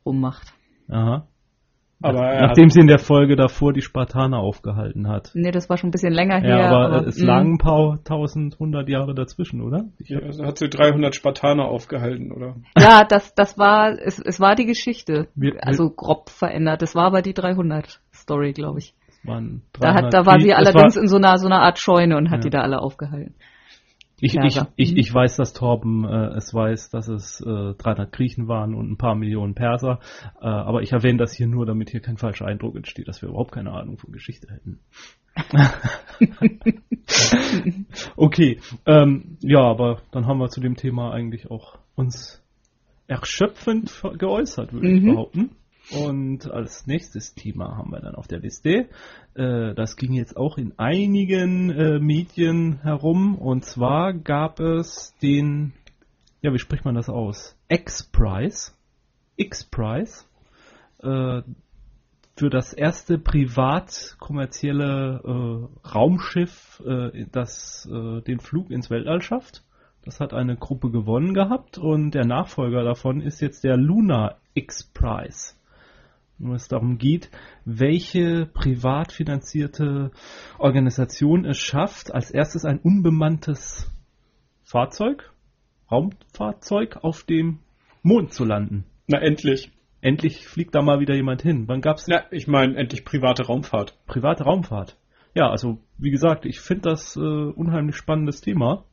rummacht. 0.07 0.55
aha. 0.89 1.27
Aber 2.03 2.27
er 2.27 2.47
Nachdem 2.49 2.69
sie 2.71 2.81
in 2.81 2.87
der 2.87 2.99
Folge 2.99 3.37
davor 3.37 3.73
die 3.73 3.81
Spartaner 3.83 4.39
aufgehalten 4.39 5.09
hat. 5.09 5.31
Nee, 5.35 5.51
das 5.51 5.69
war 5.71 5.77
schon 5.77 5.89
ein 5.89 5.93
bisschen 5.93 6.13
länger 6.13 6.41
her. 6.41 6.59
Ja, 6.59 6.71
aber, 6.71 7.07
es 7.07 7.19
mh. 7.19 7.27
lagen 7.27 7.55
ein 7.55 7.59
paar 7.59 8.03
tausend, 8.05 8.59
hundert 8.59 8.89
Jahre 8.89 9.15
dazwischen, 9.15 9.61
oder? 9.63 9.79
hat, 9.79 10.09
ja, 10.09 10.19
also 10.21 10.45
hat 10.45 10.59
sie 10.59 10.69
300 10.69 11.15
Spartaner 11.15 11.65
aufgehalten, 11.67 12.33
oder? 12.33 12.57
Ja, 12.79 13.05
das, 13.05 13.35
das 13.35 13.59
war, 13.59 13.93
es, 13.99 14.19
es 14.19 14.41
war 14.41 14.55
die 14.55 14.67
Geschichte. 14.67 15.29
Wir- 15.35 15.57
also 15.67 15.91
grob 15.91 16.31
verändert. 16.31 16.83
Das 16.83 16.95
war 16.95 17.05
aber 17.05 17.23
die 17.23 17.35
300 17.35 18.01
Story, 18.13 18.53
glaube 18.53 18.79
ich. 18.81 18.95
Da, 19.25 19.33
300 19.35 20.05
hat, 20.05 20.15
da 20.15 20.27
war 20.27 20.41
sie 20.41 20.53
allerdings 20.53 20.97
war- 20.97 21.03
in 21.03 21.09
so 21.09 21.17
einer, 21.17 21.39
so 21.39 21.47
einer 21.47 21.61
Art 21.63 21.79
Scheune 21.79 22.17
und 22.17 22.31
hat 22.31 22.39
Ja. 22.39 22.43
die 22.43 22.51
da 22.51 22.61
alle 22.63 22.81
aufgehalten. 22.81 23.35
Ich, 24.25 24.37
ich, 24.37 24.61
ich, 24.77 24.97
ich 24.97 25.13
weiß, 25.13 25.35
dass 25.35 25.53
Torben 25.53 26.05
äh, 26.05 26.37
es 26.37 26.55
weiß, 26.55 26.91
dass 26.91 27.09
es 27.09 27.41
äh, 27.41 27.75
300 27.75 28.13
Griechen 28.13 28.47
waren 28.47 28.73
und 28.73 28.89
ein 28.93 28.97
paar 28.97 29.17
Millionen 29.17 29.57
Perser. 29.57 29.99
Äh, 30.41 30.47
aber 30.47 30.83
ich 30.83 30.93
erwähne 30.93 31.19
das 31.19 31.33
hier 31.33 31.49
nur, 31.49 31.67
damit 31.67 31.91
hier 31.91 31.99
kein 31.99 32.19
falscher 32.19 32.47
Eindruck 32.47 32.77
entsteht, 32.77 33.09
dass 33.09 33.21
wir 33.21 33.31
überhaupt 33.31 33.51
keine 33.51 33.73
Ahnung 33.73 33.99
von 33.99 34.13
Geschichte 34.13 34.47
hätten. 34.49 34.79
okay, 38.17 38.61
ähm, 38.87 39.39
ja, 39.41 39.61
aber 39.61 40.03
dann 40.13 40.27
haben 40.27 40.39
wir 40.39 40.51
zu 40.51 40.61
dem 40.61 40.77
Thema 40.77 41.13
eigentlich 41.13 41.51
auch 41.51 41.79
uns 41.97 42.45
erschöpfend 43.09 44.03
geäußert, 44.19 44.73
würde 44.73 44.89
ich 44.89 45.03
Mhm. 45.03 45.07
behaupten. 45.15 45.51
Und 45.91 46.51
als 46.51 46.87
nächstes 46.87 47.35
Thema 47.35 47.77
haben 47.77 47.91
wir 47.91 48.01
dann 48.01 48.15
auf 48.15 48.29
der 48.29 48.39
Liste, 48.39 48.89
äh, 49.35 49.75
das 49.75 49.97
ging 49.97 50.13
jetzt 50.13 50.37
auch 50.37 50.57
in 50.57 50.79
einigen 50.79 51.71
äh, 51.71 51.99
Medien 51.99 52.81
herum, 52.83 53.37
und 53.37 53.65
zwar 53.65 54.15
gab 54.15 54.61
es 54.61 55.15
den, 55.23 55.73
ja, 56.41 56.53
wie 56.53 56.59
spricht 56.59 56.85
man 56.85 56.95
das 56.95 57.09
aus? 57.09 57.57
X-Prize, 57.69 58.73
X-Prize, 59.37 60.25
äh, 61.03 61.43
für 62.35 62.49
das 62.49 62.73
erste 62.73 63.19
privat 63.19 64.17
kommerzielle 64.19 65.69
Raumschiff, 65.85 66.83
das 67.31 67.87
den 67.87 68.41
Flug 68.41 68.71
ins 68.71 68.89
Weltall 68.89 69.21
schafft. 69.21 69.63
Das 70.03 70.19
hat 70.19 70.33
eine 70.33 70.57
Gruppe 70.57 70.91
gewonnen 70.91 71.35
gehabt 71.35 71.77
und 71.77 72.13
der 72.13 72.25
Nachfolger 72.25 72.85
davon 72.85 73.21
ist 73.21 73.43
jetzt 73.43 73.65
der 73.65 73.77
Luna 73.77 74.37
X-Prize. 74.55 75.55
Wo 76.39 76.55
es 76.55 76.67
darum 76.69 76.99
geht, 76.99 77.31
welche 77.65 78.47
privat 78.47 79.13
finanzierte 79.13 80.11
Organisation 80.59 81.45
es 81.45 81.59
schafft, 81.59 82.13
als 82.13 82.31
erstes 82.31 82.65
ein 82.65 82.81
unbemanntes 82.81 83.91
Fahrzeug, 84.65 85.31
Raumfahrzeug 85.91 86.97
auf 87.03 87.23
dem 87.23 87.61
Mond 88.03 88.33
zu 88.33 88.45
landen. 88.45 88.85
Na, 89.07 89.19
endlich. 89.19 89.71
Endlich 90.01 90.49
fliegt 90.49 90.75
da 90.75 90.83
mal 90.83 90.99
wieder 90.99 91.15
jemand 91.15 91.43
hin. 91.43 91.69
Wann 91.69 91.81
gab's 91.81 92.07
Na, 92.09 92.25
ich 92.33 92.49
meine, 92.49 92.77
endlich 92.77 93.05
private 93.05 93.45
Raumfahrt. 93.45 93.97
private 94.07 94.43
Raumfahrt? 94.43 94.97
Ja, 95.35 95.49
also 95.49 95.79
wie 95.97 96.11
gesagt, 96.11 96.45
ich 96.45 96.61
finde 96.61 96.91
das 96.91 97.17
äh, 97.17 97.21
unheimlich 97.21 97.97
spannendes 97.97 98.41
Thema. 98.41 98.85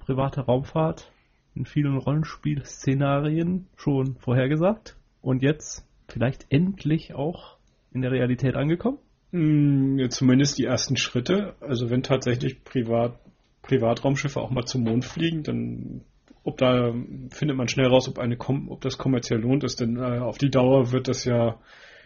Private 0.00 0.42
Raumfahrt 0.42 1.10
in 1.54 1.64
vielen 1.64 1.96
Rollenspielszenarien 1.96 3.66
schon 3.76 4.16
vorhergesagt 4.16 4.96
und 5.22 5.42
jetzt 5.42 5.87
vielleicht 6.08 6.46
endlich 6.50 7.14
auch 7.14 7.56
in 7.92 8.02
der 8.02 8.10
Realität 8.10 8.56
angekommen. 8.56 8.98
Mm, 9.30 9.98
ja, 9.98 10.08
zumindest 10.08 10.58
die 10.58 10.64
ersten 10.64 10.96
Schritte. 10.96 11.54
Also 11.60 11.90
wenn 11.90 12.02
tatsächlich 12.02 12.64
Privat, 12.64 13.18
Privatraumschiffe 13.62 14.40
auch 14.40 14.50
mal 14.50 14.64
zum 14.64 14.82
Mond 14.82 15.04
fliegen, 15.04 15.42
dann 15.42 16.00
ob 16.44 16.56
da 16.56 16.94
findet 17.30 17.56
man 17.58 17.68
schnell 17.68 17.88
raus, 17.88 18.08
ob 18.08 18.18
eine 18.18 18.38
ob 18.38 18.80
das 18.80 18.96
kommerziell 18.96 19.40
lohnt 19.40 19.64
ist, 19.64 19.80
denn 19.80 19.96
äh, 19.96 20.18
auf 20.18 20.38
die 20.38 20.50
Dauer 20.50 20.92
wird 20.92 21.06
das 21.06 21.24
ja 21.24 21.60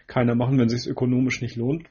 keiner 0.09 0.35
machen, 0.35 0.59
wenn 0.59 0.67
es 0.67 0.83
sich 0.83 0.91
ökonomisch 0.91 1.41
nicht 1.43 1.55
lohnt. 1.55 1.85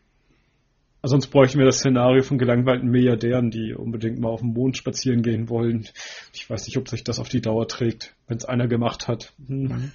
Also 1.01 1.13
sonst 1.13 1.27
bräuchten 1.27 1.57
wir 1.57 1.65
das 1.65 1.77
Szenario 1.77 2.21
von 2.21 2.37
gelangweilten 2.37 2.89
Milliardären, 2.89 3.49
die 3.49 3.73
unbedingt 3.73 4.19
mal 4.19 4.29
auf 4.29 4.41
den 4.41 4.53
Mond 4.53 4.77
spazieren 4.77 5.23
gehen 5.23 5.49
wollen. 5.49 5.87
Ich 6.33 6.47
weiß 6.47 6.67
nicht, 6.67 6.77
ob 6.77 6.89
sich 6.89 7.03
das 7.03 7.19
auf 7.19 7.29
die 7.29 7.41
Dauer 7.41 7.67
trägt, 7.67 8.15
wenn 8.27 8.37
es 8.37 8.45
einer 8.45 8.67
gemacht 8.67 9.07
hat. 9.07 9.33
Hm. 9.47 9.91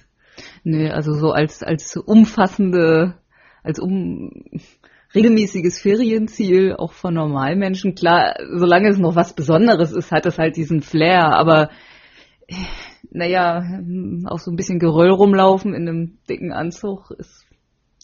Nee, 0.63 0.89
also 0.89 1.13
so 1.13 1.31
als, 1.31 1.63
als 1.63 1.95
umfassende, 1.97 3.15
als 3.63 3.79
um, 3.79 4.31
regelmäßiges 5.13 5.79
Ferienziel, 5.79 6.75
auch 6.75 6.93
von 6.93 7.13
Normalmenschen. 7.13 7.95
Klar, 7.95 8.35
solange 8.55 8.89
es 8.89 8.97
noch 8.97 9.15
was 9.15 9.33
Besonderes 9.33 9.91
ist, 9.91 10.11
hat 10.11 10.25
es 10.25 10.37
halt 10.37 10.57
diesen 10.57 10.81
Flair, 10.81 11.33
aber 11.37 11.69
naja, 13.09 13.63
auch 14.25 14.39
so 14.39 14.51
ein 14.51 14.55
bisschen 14.55 14.79
Geröll 14.79 15.09
rumlaufen 15.09 15.73
in 15.73 15.87
einem 15.87 16.17
dicken 16.29 16.51
Anzug 16.51 17.11
ist. 17.11 17.45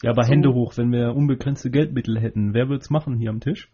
Ja, 0.02 0.10
aber 0.10 0.24
so. 0.24 0.32
Hände 0.32 0.52
hoch, 0.52 0.76
wenn 0.76 0.92
wir 0.92 1.14
unbegrenzte 1.14 1.70
Geldmittel 1.70 2.20
hätten. 2.20 2.52
Wer 2.52 2.68
wird's 2.68 2.90
machen 2.90 3.16
hier 3.16 3.30
am 3.30 3.40
Tisch? 3.40 3.70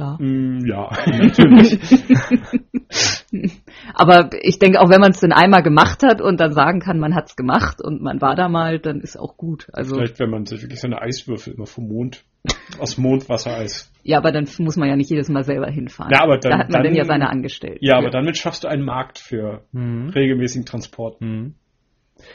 Klar. 0.00 0.16
Mm, 0.18 0.64
ja, 0.66 0.90
natürlich. 1.06 1.78
aber 3.94 4.30
ich 4.40 4.58
denke, 4.58 4.80
auch 4.80 4.88
wenn 4.88 5.00
man 5.00 5.10
es 5.10 5.20
denn 5.20 5.32
einmal 5.32 5.62
gemacht 5.62 6.02
hat 6.02 6.22
und 6.22 6.40
dann 6.40 6.52
sagen 6.52 6.80
kann, 6.80 6.98
man 6.98 7.14
hat's 7.14 7.36
gemacht 7.36 7.82
und 7.82 8.00
man 8.00 8.22
war 8.22 8.34
da 8.34 8.48
mal, 8.48 8.78
dann 8.78 9.00
ist 9.00 9.18
auch 9.18 9.36
gut. 9.36 9.68
Also 9.74 9.96
Vielleicht, 9.96 10.18
wenn 10.18 10.30
man 10.30 10.46
sich 10.46 10.62
wirklich 10.62 10.80
so 10.80 10.86
eine 10.86 11.02
Eiswürfel 11.02 11.52
immer 11.52 11.66
vom 11.66 11.86
Mond 11.88 12.24
aus 12.78 12.96
Mondwassereis. 12.96 13.92
Ja, 14.02 14.16
aber 14.16 14.32
dann 14.32 14.46
muss 14.60 14.76
man 14.76 14.88
ja 14.88 14.96
nicht 14.96 15.10
jedes 15.10 15.28
Mal 15.28 15.44
selber 15.44 15.70
hinfahren. 15.70 16.10
Ja, 16.12 16.22
aber 16.22 16.38
dann, 16.38 16.52
da 16.52 16.58
hat 16.60 16.70
man 16.70 16.82
dann, 16.82 16.94
ja 16.94 17.04
seine 17.04 17.28
Angestellten. 17.28 17.84
Ja, 17.84 17.98
aber 17.98 18.08
damit 18.08 18.38
schaffst 18.38 18.64
du 18.64 18.68
einen 18.68 18.84
Markt 18.84 19.18
für 19.18 19.64
Mhm. 19.72 20.08
regelmäßigen 20.08 20.64
Transport. 20.64 21.20
Mhm. 21.20 21.56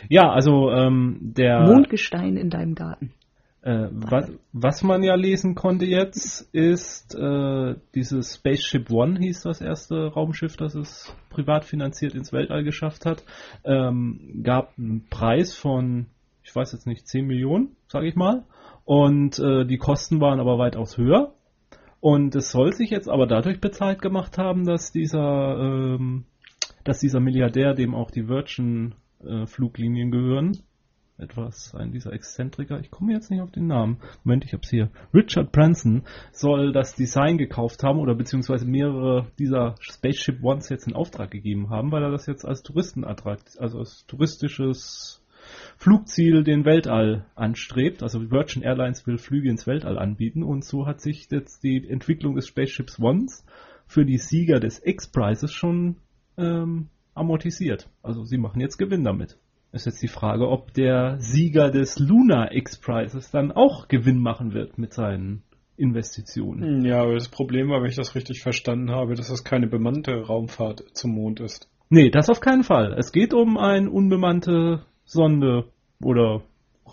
Ja, 0.07 0.29
also 0.29 0.69
ähm, 0.69 1.17
der 1.35 1.61
Mondgestein 1.61 2.37
in 2.37 2.51
deinem 2.51 2.75
Garten. 2.75 3.13
Äh, 3.65 3.89
was, 3.91 4.31
was 4.53 4.83
man 4.83 5.01
ja 5.01 5.15
lesen 5.15 5.55
konnte 5.55 5.85
jetzt, 5.85 6.53
ist 6.53 7.15
äh, 7.15 7.73
dieses 7.95 8.35
Spaceship 8.35 8.91
One 8.91 9.17
hieß 9.17 9.41
das 9.41 9.59
erste 9.59 10.05
Raumschiff, 10.05 10.55
das 10.55 10.75
es 10.75 11.15
privat 11.31 11.65
finanziert 11.65 12.13
ins 12.13 12.31
Weltall 12.31 12.63
geschafft 12.63 13.07
hat. 13.07 13.25
Ähm, 13.63 14.41
gab 14.43 14.77
einen 14.77 15.07
Preis 15.09 15.55
von, 15.55 16.05
ich 16.43 16.55
weiß 16.55 16.73
jetzt 16.73 16.85
nicht, 16.85 17.07
10 17.07 17.25
Millionen, 17.25 17.75
sage 17.87 18.07
ich 18.07 18.15
mal. 18.15 18.43
Und 18.83 19.39
äh, 19.39 19.65
die 19.65 19.79
Kosten 19.79 20.21
waren 20.21 20.39
aber 20.39 20.59
weitaus 20.59 20.99
höher. 20.99 21.33
Und 21.99 22.35
es 22.35 22.51
soll 22.51 22.71
sich 22.71 22.91
jetzt 22.91 23.09
aber 23.09 23.25
dadurch 23.25 23.61
bezahlt 23.61 23.99
gemacht 23.99 24.37
haben, 24.37 24.65
dass 24.65 24.91
dieser, 24.91 25.57
ähm, 25.59 26.25
dass 26.83 26.99
dieser 26.99 27.19
Milliardär, 27.19 27.73
dem 27.73 27.95
auch 27.95 28.11
die 28.11 28.27
Virgin 28.27 28.93
äh, 29.25 29.47
Fluglinien 29.47 30.11
gehören, 30.11 30.59
etwas, 31.17 31.73
ein 31.75 31.91
dieser 31.91 32.13
Exzentriker, 32.13 32.79
ich 32.79 32.91
komme 32.91 33.13
jetzt 33.13 33.31
nicht 33.31 33.41
auf 33.41 33.51
den 33.51 33.67
Namen, 33.67 33.99
Moment, 34.23 34.43
ich 34.43 34.53
hab's 34.53 34.69
hier, 34.69 34.89
Richard 35.13 35.51
Branson 35.51 36.03
soll 36.31 36.73
das 36.73 36.95
Design 36.95 37.37
gekauft 37.37 37.83
haben 37.83 37.99
oder 37.99 38.15
beziehungsweise 38.15 38.65
mehrere 38.65 39.27
dieser 39.39 39.75
Spaceship 39.79 40.43
Ones 40.43 40.69
jetzt 40.69 40.87
in 40.87 40.93
Auftrag 40.93 41.31
gegeben 41.31 41.69
haben, 41.69 41.91
weil 41.91 42.03
er 42.03 42.11
das 42.11 42.25
jetzt 42.25 42.45
als 42.45 42.63
Touristenattraktion, 42.63 43.63
also 43.63 43.79
als 43.79 44.05
touristisches 44.07 45.21
Flugziel 45.77 46.43
den 46.43 46.65
Weltall 46.65 47.25
anstrebt. 47.35 48.01
Also 48.01 48.31
Virgin 48.31 48.63
Airlines 48.63 49.05
will 49.05 49.17
Flüge 49.17 49.49
ins 49.49 49.67
Weltall 49.67 49.97
anbieten 49.97 50.43
und 50.43 50.65
so 50.65 50.85
hat 50.85 51.01
sich 51.01 51.29
jetzt 51.29 51.63
die 51.63 51.87
Entwicklung 51.87 52.35
des 52.35 52.47
Spaceships 52.47 52.99
Ones 52.99 53.45
für 53.85 54.05
die 54.05 54.17
Sieger 54.17 54.59
des 54.59 54.81
X-Prizes 54.83 55.51
schon 55.53 55.97
ähm, 56.37 56.89
amortisiert. 57.13 57.89
Also 58.01 58.25
sie 58.25 58.37
machen 58.37 58.59
jetzt 58.59 58.77
Gewinn 58.77 59.03
damit. 59.03 59.37
Ist 59.75 59.87
jetzt 59.87 60.01
die 60.01 60.07
Frage, 60.07 60.47
ob 60.47 60.73
der 60.73 61.17
Sieger 61.19 61.69
des 61.69 61.99
Lunar 61.99 62.55
X-Prizes 62.55 63.29
dann 63.29 63.51
auch 63.51 63.89
Gewinn 63.89 64.19
machen 64.19 64.53
wird 64.53 64.77
mit 64.77 64.93
seinen 64.93 65.43
Investitionen. 65.75 66.85
Ja, 66.85 67.01
aber 67.01 67.15
das 67.15 67.27
Problem 67.27 67.67
war, 67.67 67.81
wenn 67.81 67.89
ich 67.89 67.97
das 67.97 68.15
richtig 68.15 68.41
verstanden 68.41 68.91
habe, 68.91 69.15
dass 69.15 69.27
das 69.27 69.43
keine 69.43 69.67
bemannte 69.67 70.13
Raumfahrt 70.13 70.85
zum 70.93 71.11
Mond 71.15 71.41
ist. 71.41 71.69
Nee, 71.89 72.09
das 72.09 72.29
auf 72.29 72.39
keinen 72.39 72.63
Fall. 72.63 72.95
Es 72.97 73.11
geht 73.11 73.33
um 73.33 73.57
ein 73.57 73.89
unbemannte 73.89 74.85
Sonde 75.03 75.65
oder 76.01 76.41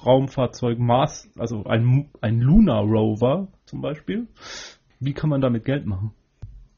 Raumfahrzeug 0.04 0.80
Mars, 0.80 1.30
also 1.38 1.62
ein, 1.62 2.10
ein 2.20 2.40
Lunar 2.40 2.82
Rover 2.82 3.46
zum 3.64 3.80
Beispiel. 3.80 4.26
Wie 4.98 5.12
kann 5.12 5.30
man 5.30 5.40
damit 5.40 5.64
Geld 5.64 5.86
machen? 5.86 6.10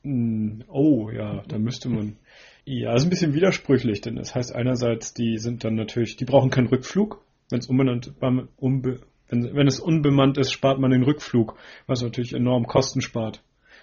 Mm, 0.02 0.64
Oh 0.68 1.08
ja, 1.10 1.42
da 1.48 1.58
müsste 1.58 1.88
man. 1.88 2.18
Ja, 2.66 2.94
ist 2.94 3.04
ein 3.04 3.10
bisschen 3.10 3.34
widersprüchlich, 3.34 4.00
denn 4.00 4.16
das 4.16 4.34
heißt 4.34 4.54
einerseits, 4.54 5.12
die 5.12 5.38
sind 5.38 5.64
dann 5.64 5.74
natürlich, 5.74 6.16
die 6.16 6.24
brauchen 6.24 6.50
keinen 6.50 6.68
Rückflug. 6.68 7.22
Wenn 7.50 7.58
es 7.58 7.66
unbenannt, 7.66 8.12
unbe, 8.56 9.00
wenn, 9.28 9.54
wenn 9.54 9.66
es 9.66 9.80
unbemannt 9.80 10.38
ist, 10.38 10.52
spart 10.52 10.78
man 10.78 10.90
den 10.90 11.02
Rückflug, 11.02 11.56
was 11.86 12.02
natürlich 12.02 12.32
enorm 12.32 12.66
Kosten 12.66 13.02
spart. 13.02 13.42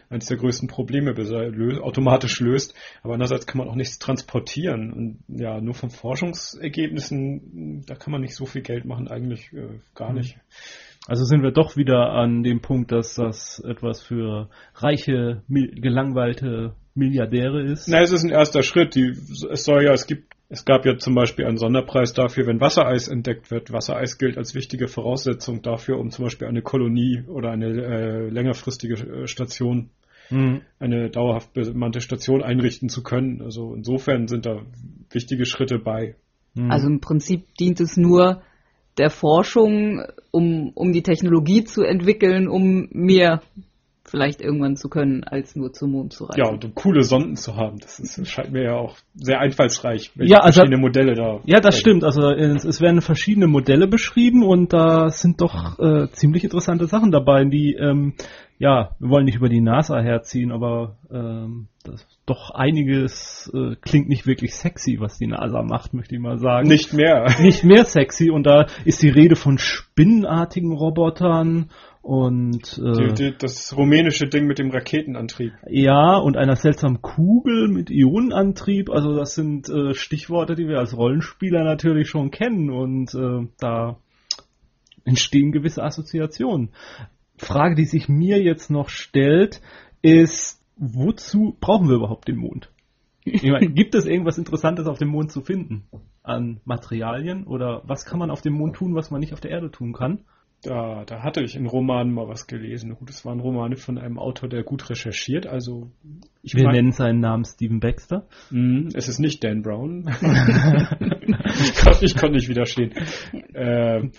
Eines 0.10 0.26
der 0.26 0.38
größten 0.38 0.68
Probleme 0.68 1.14
automatisch 1.82 2.42
löst. 2.42 2.76
Aber 3.02 3.14
andererseits 3.14 3.48
kann 3.48 3.60
man 3.60 3.70
auch 3.70 3.76
nichts 3.76 3.98
transportieren. 3.98 4.92
Und 4.92 5.40
ja, 5.40 5.62
nur 5.62 5.74
von 5.74 5.90
Forschungsergebnissen, 5.90 7.86
da 7.86 7.96
kann 7.96 8.12
man 8.12 8.20
nicht 8.20 8.36
so 8.36 8.46
viel 8.46 8.62
Geld 8.62 8.84
machen, 8.84 9.08
eigentlich 9.08 9.54
äh, 9.54 9.80
gar 9.96 10.12
nicht. 10.12 10.38
Also 11.08 11.24
sind 11.24 11.44
wir 11.44 11.52
doch 11.52 11.78
wieder 11.78 12.12
an 12.12 12.44
dem 12.44 12.62
Punkt, 12.62 12.92
dass 12.92 13.16
das 13.16 13.60
etwas 13.60 14.02
für 14.02 14.50
reiche, 14.76 15.44
gelangweilte 15.48 16.76
Milliardäre 16.96 17.64
ist. 17.64 17.88
Na, 17.88 18.02
es 18.02 18.12
ist 18.12 18.24
ein 18.24 18.32
erster 18.32 18.64
Schritt. 18.64 18.96
Die, 18.96 19.10
es 19.10 19.64
soll 19.64 19.84
ja, 19.84 19.94
es 19.94 20.08
gibt, 20.08 20.34
es 20.50 20.66
gab 20.66 20.86
ja 20.86 20.98
zum 20.98 21.16
Beispiel 21.16 21.46
einen 21.46 21.58
Sonderpreis 21.58 22.14
dafür, 22.14 22.48
wenn 22.48 22.60
Wassereis 22.60 23.08
entdeckt 23.08 23.52
wird. 23.52 23.72
Wassereis 23.72 24.18
gilt 24.18 24.38
als 24.38 24.56
wichtige 24.56 24.88
Voraussetzung 24.88 25.62
dafür, 25.62 26.00
um 26.00 26.10
zum 26.12 26.26
Beispiel 26.26 26.48
eine 26.48 26.62
Kolonie 26.62 27.24
oder 27.28 27.52
eine 27.52 27.68
äh, 27.68 28.30
längerfristige 28.30 28.96
äh, 28.96 29.28
Station, 29.28 29.90
Mhm. 30.32 30.62
eine 30.80 31.10
dauerhaft 31.10 31.54
bemannte 31.54 32.00
Station 32.00 32.42
einrichten 32.42 32.90
zu 32.90 33.04
können. 33.04 33.42
Also 33.42 33.76
insofern 33.76 34.28
sind 34.28 34.46
da 34.46 34.62
wichtige 35.12 35.46
Schritte 35.46 35.78
bei. 35.78 36.16
Mhm. 36.56 36.72
Also 36.72 36.88
im 36.88 37.02
Prinzip 37.02 37.54
dient 37.60 37.82
es 37.82 37.98
nur 37.98 38.42
der 38.98 39.10
Forschung, 39.10 40.04
um, 40.32 40.72
um 40.74 40.92
die 40.94 41.04
Technologie 41.04 41.64
zu 41.64 41.84
entwickeln, 41.84 42.48
um 42.48 42.88
mehr 42.92 43.42
vielleicht 44.12 44.42
irgendwann 44.42 44.76
zu 44.76 44.90
können, 44.90 45.24
als 45.24 45.56
nur 45.56 45.72
zum 45.72 45.92
Mond 45.92 46.12
zu 46.14 46.26
reisen. 46.26 46.42
Ja, 46.44 46.50
und 46.52 46.64
um 46.66 46.76
coole 46.76 47.02
Sonden 47.04 47.38
zu 47.38 47.56
haben. 47.56 47.80
Das, 47.80 47.98
ist, 47.98 48.18
das 48.18 48.28
scheint 48.28 48.52
mir 48.52 48.64
ja 48.64 48.76
auch 48.76 48.98
sehr 49.16 49.40
einfallsreich, 49.40 50.12
wenn 50.16 50.28
Ja, 50.28 50.40
also- 50.40 50.60
verschiedene 50.60 50.82
Modelle 50.82 51.16
da. 51.16 51.40
Ja, 51.46 51.62
das 51.62 51.80
stimmt. 51.80 52.04
Also 52.04 52.30
es, 52.30 52.66
es 52.66 52.82
werden 52.82 53.02
verschiedene 53.02 53.48
Modelle 53.48 53.88
beschrieben 53.88 54.44
und 54.44 54.74
da 54.74 55.10
sind 55.10 55.40
doch 55.42 55.80
äh, 55.80 56.10
ziemlich 56.12 56.44
interessante 56.44 56.86
Sachen 56.88 57.12
dabei, 57.12 57.46
die, 57.46 57.74
ähm, 57.74 58.14
ja, 58.60 58.92
wir 59.00 59.10
wollen 59.10 59.26
nicht 59.26 59.38
über 59.38 59.50
die 59.50 59.62
NASA 59.62 60.00
herziehen, 60.00 60.52
aber 60.52 60.98
ähm, 61.12 61.68
das, 61.84 62.06
doch 62.28 62.52
einiges 62.52 63.52
äh, 63.56 63.76
klingt 63.82 64.08
nicht 64.10 64.28
wirklich 64.28 64.54
sexy, 64.54 64.98
was 65.00 65.18
die 65.18 65.26
NASA 65.28 65.64
macht, 65.64 65.94
möchte 65.94 66.14
ich 66.16 66.22
mal 66.22 66.38
sagen. 66.38 66.68
Nicht 66.68 66.94
mehr. 66.94 67.26
nicht 67.42 67.64
mehr 67.64 67.86
sexy 67.86 68.30
und 68.30 68.44
da 68.46 68.68
ist 68.86 69.02
die 69.02 69.10
Rede 69.10 69.36
von 69.36 69.58
spinnenartigen 69.58 70.74
Robotern 70.74 71.70
und 72.02 72.82
äh, 72.84 73.08
Die, 73.10 73.14
die, 73.14 73.38
das 73.38 73.76
rumänische 73.78 74.28
Ding 74.28 74.48
mit 74.48 74.58
dem 74.58 74.72
Raketenantrieb. 74.72 75.54
ja 75.70 76.18
und 76.18 76.36
einer 76.36 76.56
seltsamen 76.56 77.02
Kugel 77.02 77.68
mit 77.68 77.92
Ionenantrieb. 77.92 78.90
Also 78.90 79.16
das 79.16 79.36
sind 79.36 79.70
äh, 79.70 79.94
Stichworte, 79.94 80.56
die 80.56 80.68
wir 80.68 80.80
als 80.80 80.98
Rollenspieler 80.98 81.64
natürlich 81.64 82.10
schon 82.10 82.32
kennen 82.32 82.72
und 82.72 83.14
äh, 83.14 83.48
da 83.60 83.98
entstehen 85.06 85.52
gewisse 85.52 85.84
Assoziationen. 85.84 86.72
Frage, 87.38 87.76
die 87.76 87.86
sich 87.86 88.08
mir 88.10 88.42
jetzt 88.42 88.70
noch 88.70 88.90
stellt, 88.90 89.62
ist, 90.02 90.64
wozu 90.78 91.56
brauchen 91.60 91.88
wir 91.88 91.96
überhaupt 91.96 92.28
den 92.28 92.38
Mond? 92.38 92.72
Meine, 93.26 93.68
gibt 93.74 93.96
es 93.96 94.06
irgendwas 94.06 94.38
Interessantes 94.38 94.88
auf 94.88 94.98
dem 94.98 95.10
Mond 95.10 95.32
zu 95.32 95.42
finden? 95.42 95.84
An 96.24 96.62
Materialien? 96.66 97.46
Oder 97.46 97.82
was 97.86 98.06
kann 98.06 98.20
man 98.20 98.32
auf 98.32 98.42
dem 98.42 98.54
Mond 98.54 98.76
tun, 98.76 98.96
was 98.96 99.12
man 99.12 99.20
nicht 99.20 99.34
auf 99.34 99.42
der 99.42 99.52
Erde 99.52 99.72
tun 99.72 99.94
kann? 99.94 100.24
Da, 100.64 101.06
da 101.06 101.24
hatte 101.24 101.42
ich 101.42 101.56
in 101.56 101.66
Romanen 101.66 102.14
mal 102.14 102.28
was 102.28 102.46
gelesen. 102.46 102.94
Gut, 102.94 103.10
es 103.10 103.26
waren 103.26 103.40
Romane 103.40 103.78
von 103.78 103.98
einem 103.98 104.20
Autor, 104.20 104.48
der 104.48 104.64
gut 104.64 104.90
recherchiert. 104.92 105.48
Also 105.48 105.92
ich 106.44 106.54
Wir 106.54 106.70
nennen 106.70 106.92
seinen 106.92 107.20
Namen 107.20 107.46
Stephen 107.46 107.80
Baxter. 107.80 108.28
Mhm, 108.52 108.90
es 108.94 109.08
ist 109.08 109.20
nicht 109.20 109.44
Dan 109.44 109.64
Brown. 109.64 110.08
ich 111.64 111.76
konnte 111.76 112.06
ich 112.06 112.16
konnt 112.16 112.34
nicht 112.34 112.48
widerstehen. 112.48 112.94
Ähm, 113.56 114.12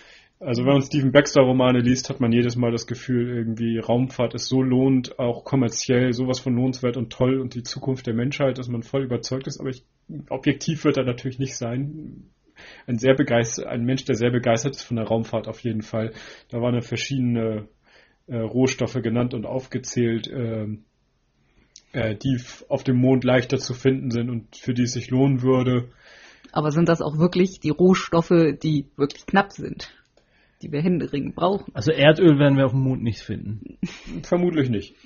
also 0.45 0.65
wenn 0.65 0.73
man 0.73 0.81
Stephen 0.81 1.13
Baxter 1.13 1.41
Romane 1.41 1.79
liest, 1.79 2.09
hat 2.09 2.19
man 2.19 2.33
jedes 2.33 2.57
Mal 2.57 2.71
das 2.71 2.87
Gefühl, 2.87 3.29
irgendwie 3.29 3.79
Raumfahrt 3.79 4.33
ist 4.33 4.49
so 4.49 4.61
lohnt, 4.61 5.17
auch 5.19 5.45
kommerziell 5.45 6.11
sowas 6.11 6.41
von 6.41 6.53
lohnenswert 6.53 6.97
und 6.97 7.13
toll 7.13 7.39
und 7.39 7.55
die 7.55 7.63
Zukunft 7.63 8.05
der 8.07 8.13
Menschheit, 8.13 8.57
dass 8.57 8.67
man 8.67 8.83
voll 8.83 9.03
überzeugt 9.05 9.47
ist. 9.47 9.61
Aber 9.61 9.69
ich, 9.69 9.85
objektiv 10.29 10.83
wird 10.83 10.97
er 10.97 11.05
natürlich 11.05 11.39
nicht 11.39 11.55
sein. 11.55 12.29
Ein 12.85 12.97
sehr 12.97 13.15
begeistert, 13.15 13.67
ein 13.67 13.83
Mensch, 13.83 14.05
der 14.05 14.15
sehr 14.15 14.31
begeistert 14.31 14.75
ist 14.75 14.83
von 14.83 14.97
der 14.97 15.05
Raumfahrt 15.05 15.47
auf 15.47 15.59
jeden 15.61 15.81
Fall. 15.81 16.13
Da 16.49 16.61
waren 16.61 16.75
ja 16.75 16.81
verschiedene 16.81 17.67
äh, 18.27 18.37
Rohstoffe 18.37 19.01
genannt 19.01 19.33
und 19.33 19.45
aufgezählt, 19.45 20.29
ähm, 20.31 20.85
äh, 21.93 22.15
die 22.15 22.39
auf 22.69 22.83
dem 22.83 22.97
Mond 22.97 23.23
leichter 23.23 23.57
zu 23.57 23.73
finden 23.73 24.11
sind 24.11 24.29
und 24.29 24.55
für 24.55 24.73
die 24.73 24.83
es 24.83 24.93
sich 24.93 25.09
lohnen 25.09 25.41
würde. 25.41 25.89
Aber 26.51 26.71
sind 26.71 26.89
das 26.89 27.01
auch 27.01 27.17
wirklich 27.17 27.59
die 27.59 27.71
Rohstoffe, 27.71 28.57
die 28.61 28.87
wirklich 28.95 29.25
knapp 29.25 29.51
sind? 29.51 29.89
Die 30.61 30.71
wir 30.71 30.81
händeringend 30.81 31.35
brauchen? 31.35 31.73
Also 31.73 31.91
Erdöl 31.91 32.39
werden 32.39 32.57
wir 32.57 32.65
auf 32.65 32.71
dem 32.71 32.81
Mond 32.81 33.03
nicht 33.03 33.19
finden. 33.19 33.77
Vermutlich 34.23 34.69
nicht. 34.69 34.95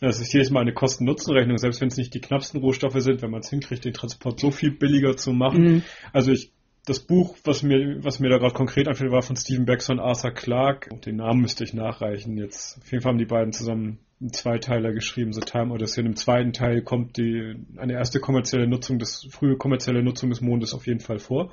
Das 0.00 0.20
ist 0.20 0.32
jedes 0.32 0.50
Mal 0.50 0.62
eine 0.62 0.74
Kosten-Nutzen-Rechnung, 0.74 1.58
selbst 1.58 1.80
wenn 1.80 1.86
es 1.86 1.96
nicht 1.96 2.12
die 2.12 2.20
knappsten 2.20 2.60
Rohstoffe 2.60 3.00
sind, 3.00 3.22
wenn 3.22 3.30
man 3.30 3.42
es 3.42 3.50
hinkriegt, 3.50 3.84
den 3.84 3.92
Transport 3.92 4.40
so 4.40 4.50
viel 4.50 4.72
billiger 4.72 5.16
zu 5.16 5.32
machen. 5.32 5.62
Mhm. 5.62 5.82
Also 6.12 6.32
ich, 6.32 6.50
das 6.84 7.00
Buch, 7.00 7.36
was 7.44 7.62
mir, 7.62 8.02
was 8.02 8.18
mir 8.18 8.28
da 8.28 8.38
gerade 8.38 8.54
konkret 8.54 8.88
anfällt, 8.88 9.12
war 9.12 9.22
von 9.22 9.36
Stephen 9.36 9.66
Baxter 9.66 9.92
und 9.92 10.00
Arthur 10.00 10.32
Clarke. 10.32 10.96
Den 10.98 11.16
Namen 11.16 11.40
müsste 11.40 11.64
ich 11.64 11.74
nachreichen 11.74 12.36
jetzt. 12.36 12.78
Auf 12.78 12.90
jeden 12.90 13.02
Fall 13.02 13.12
haben 13.12 13.18
die 13.18 13.24
beiden 13.24 13.52
zusammen 13.52 14.00
einen 14.20 14.32
Zweiteiler 14.32 14.92
geschrieben, 14.92 15.32
The 15.32 15.40
Time 15.40 15.72
Odyssey. 15.72 16.00
Und 16.00 16.06
im 16.06 16.16
zweiten 16.16 16.52
Teil 16.52 16.82
kommt 16.82 17.16
die, 17.16 17.56
eine 17.76 17.92
erste 17.92 18.18
kommerzielle 18.18 18.66
Nutzung 18.66 18.98
des, 18.98 19.28
frühe 19.30 19.56
kommerzielle 19.56 20.02
Nutzung 20.02 20.30
des 20.30 20.40
Mondes 20.40 20.74
auf 20.74 20.86
jeden 20.86 21.00
Fall 21.00 21.18
vor. 21.18 21.50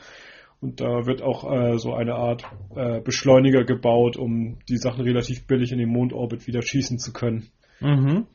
Und 0.62 0.82
da 0.82 1.06
wird 1.06 1.22
auch 1.22 1.50
äh, 1.50 1.78
so 1.78 1.94
eine 1.94 2.16
Art 2.16 2.44
äh, 2.76 3.00
Beschleuniger 3.00 3.64
gebaut, 3.64 4.18
um 4.18 4.58
die 4.68 4.78
Sachen 4.78 5.04
relativ 5.04 5.46
billig 5.46 5.72
in 5.72 5.78
den 5.78 5.90
Mondorbit 5.90 6.48
wieder 6.48 6.62
schießen 6.62 6.98
zu 6.98 7.14
können. 7.14 7.50
Mhm. 7.80 8.26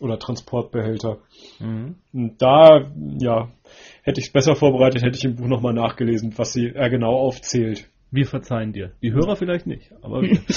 Oder 0.00 0.18
Transportbehälter. 0.18 1.18
Mhm. 1.58 1.96
Und 2.12 2.40
da, 2.40 2.90
ja, 3.18 3.48
hätte 4.02 4.20
ich 4.20 4.26
es 4.26 4.32
besser 4.32 4.54
vorbereitet, 4.54 5.02
hätte 5.02 5.18
ich 5.18 5.24
im 5.24 5.36
Buch 5.36 5.48
nochmal 5.48 5.74
nachgelesen, 5.74 6.34
was 6.36 6.52
sie 6.52 6.72
er 6.74 6.88
genau 6.88 7.16
aufzählt. 7.16 7.88
Wir 8.10 8.26
verzeihen 8.26 8.72
dir. 8.72 8.92
Die 9.02 9.12
Hörer 9.12 9.36
vielleicht 9.36 9.66
nicht, 9.66 9.92
aber 10.02 10.22
wir. 10.22 10.38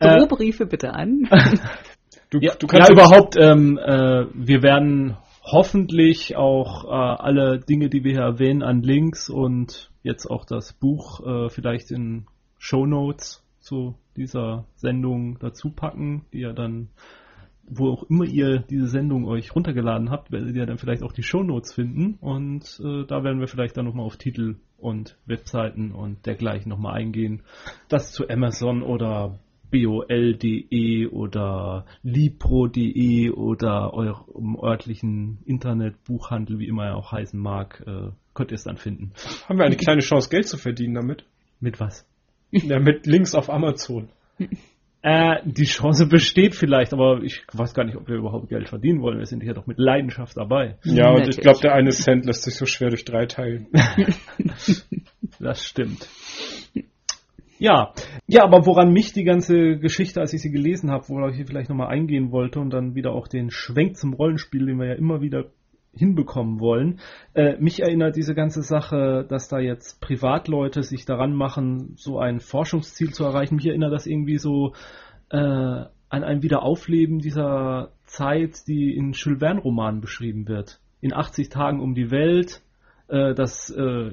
Äh, 0.00 0.16
Drohbriefe 0.16 0.64
bitte 0.64 0.94
an. 0.94 1.28
Du, 2.30 2.38
ja, 2.40 2.54
du 2.54 2.66
kannst 2.66 2.90
ja, 2.90 2.94
überhaupt, 2.94 3.36
ähm, 3.36 3.78
äh, 3.78 4.26
wir 4.32 4.62
werden 4.62 5.16
hoffentlich 5.42 6.36
auch 6.36 6.84
äh, 6.84 6.88
alle 6.88 7.58
Dinge, 7.58 7.88
die 7.88 8.04
wir 8.04 8.12
hier 8.12 8.20
erwähnen, 8.20 8.62
an 8.62 8.82
Links 8.82 9.30
und 9.30 9.90
jetzt 10.02 10.26
auch 10.26 10.44
das 10.44 10.74
Buch 10.74 11.20
äh, 11.26 11.48
vielleicht 11.48 11.90
in 11.90 12.26
Show 12.58 12.86
Notes 12.86 13.42
zu 13.60 13.94
dieser 14.16 14.66
Sendung 14.74 15.38
dazu 15.38 15.70
packen, 15.70 16.26
die 16.32 16.40
ja 16.40 16.52
dann, 16.52 16.90
wo 17.70 17.90
auch 17.90 18.02
immer 18.04 18.24
ihr 18.24 18.58
diese 18.58 18.88
Sendung 18.88 19.26
euch 19.26 19.54
runtergeladen 19.54 20.10
habt, 20.10 20.30
werdet 20.30 20.54
ihr 20.54 20.66
dann 20.66 20.78
vielleicht 20.78 21.02
auch 21.02 21.12
die 21.12 21.22
Show 21.22 21.42
Notes 21.42 21.72
finden 21.72 22.14
und 22.20 22.80
äh, 22.82 23.04
da 23.06 23.24
werden 23.24 23.40
wir 23.40 23.48
vielleicht 23.48 23.76
dann 23.76 23.84
nochmal 23.84 24.06
auf 24.06 24.16
Titel 24.16 24.56
und 24.78 25.16
Webseiten 25.26 25.92
und 25.92 26.24
dergleichen 26.26 26.70
nochmal 26.70 26.94
eingehen. 26.94 27.42
Das 27.88 28.12
zu 28.12 28.28
Amazon 28.28 28.82
oder 28.82 29.38
bol.de 29.70 31.06
oder 31.08 31.84
libro.de 32.02 33.30
oder 33.30 33.92
eurem 33.92 34.56
örtlichen 34.62 35.38
Internetbuchhandel, 35.44 36.58
wie 36.58 36.68
immer 36.68 36.86
er 36.86 36.96
auch 36.96 37.12
heißen 37.12 37.38
mag, 37.38 37.82
äh, 37.86 38.10
könnt 38.34 38.50
ihr 38.50 38.54
es 38.56 38.64
dann 38.64 38.76
finden. 38.76 39.12
haben 39.48 39.58
wir 39.58 39.66
eine 39.66 39.76
kleine 39.76 40.00
Chance, 40.00 40.30
Geld 40.30 40.46
zu 40.46 40.56
verdienen 40.56 40.94
damit. 40.94 41.24
Mit 41.60 41.80
was? 41.80 42.06
Ja, 42.50 42.78
mit 42.78 43.06
Links 43.06 43.34
auf 43.34 43.50
Amazon. 43.50 44.08
Äh, 45.00 45.36
die 45.44 45.64
Chance 45.64 46.06
besteht 46.06 46.56
vielleicht, 46.56 46.92
aber 46.92 47.22
ich 47.22 47.44
weiß 47.52 47.72
gar 47.72 47.84
nicht, 47.84 47.96
ob 47.96 48.08
wir 48.08 48.16
überhaupt 48.16 48.48
Geld 48.48 48.68
verdienen 48.68 49.00
wollen. 49.00 49.18
Wir 49.18 49.26
sind 49.26 49.42
hier 49.42 49.54
doch 49.54 49.66
mit 49.66 49.78
Leidenschaft 49.78 50.36
dabei. 50.36 50.76
Ja, 50.82 51.10
und 51.10 51.20
ich 51.20 51.36
Natürlich. 51.36 51.40
glaube, 51.40 51.60
der 51.62 51.74
eine 51.74 51.90
Cent 51.90 52.26
lässt 52.26 52.42
sich 52.42 52.56
so 52.56 52.66
schwer 52.66 52.88
durch 52.88 53.04
drei 53.04 53.26
teilen. 53.26 53.68
Das 55.40 55.64
stimmt. 55.64 56.08
Ja, 57.58 57.92
ja, 58.26 58.44
aber 58.44 58.66
woran 58.66 58.92
mich 58.92 59.12
die 59.12 59.24
ganze 59.24 59.78
Geschichte, 59.78 60.20
als 60.20 60.32
ich 60.32 60.42
sie 60.42 60.50
gelesen 60.50 60.90
habe, 60.90 61.08
worauf 61.08 61.32
ich 61.36 61.46
vielleicht 61.46 61.68
nochmal 61.68 61.88
eingehen 61.88 62.30
wollte 62.30 62.60
und 62.60 62.70
dann 62.70 62.94
wieder 62.94 63.12
auch 63.12 63.28
den 63.28 63.50
Schwenk 63.50 63.96
zum 63.96 64.14
Rollenspiel, 64.14 64.66
den 64.66 64.78
wir 64.78 64.86
ja 64.86 64.94
immer 64.94 65.20
wieder 65.20 65.46
hinbekommen 65.98 66.60
wollen. 66.60 67.00
Äh, 67.34 67.56
mich 67.58 67.80
erinnert 67.80 68.16
diese 68.16 68.34
ganze 68.34 68.62
Sache, 68.62 69.26
dass 69.28 69.48
da 69.48 69.58
jetzt 69.58 70.00
Privatleute 70.00 70.82
sich 70.82 71.04
daran 71.04 71.34
machen, 71.34 71.94
so 71.96 72.18
ein 72.18 72.40
Forschungsziel 72.40 73.12
zu 73.12 73.24
erreichen. 73.24 73.56
Mich 73.56 73.66
erinnert 73.66 73.92
das 73.92 74.06
irgendwie 74.06 74.38
so 74.38 74.72
äh, 75.30 75.36
an 75.36 76.24
ein 76.24 76.42
Wiederaufleben 76.42 77.18
dieser 77.18 77.92
Zeit, 78.04 78.66
die 78.66 78.94
in 78.96 79.12
Jules 79.12 79.40
Verne-Romanen 79.40 80.00
beschrieben 80.00 80.48
wird. 80.48 80.80
In 81.00 81.12
80 81.12 81.50
Tagen 81.50 81.80
um 81.80 81.94
die 81.94 82.10
Welt, 82.10 82.62
äh, 83.08 83.34
das 83.34 83.70
äh, 83.70 84.12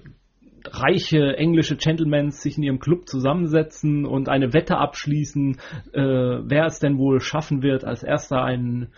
reiche 0.68 1.38
englische 1.38 1.76
Gentlemen 1.76 2.32
sich 2.32 2.58
in 2.58 2.64
ihrem 2.64 2.80
Club 2.80 3.08
zusammensetzen 3.08 4.06
und 4.06 4.30
eine 4.30 4.54
Wette 4.54 4.78
abschließen, 4.78 5.58
äh, 5.94 6.02
wer 6.02 6.66
es 6.66 6.80
denn 6.80 6.98
wohl 6.98 7.22
schaffen 7.22 7.62
wird, 7.62 7.86
als 7.86 8.04
erster 8.04 8.44
einen 8.44 8.90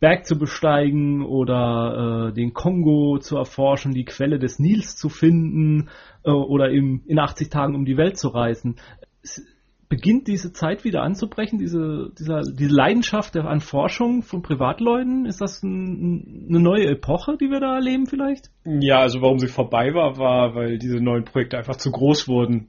Berg 0.00 0.26
zu 0.26 0.38
besteigen 0.38 1.24
oder 1.24 2.28
äh, 2.28 2.34
den 2.34 2.52
Kongo 2.52 3.18
zu 3.18 3.36
erforschen, 3.36 3.92
die 3.92 4.04
Quelle 4.04 4.38
des 4.38 4.58
Nils 4.58 4.96
zu 4.96 5.08
finden 5.08 5.88
äh, 6.24 6.30
oder 6.30 6.70
im, 6.70 7.02
in 7.06 7.18
80 7.18 7.48
Tagen 7.48 7.74
um 7.74 7.84
die 7.84 7.96
Welt 7.96 8.18
zu 8.18 8.28
reisen. 8.28 8.76
Es 9.22 9.42
beginnt 9.88 10.26
diese 10.26 10.52
Zeit 10.52 10.84
wieder 10.84 11.02
anzubrechen, 11.02 11.58
diese, 11.58 12.10
dieser, 12.18 12.42
diese 12.42 12.74
Leidenschaft 12.74 13.36
an 13.36 13.60
Forschung 13.60 14.22
von 14.22 14.42
Privatleuten? 14.42 15.26
Ist 15.26 15.40
das 15.40 15.62
ein, 15.62 16.46
eine 16.48 16.60
neue 16.60 16.86
Epoche, 16.88 17.36
die 17.40 17.50
wir 17.50 17.60
da 17.60 17.76
erleben 17.76 18.06
vielleicht? 18.06 18.50
Ja, 18.64 18.98
also 18.98 19.22
warum 19.22 19.38
sie 19.38 19.48
vorbei 19.48 19.94
war, 19.94 20.18
war, 20.18 20.54
weil 20.54 20.78
diese 20.78 21.00
neuen 21.00 21.24
Projekte 21.24 21.56
einfach 21.56 21.76
zu 21.76 21.90
groß 21.90 22.28
wurden 22.28 22.68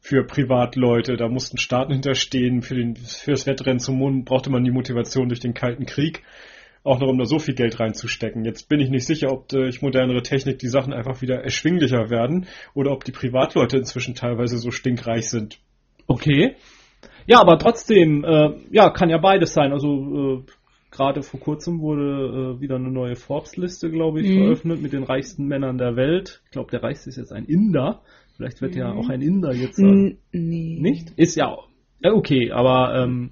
für 0.00 0.24
Privatleute. 0.24 1.16
Da 1.16 1.28
mussten 1.28 1.58
Staaten 1.58 1.92
hinterstehen. 1.92 2.62
Für, 2.62 2.74
den, 2.74 2.96
für 2.96 3.32
das 3.32 3.46
Wettrennen 3.46 3.80
zum 3.80 3.98
Mond 3.98 4.24
brauchte 4.24 4.50
man 4.50 4.64
die 4.64 4.70
Motivation 4.70 5.28
durch 5.28 5.40
den 5.40 5.54
Kalten 5.54 5.86
Krieg. 5.86 6.22
Auch 6.84 7.00
noch, 7.00 7.08
um 7.08 7.18
da 7.18 7.24
so 7.24 7.38
viel 7.38 7.54
Geld 7.54 7.80
reinzustecken. 7.80 8.44
Jetzt 8.44 8.68
bin 8.68 8.78
ich 8.78 8.90
nicht 8.90 9.06
sicher, 9.06 9.32
ob 9.32 9.48
durch 9.48 9.82
modernere 9.82 10.22
Technik 10.22 10.58
die 10.58 10.68
Sachen 10.68 10.92
einfach 10.92 11.22
wieder 11.22 11.42
erschwinglicher 11.42 12.10
werden 12.10 12.46
oder 12.74 12.92
ob 12.92 13.04
die 13.04 13.12
Privatleute 13.12 13.78
inzwischen 13.78 14.14
teilweise 14.14 14.58
so 14.58 14.70
stinkreich 14.70 15.30
sind. 15.30 15.58
Okay. 16.06 16.56
Ja, 17.26 17.40
aber 17.40 17.58
trotzdem, 17.58 18.22
äh, 18.24 18.50
ja, 18.70 18.90
kann 18.90 19.08
ja 19.08 19.16
beides 19.18 19.54
sein. 19.54 19.72
Also 19.72 19.88
äh, 19.88 20.42
gerade 20.90 21.22
vor 21.22 21.40
kurzem 21.40 21.80
wurde 21.80 22.56
äh, 22.58 22.60
wieder 22.60 22.76
eine 22.76 22.90
neue 22.90 23.16
Forbes-Liste, 23.16 23.90
glaube 23.90 24.20
ich, 24.20 24.28
Mhm. 24.28 24.42
veröffentlicht 24.44 24.82
mit 24.82 24.92
den 24.92 25.04
reichsten 25.04 25.46
Männern 25.46 25.78
der 25.78 25.96
Welt. 25.96 26.42
Ich 26.44 26.50
glaube, 26.50 26.70
der 26.70 26.82
reichste 26.82 27.08
ist 27.08 27.16
jetzt 27.16 27.32
ein 27.32 27.46
Inder. 27.46 28.02
Vielleicht 28.36 28.60
wird 28.60 28.76
ja 28.76 28.92
auch 28.92 29.08
ein 29.08 29.22
Inder 29.22 29.54
jetzt 29.54 29.78
äh, 29.78 29.84
N 29.86 30.18
nee. 30.32 30.78
nicht. 30.80 31.12
Ist 31.16 31.36
ja 31.36 31.56
ja, 32.04 32.12
okay, 32.12 32.52
aber 32.52 33.02
ähm, 33.02 33.30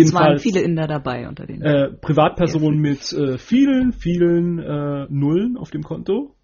Es 0.00 0.12
waren 0.12 0.22
jedenfalls 0.22 0.42
viele 0.42 0.60
Inder 0.60 0.86
dabei 0.86 1.28
unter 1.28 1.46
den. 1.46 1.62
äh, 1.62 1.90
Privatpersonen 1.90 2.80
mit 2.80 3.12
äh, 3.12 3.38
vielen, 3.38 3.92
vielen 3.92 4.58
äh, 4.58 5.06
Nullen 5.08 5.56
auf 5.56 5.70
dem 5.70 5.82
Konto. 5.82 6.34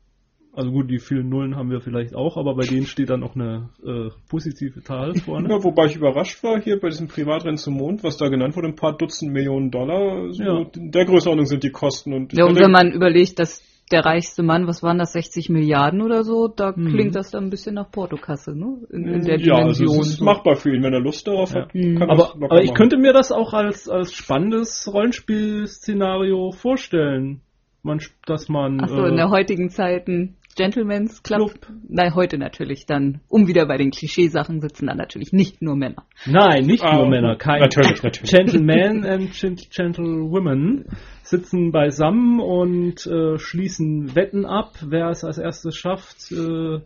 Also 0.52 0.72
gut, 0.72 0.90
die 0.90 0.98
vielen 0.98 1.28
Nullen 1.28 1.54
haben 1.54 1.70
wir 1.70 1.80
vielleicht 1.80 2.14
auch, 2.14 2.36
aber 2.36 2.56
bei 2.56 2.66
denen 2.66 2.84
steht 2.84 3.10
dann 3.10 3.22
auch 3.22 3.36
eine 3.36 3.70
äh, 3.86 4.10
positive 4.28 4.82
Zahl 4.82 5.14
vorne. 5.14 5.48
Ja, 5.48 5.62
wobei 5.62 5.86
ich 5.86 5.96
überrascht 5.96 6.42
war 6.42 6.60
hier 6.60 6.80
bei 6.80 6.88
diesem 6.88 7.06
Privatrennen 7.06 7.56
zum 7.56 7.74
Mond, 7.74 8.02
was 8.02 8.16
da 8.16 8.28
genannt 8.28 8.56
wurde, 8.56 8.68
ein 8.68 8.74
paar 8.74 8.96
Dutzend 8.96 9.32
Millionen 9.32 9.70
Dollar. 9.70 10.32
So 10.32 10.42
Ja. 10.42 10.66
In 10.76 10.90
der 10.90 11.04
Größenordnung 11.04 11.46
sind 11.46 11.62
die 11.62 11.70
Kosten. 11.70 12.12
Und 12.12 12.32
ja, 12.32 12.46
und 12.46 12.58
wenn 12.58 12.72
man 12.72 12.90
überlegt, 12.90 13.38
dass 13.38 13.62
der 13.90 14.04
reichste 14.04 14.42
Mann, 14.42 14.66
was 14.66 14.82
waren 14.82 14.98
das, 14.98 15.12
60 15.12 15.48
Milliarden 15.48 16.00
oder 16.02 16.22
so, 16.22 16.48
da 16.48 16.72
Mhm. 16.74 16.88
klingt 16.90 17.14
das 17.16 17.30
dann 17.30 17.44
ein 17.44 17.50
bisschen 17.50 17.74
nach 17.74 17.90
Portokasse, 17.90 18.56
ne? 18.56 18.78
In, 18.90 19.06
in 19.06 19.24
der 19.24 19.38
ja, 19.40 19.54
also 19.56 19.82
Dimension. 19.84 20.00
es 20.02 20.08
ist 20.10 20.16
so. 20.18 20.24
machbar 20.24 20.56
für 20.56 20.74
ihn, 20.74 20.82
wenn 20.82 20.92
er 20.92 21.00
Lust 21.00 21.26
darauf 21.26 21.54
hat. 21.54 21.74
Ja. 21.74 21.98
Kann 21.98 22.10
Aber, 22.10 22.16
das 22.24 22.34
locker 22.34 22.52
aber 22.54 22.62
ich 22.62 22.74
könnte 22.74 22.96
mir 22.96 23.12
das 23.12 23.32
auch 23.32 23.52
als, 23.52 23.88
als 23.88 24.12
spannendes 24.12 24.88
Rollenspiel-Szenario 24.92 26.52
vorstellen. 26.52 27.40
Man, 27.82 27.98
dass 28.26 28.48
man. 28.50 28.78
Ach 28.82 28.88
so, 28.88 29.04
äh, 29.04 29.08
in 29.08 29.16
der 29.16 29.30
heutigen 29.30 29.70
Zeit 29.70 30.06
ein 30.06 30.36
Gentleman's 30.56 31.22
Club. 31.22 31.60
Club. 31.60 31.76
Nein, 31.88 32.14
heute 32.14 32.36
natürlich 32.38 32.84
dann, 32.86 33.20
um 33.28 33.46
wieder 33.46 33.66
bei 33.66 33.76
den 33.76 33.90
Klischeesachen 33.90 34.60
sitzen 34.60 34.86
dann 34.88 34.96
natürlich 34.98 35.32
nicht 35.32 35.62
nur 35.62 35.76
Männer. 35.76 36.04
Nein, 36.26 36.66
nicht 36.66 36.82
Ah, 36.82 36.96
nur 36.96 37.08
Männer. 37.08 37.36
Kein 37.36 37.60
natürlich, 37.60 38.02
natürlich. 38.02 38.30
Gentlemen 38.30 39.04
and 39.06 39.32
Gent- 39.32 39.70
Gentlewomen 39.70 40.86
sitzen 41.22 41.70
beisammen 41.72 42.40
und 42.40 43.06
äh, 43.06 43.38
schließen 43.38 44.14
Wetten 44.16 44.44
ab, 44.44 44.74
wer 44.86 45.08
es 45.10 45.24
als 45.24 45.38
erstes 45.38 45.76
schafft, 45.76 46.30
äh, 46.32 46.80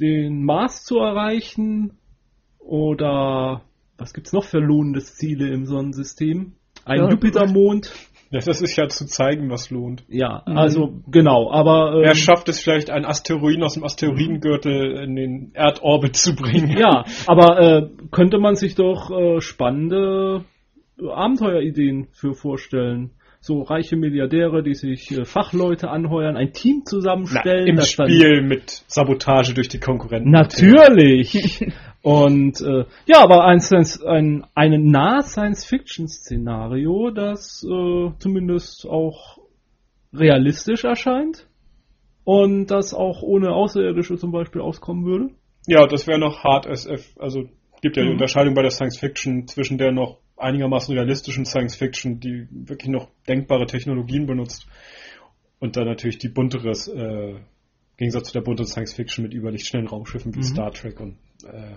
den 0.00 0.44
Mars 0.44 0.84
zu 0.84 0.98
erreichen. 0.98 1.92
Oder 2.58 3.62
was 3.96 4.12
gibt's 4.12 4.32
noch 4.32 4.44
für 4.44 4.58
lohnende 4.60 5.00
Ziele 5.00 5.48
im 5.48 5.64
Sonnensystem? 5.66 6.52
Ein 6.84 6.98
Ja. 7.00 7.10
Jupitermond. 7.10 7.92
Ja, 8.30 8.40
das 8.44 8.60
ist 8.60 8.76
ja 8.76 8.88
zu 8.88 9.06
zeigen, 9.06 9.48
was 9.48 9.70
lohnt. 9.70 10.04
Ja, 10.08 10.42
also 10.44 11.00
genau, 11.10 11.50
aber 11.50 11.94
ähm, 11.94 12.02
Wer 12.02 12.14
schafft 12.14 12.48
es 12.50 12.60
vielleicht, 12.60 12.90
einen 12.90 13.06
Asteroiden 13.06 13.62
aus 13.62 13.72
dem 13.74 13.84
Asteroidengürtel 13.84 15.02
in 15.02 15.16
den 15.16 15.50
Erdorbit 15.54 16.14
zu 16.16 16.34
bringen? 16.34 16.76
Ja, 16.78 17.04
aber 17.26 17.58
äh, 17.58 17.88
könnte 18.10 18.38
man 18.38 18.54
sich 18.54 18.74
doch 18.74 19.10
äh, 19.10 19.40
spannende 19.40 20.44
Abenteuerideen 21.00 22.08
für 22.12 22.34
vorstellen. 22.34 23.12
So 23.40 23.62
reiche 23.62 23.96
Milliardäre, 23.96 24.64
die 24.64 24.74
sich 24.74 25.12
äh, 25.12 25.24
Fachleute 25.24 25.88
anheuern, 25.88 26.36
ein 26.36 26.52
Team 26.52 26.78
Na, 26.80 26.90
zusammenstellen. 26.90 27.68
Im 27.68 27.76
das 27.76 27.94
dann- 27.94 28.10
Spiel 28.10 28.42
mit 28.42 28.82
Sabotage 28.88 29.54
durch 29.54 29.68
die 29.68 29.78
Konkurrenten. 29.78 30.30
Natürlich. 30.30 31.64
Und 32.08 32.60
äh, 32.62 32.84
ja, 33.06 33.22
aber 33.22 33.44
ein, 33.44 33.60
Science- 33.60 34.02
ein, 34.02 34.46
ein 34.54 34.90
Nah-Science-Fiction-Szenario, 34.90 37.10
das 37.10 37.62
äh, 37.64 38.10
zumindest 38.18 38.86
auch 38.88 39.38
realistisch 40.12 40.84
erscheint 40.84 41.46
und 42.24 42.66
das 42.70 42.94
auch 42.94 43.22
ohne 43.22 43.52
Außerirdische 43.52 44.16
zum 44.16 44.32
Beispiel 44.32 44.60
auskommen 44.62 45.04
würde. 45.04 45.30
Ja, 45.66 45.86
das 45.86 46.06
wäre 46.06 46.18
noch 46.18 46.42
Hard 46.44 46.66
SF. 46.66 47.14
Also 47.18 47.44
gibt 47.82 47.96
ja 47.96 48.02
die 48.02 48.08
Mhm. 48.08 48.14
Unterscheidung 48.14 48.54
bei 48.54 48.62
der 48.62 48.70
Science 48.70 48.98
Fiction 48.98 49.46
zwischen 49.46 49.76
der 49.78 49.92
noch 49.92 50.18
einigermaßen 50.36 50.94
realistischen 50.94 51.44
Science 51.44 51.76
Fiction, 51.76 52.20
die 52.20 52.46
wirklich 52.50 52.88
noch 52.90 53.08
denkbare 53.28 53.66
Technologien 53.66 54.26
benutzt, 54.26 54.66
und 55.60 55.76
dann 55.76 55.86
natürlich 55.86 56.18
die 56.18 56.28
bunteres, 56.28 56.86
äh, 56.88 57.30
im 57.32 57.38
Gegensatz 57.96 58.28
zu 58.28 58.32
der 58.32 58.42
bunteren 58.42 58.68
Science 58.68 58.94
Fiction 58.94 59.24
mit 59.24 59.34
überlichtschnellen 59.34 59.88
Raumschiffen 59.88 60.32
wie 60.34 60.38
Mhm. 60.38 60.42
Star 60.44 60.70
Trek 60.72 61.00
und 61.00 61.16
äh, 61.44 61.76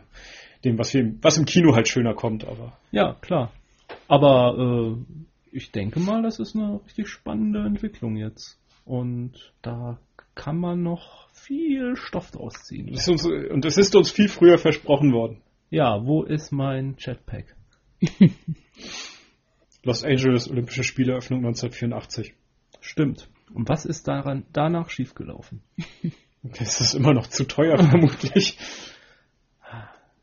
dem, 0.63 0.77
was, 0.77 0.93
wir, 0.93 1.01
im- 1.01 1.19
was 1.21 1.37
im 1.37 1.45
Kino 1.45 1.75
halt 1.75 1.87
schöner 1.87 2.13
kommt. 2.13 2.45
Aber 2.45 2.77
Ja, 2.91 3.13
klar. 3.21 3.51
Aber 4.07 4.95
äh, 4.97 5.17
ich 5.51 5.71
denke 5.71 5.99
mal, 5.99 6.21
das 6.23 6.39
ist 6.39 6.55
eine 6.55 6.79
richtig 6.85 7.09
spannende 7.09 7.59
Entwicklung 7.65 8.15
jetzt. 8.17 8.57
Und 8.85 9.53
da 9.61 9.99
kann 10.35 10.57
man 10.57 10.81
noch 10.81 11.27
viel 11.33 11.95
Stoff 11.95 12.31
draus 12.31 12.53
ziehen. 12.63 12.91
das 12.93 13.07
uns, 13.07 13.25
und 13.25 13.65
es 13.65 13.77
ist 13.77 13.95
uns 13.95 14.11
viel 14.11 14.29
früher 14.29 14.57
versprochen 14.57 15.11
worden. 15.13 15.41
Ja, 15.69 16.05
wo 16.05 16.23
ist 16.23 16.51
mein 16.51 16.95
Jetpack? 16.97 17.55
Los 19.83 20.03
Angeles 20.03 20.49
Olympische 20.49 20.83
Spiele 20.83 21.13
Eröffnung 21.13 21.39
1984. 21.45 22.33
Stimmt. 22.81 23.29
Und 23.53 23.67
was 23.67 23.85
ist 23.85 24.07
daran 24.07 24.45
danach 24.53 24.89
schiefgelaufen? 24.89 25.61
Das 26.43 26.81
ist 26.81 26.95
immer 26.95 27.13
noch 27.13 27.27
zu 27.27 27.43
teuer, 27.43 27.77
vermutlich. 27.77 28.57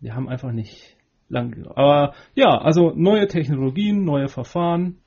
Wir 0.01 0.15
haben 0.15 0.29
einfach 0.29 0.53
nicht 0.53 0.97
lang 1.29 1.51
genug. 1.51 1.77
Aber 1.77 2.15
ja, 2.35 2.59
also 2.59 2.93
neue 2.95 3.27
Technologien, 3.27 4.05
neue 4.05 4.29
Verfahren 4.29 4.99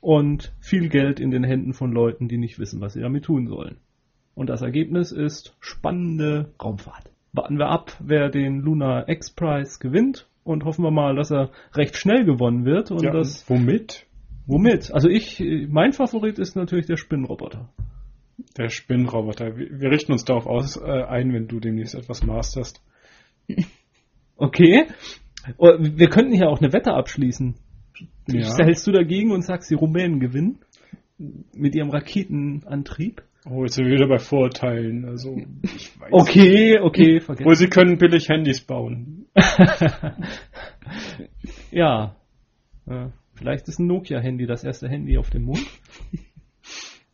und 0.00 0.54
viel 0.60 0.88
Geld 0.88 1.20
in 1.20 1.30
den 1.30 1.44
Händen 1.44 1.72
von 1.74 1.92
Leuten, 1.92 2.28
die 2.28 2.38
nicht 2.38 2.58
wissen, 2.58 2.80
was 2.80 2.92
sie 2.94 3.00
damit 3.00 3.24
tun 3.24 3.48
sollen. 3.48 3.78
Und 4.34 4.48
das 4.48 4.62
Ergebnis 4.62 5.10
ist 5.10 5.56
spannende 5.60 6.52
Raumfahrt. 6.62 7.10
Warten 7.32 7.58
wir 7.58 7.68
ab, 7.68 7.92
wer 8.00 8.28
den 8.30 8.60
Lunar 8.60 9.08
X-Prize 9.08 9.78
gewinnt 9.80 10.28
und 10.44 10.64
hoffen 10.64 10.84
wir 10.84 10.90
mal, 10.92 11.16
dass 11.16 11.30
er 11.30 11.50
recht 11.74 11.96
schnell 11.96 12.24
gewonnen 12.24 12.64
wird 12.64 12.90
und 12.90 13.02
Ja, 13.02 13.10
das 13.10 13.48
womit? 13.50 14.06
womit? 14.46 14.92
Also 14.92 15.08
ich, 15.08 15.42
mein 15.68 15.92
Favorit 15.92 16.38
ist 16.38 16.54
natürlich 16.56 16.86
der 16.86 16.96
Spinnenroboter. 16.96 17.68
Der 18.56 18.68
Spinnenroboter. 18.70 19.56
Wir, 19.56 19.80
wir 19.80 19.90
richten 19.90 20.12
uns 20.12 20.24
darauf 20.24 20.46
aus, 20.46 20.76
äh, 20.76 21.02
ein, 21.02 21.32
wenn 21.32 21.48
du 21.48 21.58
demnächst 21.58 21.94
etwas 21.96 22.24
masterst. 22.24 22.80
Okay. 24.38 24.86
Oh, 25.58 25.72
Wir 25.78 26.08
könnten 26.08 26.32
hier 26.32 26.48
auch 26.48 26.60
eine 26.60 26.72
Wette 26.72 26.92
abschließen. 26.94 27.56
Ja. 28.28 28.56
Hältst 28.58 28.86
du 28.86 28.92
dagegen 28.92 29.32
und 29.32 29.42
sagst, 29.42 29.70
die 29.70 29.74
Rumänen 29.74 30.20
gewinnen? 30.20 30.60
Mit 31.18 31.74
ihrem 31.74 31.90
Raketenantrieb? 31.90 33.22
Oh, 33.50 33.64
jetzt 33.64 33.74
sind 33.74 33.86
wir 33.86 33.94
wieder 33.94 34.08
bei 34.08 34.18
Vorurteilen. 34.18 35.04
Also, 35.04 35.36
ich 35.62 35.98
weiß 36.00 36.12
Okay, 36.12 36.78
okay, 36.80 37.16
Obwohl 37.20 37.36
vergiss. 37.36 37.58
sie 37.58 37.68
können 37.68 37.98
billig 37.98 38.28
Handys 38.28 38.60
bauen. 38.60 39.26
ja. 41.70 42.16
Äh, 42.86 43.08
Vielleicht 43.34 43.68
ist 43.68 43.78
ein 43.78 43.86
Nokia-Handy 43.86 44.46
das 44.46 44.64
erste 44.64 44.88
Handy 44.88 45.16
auf 45.16 45.30
dem 45.30 45.44
Mond. 45.44 45.64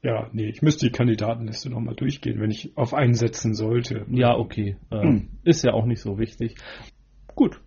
Ja, 0.03 0.29
nee, 0.33 0.49
ich 0.49 0.62
müsste 0.62 0.87
die 0.87 0.93
Kandidatenliste 0.93 1.70
nochmal 1.70 1.95
durchgehen, 1.95 2.41
wenn 2.41 2.51
ich 2.51 2.77
auf 2.77 2.95
einen 2.95 3.14
setzen 3.14 3.55
sollte. 3.55 4.07
Ja, 4.11 4.35
okay. 4.37 4.77
Äh, 4.91 5.20
Ist 5.45 5.64
ja 5.64 5.72
auch 5.75 5.85
nicht 5.87 6.01
so 6.01 6.18
wichtig. 6.18 6.57
Gut. 7.35 7.61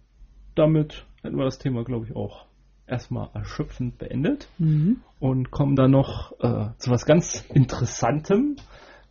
Damit 0.55 1.05
hätten 1.21 1.37
wir 1.37 1.45
das 1.45 1.59
Thema, 1.59 1.83
glaube 1.83 2.05
ich, 2.05 2.15
auch 2.15 2.45
erstmal 2.87 3.29
erschöpfend 3.33 3.97
beendet. 3.97 4.49
Mhm. 4.57 5.01
und 5.19 5.51
kommen 5.51 5.75
dann 5.75 5.91
noch 5.91 6.31
äh, 6.39 6.69
zu 6.77 6.91
was 6.91 7.05
ganz 7.05 7.45
Interessantem, 7.53 8.55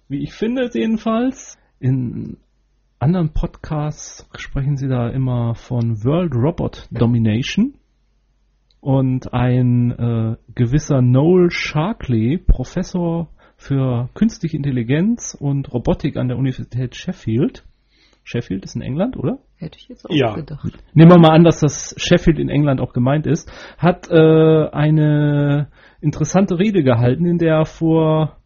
wie 0.09 0.23
ich 0.23 0.33
finde 0.33 0.71
jedenfalls. 0.73 1.59
In 1.79 2.39
anderen 2.99 3.33
Podcasts 3.33 4.29
sprechen 4.37 4.77
sie 4.77 4.89
da 4.89 5.09
immer 5.09 5.55
von 5.55 6.05
World 6.05 6.35
Robot 6.35 6.89
Domination. 6.91 7.75
Und 8.81 9.35
ein 9.35 9.91
äh, 9.91 10.37
gewisser 10.55 11.03
Noel 11.03 11.51
Sharkley, 11.51 12.39
Professor 12.39 13.29
für 13.57 14.09
künstliche 14.15 14.57
Intelligenz 14.57 15.37
und 15.39 15.73
Robotik 15.73 16.17
an 16.17 16.29
der 16.29 16.37
Universität 16.37 16.95
Sheffield. 16.95 17.65
Sheffield 18.27 18.65
ist 18.65 18.75
in 18.75 18.83
England, 18.83 19.17
oder? 19.17 19.39
Hätte 19.57 19.79
ich 19.79 19.89
jetzt 19.89 20.05
auch 20.05 20.13
Ja. 20.15 20.35
gedacht. 20.35 20.73
nehmen 20.95 21.11
wir 21.13 21.19
mal 21.19 21.31
an, 21.31 21.45
dass 21.45 21.61
das 21.61 21.95
Sheffield 21.97 22.41
in 22.41 22.49
England 22.49 22.81
auch 22.81 22.93
gemeint 22.93 23.25
ist, 23.27 23.49
hat 23.79 24.11
äh, 24.11 24.69
eine 24.69 25.69
interessante 26.01 26.59
Rede 26.59 26.83
gehalten, 26.83 27.25
in 27.25 27.39
der 27.39 27.55
er 27.59 27.65
vor 27.67 28.37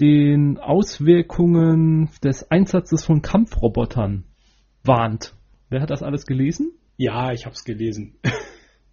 den 0.00 0.58
Auswirkungen 0.58 2.08
des 2.24 2.50
Einsatzes 2.50 3.04
von 3.04 3.20
Kampfrobotern 3.20 4.24
warnt. 4.84 5.34
Wer 5.68 5.82
hat 5.82 5.90
das 5.90 6.02
alles 6.02 6.24
gelesen? 6.24 6.72
Ja, 6.96 7.32
ich 7.32 7.44
hab's 7.46 7.64
gelesen. 7.64 8.14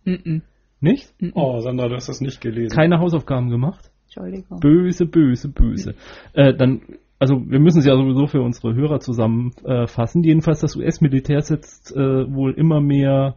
Mhm. 0.04 0.42
Nicht? 0.80 1.14
Oh, 1.34 1.60
Sandra, 1.60 1.90
du 1.90 1.96
hast 1.96 2.08
das 2.08 2.22
nicht 2.22 2.40
gelesen. 2.40 2.74
Keine 2.74 3.00
Hausaufgaben 3.00 3.50
gemacht? 3.50 3.92
Entschuldigung. 4.06 4.62
Böse, 4.62 5.06
böse, 5.06 5.50
böse. 5.50 5.96
Äh, 6.32 6.54
dann, 6.54 6.82
also 7.20 7.42
wir 7.48 7.60
müssen 7.60 7.80
es 7.80 7.86
ja 7.86 7.96
sowieso 7.96 8.28
für 8.28 8.42
unsere 8.42 8.76
Hörer 8.76 9.00
zusammenfassen. 9.00 10.24
Jedenfalls 10.24 10.60
das 10.60 10.76
US-Militär 10.76 11.42
setzt 11.42 11.96
äh, 11.96 12.00
wohl 12.00 12.54
immer 12.54 12.80
mehr 12.82 13.36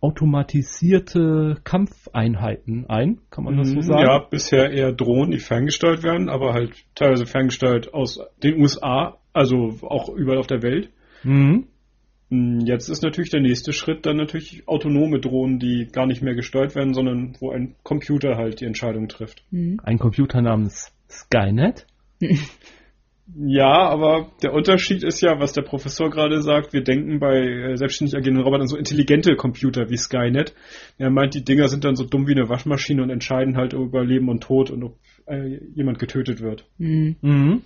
automatisierte 0.00 1.56
Kampfeinheiten 1.64 2.84
ein, 2.90 3.20
kann 3.30 3.44
man 3.44 3.56
das 3.56 3.68
so 3.70 3.76
Mhm, 3.76 3.82
sagen? 3.82 4.02
Ja, 4.02 4.18
bisher 4.18 4.70
eher 4.70 4.92
Drohnen, 4.92 5.30
die 5.30 5.38
ferngesteuert 5.38 6.02
werden, 6.02 6.28
aber 6.28 6.52
halt 6.52 6.72
teilweise 6.94 7.24
ferngesteuert 7.24 7.94
aus 7.94 8.20
den 8.42 8.60
USA, 8.60 9.16
also 9.32 9.78
auch 9.82 10.10
überall 10.10 10.38
auf 10.38 10.46
der 10.46 10.62
Welt. 10.62 10.90
Mhm. 11.22 11.68
Mm, 12.28 12.60
Jetzt 12.66 12.90
ist 12.90 13.02
natürlich 13.02 13.30
der 13.30 13.40
nächste 13.40 13.72
Schritt 13.72 14.04
dann 14.04 14.18
natürlich 14.18 14.68
autonome 14.68 15.20
Drohnen, 15.20 15.58
die 15.58 15.88
gar 15.90 16.06
nicht 16.06 16.20
mehr 16.22 16.34
gesteuert 16.34 16.74
werden, 16.74 16.92
sondern 16.92 17.36
wo 17.40 17.50
ein 17.50 17.74
Computer 17.82 18.36
halt 18.36 18.60
die 18.60 18.66
Entscheidung 18.66 19.08
trifft. 19.08 19.42
Mhm. 19.50 19.80
Ein 19.84 19.98
Computer 19.98 20.42
namens 20.42 20.92
Skynet. 21.08 21.86
Ja, 23.34 23.88
aber 23.88 24.32
der 24.42 24.52
Unterschied 24.52 25.02
ist 25.02 25.22
ja, 25.22 25.40
was 25.40 25.54
der 25.54 25.62
Professor 25.62 26.10
gerade 26.10 26.42
sagt, 26.42 26.74
wir 26.74 26.84
denken 26.84 27.20
bei 27.20 27.38
äh, 27.38 27.76
selbstständig 27.76 28.14
agierenden 28.16 28.44
Robotern 28.44 28.66
so 28.66 28.76
intelligente 28.76 29.34
Computer 29.34 29.88
wie 29.88 29.96
Skynet. 29.96 30.54
Er 30.98 31.10
meint, 31.10 31.34
die 31.34 31.42
Dinger 31.42 31.68
sind 31.68 31.84
dann 31.84 31.96
so 31.96 32.04
dumm 32.04 32.26
wie 32.26 32.32
eine 32.32 32.50
Waschmaschine 32.50 33.02
und 33.02 33.08
entscheiden 33.08 33.56
halt 33.56 33.72
über 33.72 34.04
Leben 34.04 34.28
und 34.28 34.42
Tod 34.42 34.70
und 34.70 34.84
ob 34.84 34.98
äh, 35.26 35.58
jemand 35.74 35.98
getötet 35.98 36.42
wird. 36.42 36.66
Mhm. 36.76 37.16
Mhm. 37.22 37.62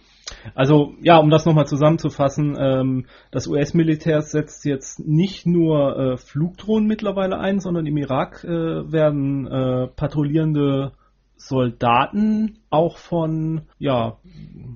Also 0.54 0.94
ja, 1.02 1.18
um 1.18 1.30
das 1.30 1.44
nochmal 1.44 1.66
zusammenzufassen, 1.66 2.56
ähm, 2.56 3.06
das 3.32 3.48
US-Militär 3.48 4.22
setzt 4.22 4.64
jetzt 4.64 5.00
nicht 5.06 5.44
nur 5.44 5.96
äh, 5.98 6.16
Flugdrohnen 6.18 6.86
mittlerweile 6.86 7.38
ein, 7.38 7.58
sondern 7.58 7.86
im 7.86 7.96
Irak 7.96 8.44
äh, 8.44 8.48
werden 8.48 9.46
äh, 9.48 9.88
patrouillierende 9.88 10.92
Soldaten 11.38 12.58
auch 12.68 12.98
von, 12.98 13.62
ja, 13.78 14.18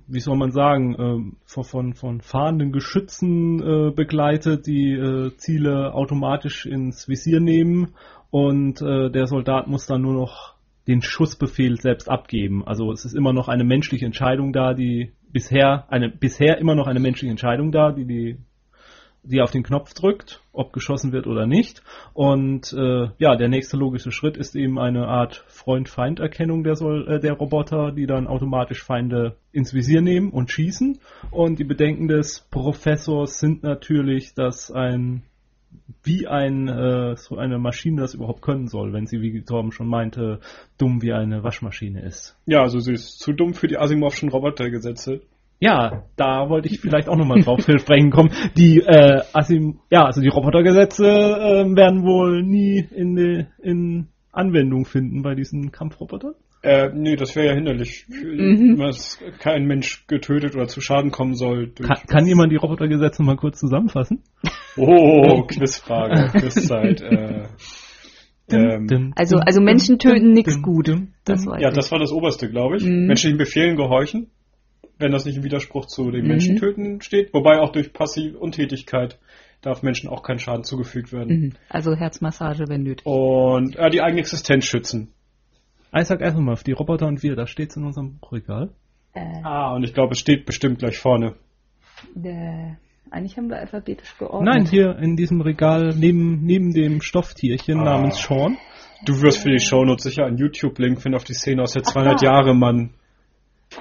wie 0.06 0.20
soll 0.20 0.36
man 0.36 0.52
sagen, 0.52 0.96
ähm, 0.98 1.36
von, 1.44 1.64
von, 1.64 1.94
von 1.94 2.20
fahrenden 2.20 2.72
Geschützen 2.72 3.60
äh, 3.60 3.90
begleitet, 3.90 4.66
die 4.66 4.92
äh, 4.92 5.36
Ziele 5.36 5.92
automatisch 5.92 6.64
ins 6.64 7.08
Visier 7.08 7.40
nehmen 7.40 7.94
und 8.30 8.80
äh, 8.80 9.10
der 9.10 9.26
Soldat 9.26 9.66
muss 9.66 9.86
dann 9.86 10.02
nur 10.02 10.14
noch 10.14 10.54
den 10.86 11.02
Schussbefehl 11.02 11.80
selbst 11.80 12.08
abgeben. 12.08 12.66
Also 12.66 12.92
es 12.92 13.04
ist 13.04 13.14
immer 13.14 13.32
noch 13.32 13.48
eine 13.48 13.64
menschliche 13.64 14.06
Entscheidung 14.06 14.52
da, 14.52 14.72
die 14.72 15.12
bisher 15.32 15.86
eine 15.90 16.08
bisher 16.10 16.58
immer 16.58 16.74
noch 16.74 16.86
eine 16.86 17.00
menschliche 17.00 17.30
Entscheidung 17.30 17.72
da, 17.72 17.92
die 17.92 18.04
die 18.04 18.38
die 19.22 19.40
auf 19.40 19.50
den 19.50 19.62
Knopf 19.62 19.94
drückt, 19.94 20.42
ob 20.52 20.72
geschossen 20.72 21.12
wird 21.12 21.26
oder 21.26 21.46
nicht. 21.46 21.82
Und 22.12 22.72
äh, 22.72 23.08
ja, 23.18 23.36
der 23.36 23.48
nächste 23.48 23.76
logische 23.76 24.10
Schritt 24.10 24.36
ist 24.36 24.56
eben 24.56 24.78
eine 24.78 25.06
Art 25.06 25.44
Freund-Feind-Erkennung 25.48 26.64
der, 26.64 26.80
äh, 26.80 27.20
der 27.20 27.34
Roboter, 27.34 27.92
die 27.92 28.06
dann 28.06 28.26
automatisch 28.26 28.82
Feinde 28.82 29.36
ins 29.52 29.74
Visier 29.74 30.02
nehmen 30.02 30.30
und 30.30 30.50
schießen. 30.50 30.98
Und 31.30 31.58
die 31.58 31.64
Bedenken 31.64 32.08
des 32.08 32.46
Professors 32.50 33.38
sind 33.38 33.62
natürlich, 33.62 34.34
dass 34.34 34.70
ein 34.70 35.22
wie 36.02 36.26
ein 36.26 36.68
äh, 36.68 37.16
so 37.16 37.36
eine 37.36 37.58
Maschine 37.58 38.02
das 38.02 38.14
überhaupt 38.14 38.42
können 38.42 38.68
soll, 38.68 38.92
wenn 38.92 39.06
sie, 39.06 39.20
wie 39.20 39.42
Torben 39.42 39.72
schon 39.72 39.86
meinte, 39.86 40.40
dumm 40.76 41.00
wie 41.00 41.12
eine 41.12 41.42
Waschmaschine 41.44 42.02
ist. 42.02 42.36
Ja, 42.44 42.62
also 42.62 42.78
sie 42.80 42.92
ist 42.92 43.18
zu 43.18 43.32
dumm 43.32 43.54
für 43.54 43.68
die 43.68 43.78
Asimovschen 43.78 44.28
Robotergesetze. 44.28 45.22
Ja, 45.62 46.02
da 46.16 46.48
wollte 46.48 46.68
ich 46.68 46.80
vielleicht 46.80 47.08
auch 47.08 47.16
nochmal 47.16 47.40
drauf 47.40 47.60
zu 47.60 47.78
sprechen 47.78 48.10
kommen. 48.10 48.30
Die, 48.56 48.80
äh, 48.80 49.20
Asim, 49.32 49.78
ja, 49.90 50.04
also 50.06 50.20
die 50.20 50.26
Robotergesetze 50.28 51.04
äh, 51.06 51.76
werden 51.76 52.02
wohl 52.02 52.42
nie 52.42 52.84
in, 52.90 53.14
die, 53.14 53.46
in 53.62 54.08
Anwendung 54.32 54.84
finden 54.86 55.22
bei 55.22 55.36
diesen 55.36 55.70
Kampfrobotern. 55.70 56.34
Äh, 56.64 56.90
nee, 56.94 57.14
das 57.14 57.36
wäre 57.36 57.46
ja 57.48 57.54
hinderlich, 57.54 58.06
Mhm. 58.08 58.76
dass 58.78 59.20
kein 59.38 59.66
Mensch 59.66 60.04
getötet 60.08 60.56
oder 60.56 60.66
zu 60.66 60.80
Schaden 60.80 61.12
kommen 61.12 61.34
soll. 61.34 61.68
Durch 61.68 61.88
Kann, 61.88 62.06
kann 62.08 62.26
jemand 62.26 62.50
die 62.50 62.56
Robotergesetze 62.56 63.22
mal 63.22 63.36
kurz 63.36 63.60
zusammenfassen? 63.60 64.22
Oh, 64.76 65.42
Quizfrage, 65.46 66.26
Quizzeit. 66.40 67.02
Äh, 67.02 67.46
ähm, 68.50 69.12
Also, 69.16 69.36
also 69.38 69.60
Menschen 69.60 69.98
töten 69.98 70.32
nichts 70.32 70.60
gut. 70.60 70.88
Das 71.24 71.44
ja, 71.44 71.68
ich. 71.68 71.74
das 71.74 71.90
war 71.92 72.00
das 72.00 72.10
Oberste, 72.12 72.48
glaube 72.50 72.76
ich. 72.76 72.84
Mhm. 72.84 73.06
Menschlichen 73.06 73.38
Befehlen 73.38 73.76
gehorchen, 73.76 74.28
wenn 75.02 75.12
das 75.12 75.24
nicht 75.26 75.36
im 75.36 75.44
Widerspruch 75.44 75.86
zu 75.86 76.10
den 76.10 76.22
Mhm. 76.22 76.28
Menschen 76.28 76.56
töten 76.56 77.00
steht. 77.02 77.34
Wobei 77.34 77.58
auch 77.60 77.72
durch 77.72 77.92
passive 77.92 78.38
Untätigkeit 78.38 79.18
darf 79.60 79.82
Menschen 79.82 80.08
auch 80.08 80.22
kein 80.22 80.38
Schaden 80.38 80.64
zugefügt 80.64 81.12
werden. 81.12 81.36
Mhm. 81.40 81.52
Also 81.68 81.94
Herzmassage, 81.94 82.64
wenn 82.68 82.82
nötig. 82.82 83.04
Und 83.06 83.76
äh, 83.76 83.90
die 83.90 84.00
eigene 84.00 84.20
Existenz 84.20 84.64
schützen. 84.64 85.12
Isaac 85.94 86.22
Asimov, 86.22 86.62
die 86.64 86.72
Roboter 86.72 87.06
und 87.06 87.22
wir, 87.22 87.36
da 87.36 87.46
steht's 87.46 87.76
in 87.76 87.84
unserem 87.84 88.18
Regal. 88.32 88.70
Ah, 89.44 89.74
und 89.74 89.84
ich 89.84 89.92
glaube, 89.92 90.12
es 90.12 90.18
steht 90.20 90.46
bestimmt 90.46 90.78
gleich 90.78 90.96
vorne. 90.98 91.34
Äh, 92.16 92.72
eigentlich 93.10 93.36
haben 93.36 93.50
wir 93.50 93.58
alphabetisch 93.58 94.16
geordnet. 94.16 94.54
Nein, 94.54 94.66
hier 94.66 94.96
in 94.98 95.16
diesem 95.16 95.42
Regal 95.42 95.94
neben, 95.94 96.42
neben 96.46 96.72
dem 96.72 97.02
Stofftierchen 97.02 97.78
Ah. 97.80 97.84
namens 97.84 98.22
Sean. 98.22 98.56
Du 99.04 99.20
wirst 99.20 99.42
für 99.42 99.50
die 99.50 99.58
Shownotes 99.58 100.04
sicher 100.04 100.24
einen 100.24 100.38
YouTube-Link 100.38 101.02
finden 101.02 101.16
auf 101.16 101.24
die 101.24 101.34
Szene 101.34 101.60
aus 101.62 101.72
der 101.72 101.82
200 101.82 102.22
Jahre 102.22 102.54
Mann, 102.54 102.94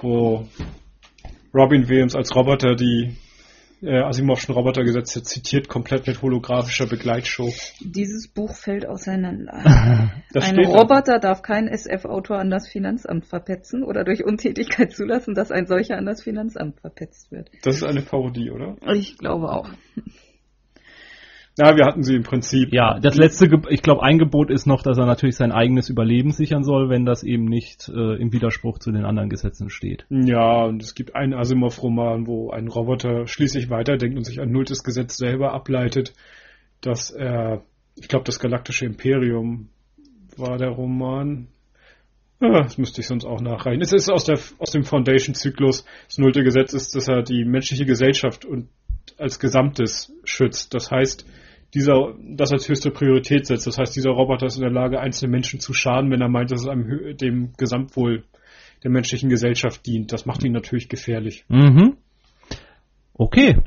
wo 0.02 0.48
Robin 1.54 1.88
Williams 1.89 2.16
als 2.16 2.36
Roboter 2.36 2.76
die 2.76 3.16
äh, 3.84 3.99
Asimovschen 3.99 4.54
Robotergesetze 4.54 5.24
zitiert, 5.24 5.68
komplett 5.68 6.06
mit 6.06 6.22
holographischer 6.22 6.88
Begleitshow. 6.88 7.52
Dieses 7.80 8.28
Buch 8.28 8.54
fällt 8.54 8.86
auseinander. 8.86 10.12
Das 10.34 10.49
ein. 10.49 10.60
Roboter 10.60 11.20
darf 11.20 11.41
kein 11.41 11.68
SF-Autor 11.68 12.39
an 12.39 12.49
das 12.49 12.70
Finanzamt 12.70 13.26
verpetzen 13.26 13.84
oder 13.84 14.06
durch 14.06 14.24
Untätigkeit 14.24 14.93
zulassen, 14.93 15.34
dass 15.34 15.52
ein 15.52 15.68
solcher 15.68 15.97
an 15.97 16.06
das 16.06 16.24
Finanzamt 16.24 16.80
verpetzt 16.80 17.32
wird. 17.34 17.49
Das 17.64 17.76
ist 17.76 17.84
eine 17.84 18.02
Parodie, 18.02 18.49
oder? 18.49 18.78
Ich 18.93 19.18
glaube 19.18 19.49
auch. 19.49 19.70
Ja, 21.58 21.76
wir 21.76 21.86
hatten 21.86 22.04
sie 22.04 22.16
im 22.16 22.24
Prinzip. 22.24 22.74
Ja, 22.74 22.99
das 22.99 23.18
letzte, 23.18 23.49
Ge 23.49 23.60
ich 23.70 23.82
glaube, 23.82 24.04
ein 24.04 24.18
Gebot 24.18 24.49
ist 24.49 24.68
noch, 24.68 24.84
dass 24.84 24.97
er 24.97 25.06
natürlich 25.06 25.36
sein 25.36 25.52
eigenes 25.52 25.89
Überleben 25.89 26.32
sichern 26.32 26.64
soll, 26.64 26.89
wenn 26.89 27.06
das 27.06 27.24
eben 27.24 27.45
nicht 27.45 27.89
äh, 27.89 28.16
im 28.22 28.32
Widerspruch 28.32 28.80
zu 28.80 28.91
den 28.91 29.04
anderen 29.04 29.30
Gesetzen 29.30 29.70
steht. 29.70 30.06
Ja, 30.10 30.64
und 30.64 30.82
es 30.82 30.95
gibt 30.95 31.16
einen 31.16 31.34
Asimov-Roman, 31.34 32.26
wo 32.26 32.52
ein 32.52 32.70
Roboter 32.70 33.28
schließlich 33.28 33.70
weiterdenkt 33.70 34.18
und 34.18 34.24
sich 34.24 34.39
ein 34.39 34.52
nulltes 34.52 34.84
Gesetz 34.84 35.18
selber 35.18 35.52
ableitet, 35.52 36.14
dass 36.80 37.12
er, 37.12 37.64
ich 37.95 38.08
glaube, 38.08 38.26
das 38.26 38.39
Galaktische 38.39 38.86
Imperium 38.86 39.70
war 40.38 40.58
der 40.58 40.70
Roman. 40.70 41.47
Ah, 42.39 42.64
das 42.64 42.78
müsste 42.78 43.02
ich 43.02 43.08
sonst 43.08 43.26
auch 43.26 43.41
nachreichen. 43.41 43.82
Es 43.82 43.93
ist 43.93 44.10
aus, 44.10 44.24
der, 44.24 44.39
aus 44.58 44.72
dem 44.72 44.84
Foundation-Zyklus. 44.84 45.86
Das 46.08 46.18
nullte 46.18 46.43
Gesetz 46.43 46.74
ist, 46.74 46.95
dass 46.95 47.08
er 47.08 47.22
die 47.22 47.45
menschliche 47.45 47.86
Gesellschaft 47.86 48.45
und 48.45 48.70
als 49.22 49.40
Gesamtes 49.40 50.14
schützt. 50.24 50.74
Das 50.74 50.92
heißt, 50.92 51.26
dieser, 51.74 52.16
das 52.36 52.52
als 52.52 52.68
höchste 52.68 52.92
Priorität 52.92 53.46
setzt. 53.46 53.68
Das 53.68 53.78
heißt, 53.78 53.96
dieser 53.96 54.12
Roboter 54.12 54.48
ist 54.48 54.58
in 54.58 54.64
der 54.64 54.72
Lage, 54.72 55.00
einzelnen 55.00 55.32
Menschen 55.32 55.60
zu 55.60 55.74
schaden, 55.74 56.12
wenn 56.12 56.22
er 56.22 56.30
meint, 56.30 56.52
dass 56.52 56.62
es 56.62 56.68
einem, 56.68 57.16
dem 57.18 57.54
Gesamtwohl 57.58 58.24
der 58.84 58.92
menschlichen 58.92 59.30
Gesellschaft 59.30 59.86
dient. 59.86 60.12
Das 60.12 60.26
macht 60.26 60.44
ihn 60.44 60.52
natürlich 60.52 60.90
gefährlich. 60.90 61.46
Mhm. 61.48 61.98
Okay. 63.14 63.58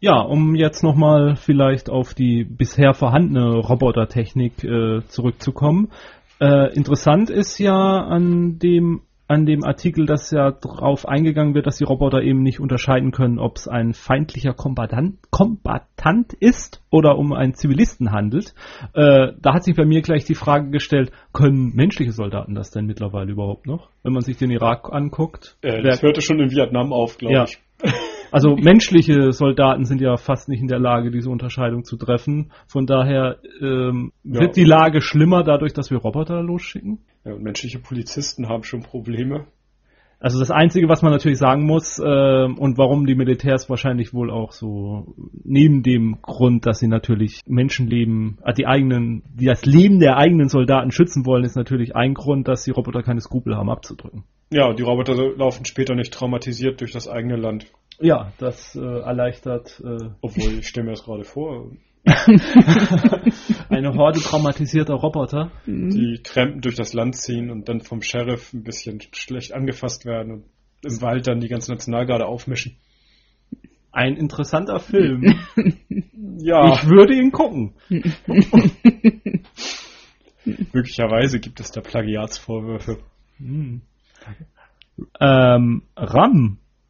Ja, 0.00 0.20
um 0.20 0.54
jetzt 0.54 0.82
nochmal 0.82 1.36
vielleicht 1.36 1.88
auf 1.88 2.14
die 2.14 2.44
bisher 2.44 2.94
vorhandene 2.94 3.56
Robotertechnik 3.56 4.64
äh, 4.64 5.00
zurückzukommen. 5.06 5.90
Äh, 6.40 6.74
interessant 6.74 7.30
ist 7.30 7.58
ja 7.58 7.72
an 7.72 8.58
dem 8.58 9.02
an 9.26 9.46
dem 9.46 9.64
Artikel, 9.64 10.06
dass 10.06 10.30
ja 10.30 10.50
drauf 10.50 11.06
eingegangen 11.08 11.54
wird, 11.54 11.66
dass 11.66 11.76
die 11.78 11.84
Roboter 11.84 12.22
eben 12.22 12.42
nicht 12.42 12.60
unterscheiden 12.60 13.10
können, 13.10 13.38
ob 13.38 13.56
es 13.56 13.68
ein 13.68 13.94
feindlicher 13.94 14.52
Kombatant, 14.52 15.16
Kombatant 15.30 16.34
ist 16.34 16.82
oder 16.90 17.16
um 17.16 17.32
einen 17.32 17.54
Zivilisten 17.54 18.12
handelt. 18.12 18.54
Äh, 18.92 19.32
da 19.40 19.54
hat 19.54 19.64
sich 19.64 19.76
bei 19.76 19.84
mir 19.86 20.02
gleich 20.02 20.24
die 20.24 20.34
Frage 20.34 20.70
gestellt, 20.70 21.10
können 21.32 21.72
menschliche 21.74 22.12
Soldaten 22.12 22.54
das 22.54 22.70
denn 22.70 22.86
mittlerweile 22.86 23.32
überhaupt 23.32 23.66
noch? 23.66 23.88
Wenn 24.02 24.12
man 24.12 24.22
sich 24.22 24.36
den 24.36 24.50
Irak 24.50 24.92
anguckt. 24.92 25.56
Äh, 25.62 25.82
das 25.82 26.02
hörte 26.02 26.20
schon 26.20 26.40
in 26.40 26.50
Vietnam 26.50 26.92
auf, 26.92 27.16
glaube 27.18 27.34
Ja. 27.34 27.44
ich. 27.44 27.58
also 28.34 28.56
menschliche 28.56 29.32
Soldaten 29.32 29.84
sind 29.84 30.00
ja 30.00 30.16
fast 30.16 30.48
nicht 30.48 30.60
in 30.60 30.66
der 30.66 30.80
Lage, 30.80 31.12
diese 31.12 31.30
Unterscheidung 31.30 31.84
zu 31.84 31.96
treffen. 31.96 32.50
Von 32.66 32.84
daher 32.84 33.38
ähm, 33.60 34.10
Ja. 34.24 34.40
wird 34.40 34.56
die 34.56 34.64
Lage 34.64 35.00
schlimmer 35.02 35.44
dadurch, 35.44 35.72
dass 35.72 35.92
wir 35.92 35.98
Roboter 35.98 36.42
losschicken. 36.42 36.98
Ja, 37.24 37.32
und 37.34 37.44
menschliche 37.44 37.78
Polizisten 37.78 38.48
haben 38.48 38.64
schon 38.64 38.82
Probleme. 38.82 39.46
Also 40.18 40.40
das 40.40 40.50
Einzige, 40.50 40.88
was 40.88 41.02
man 41.02 41.12
natürlich 41.12 41.38
sagen 41.38 41.64
muss 41.64 42.00
ähm, 42.04 42.58
und 42.58 42.76
warum 42.78 43.06
die 43.06 43.14
Militärs 43.14 43.68
wahrscheinlich 43.68 44.14
wohl 44.14 44.30
auch 44.30 44.52
so 44.52 45.14
neben 45.44 45.82
dem 45.82 46.18
Grund, 46.22 46.66
dass 46.66 46.78
sie 46.78 46.88
natürlich 46.88 47.40
Menschenleben, 47.46 48.38
äh, 48.42 48.54
die 48.54 48.66
eigenen, 48.66 49.22
die 49.34 49.44
das 49.44 49.64
Leben 49.64 50.00
der 50.00 50.16
eigenen 50.16 50.48
Soldaten 50.48 50.90
schützen 50.92 51.26
wollen, 51.26 51.44
ist 51.44 51.56
natürlich 51.56 51.94
ein 51.94 52.14
Grund, 52.14 52.48
dass 52.48 52.64
die 52.64 52.70
Roboter 52.70 53.02
keine 53.02 53.20
Skrupel 53.20 53.54
haben 53.54 53.70
abzudrücken. 53.70 54.24
Ja, 54.50 54.66
und 54.66 54.78
die 54.78 54.82
Roboter 54.82 55.14
laufen 55.36 55.64
später 55.66 55.94
nicht 55.94 56.14
traumatisiert 56.14 56.80
durch 56.80 56.92
das 56.92 57.08
eigene 57.08 57.36
Land. 57.36 57.66
Ja, 58.00 58.32
das 58.38 58.74
äh, 58.74 58.80
erleichtert 58.80 59.80
äh, 59.84 60.10
Obwohl, 60.20 60.58
ich 60.58 60.68
stelle 60.68 60.86
mir 60.86 60.92
das 60.92 61.04
gerade 61.04 61.24
vor, 61.24 61.70
eine 63.70 63.94
Horde 63.94 64.20
traumatisierter 64.20 64.94
Roboter. 64.94 65.50
die 65.66 66.20
Trampen 66.22 66.60
durch 66.60 66.74
das 66.74 66.92
Land 66.92 67.16
ziehen 67.16 67.50
und 67.50 67.68
dann 67.68 67.80
vom 67.80 68.02
Sheriff 68.02 68.52
ein 68.52 68.62
bisschen 68.62 69.00
schlecht 69.12 69.54
angefasst 69.54 70.04
werden 70.04 70.32
und 70.32 70.44
im 70.82 71.00
Wald 71.00 71.26
dann 71.26 71.40
die 71.40 71.48
ganze 71.48 71.72
Nationalgarde 71.72 72.26
aufmischen. 72.26 72.76
Ein 73.90 74.16
interessanter 74.16 74.80
Film. 74.80 75.38
Ja, 76.36 76.74
Ich 76.74 76.88
würde 76.88 77.14
ihn 77.14 77.30
gucken. 77.30 77.74
möglicherweise 80.72 81.38
gibt 81.38 81.60
es 81.60 81.70
da 81.70 81.80
Plagiatsvorwürfe. 81.80 82.98
Ähm, 85.20 85.82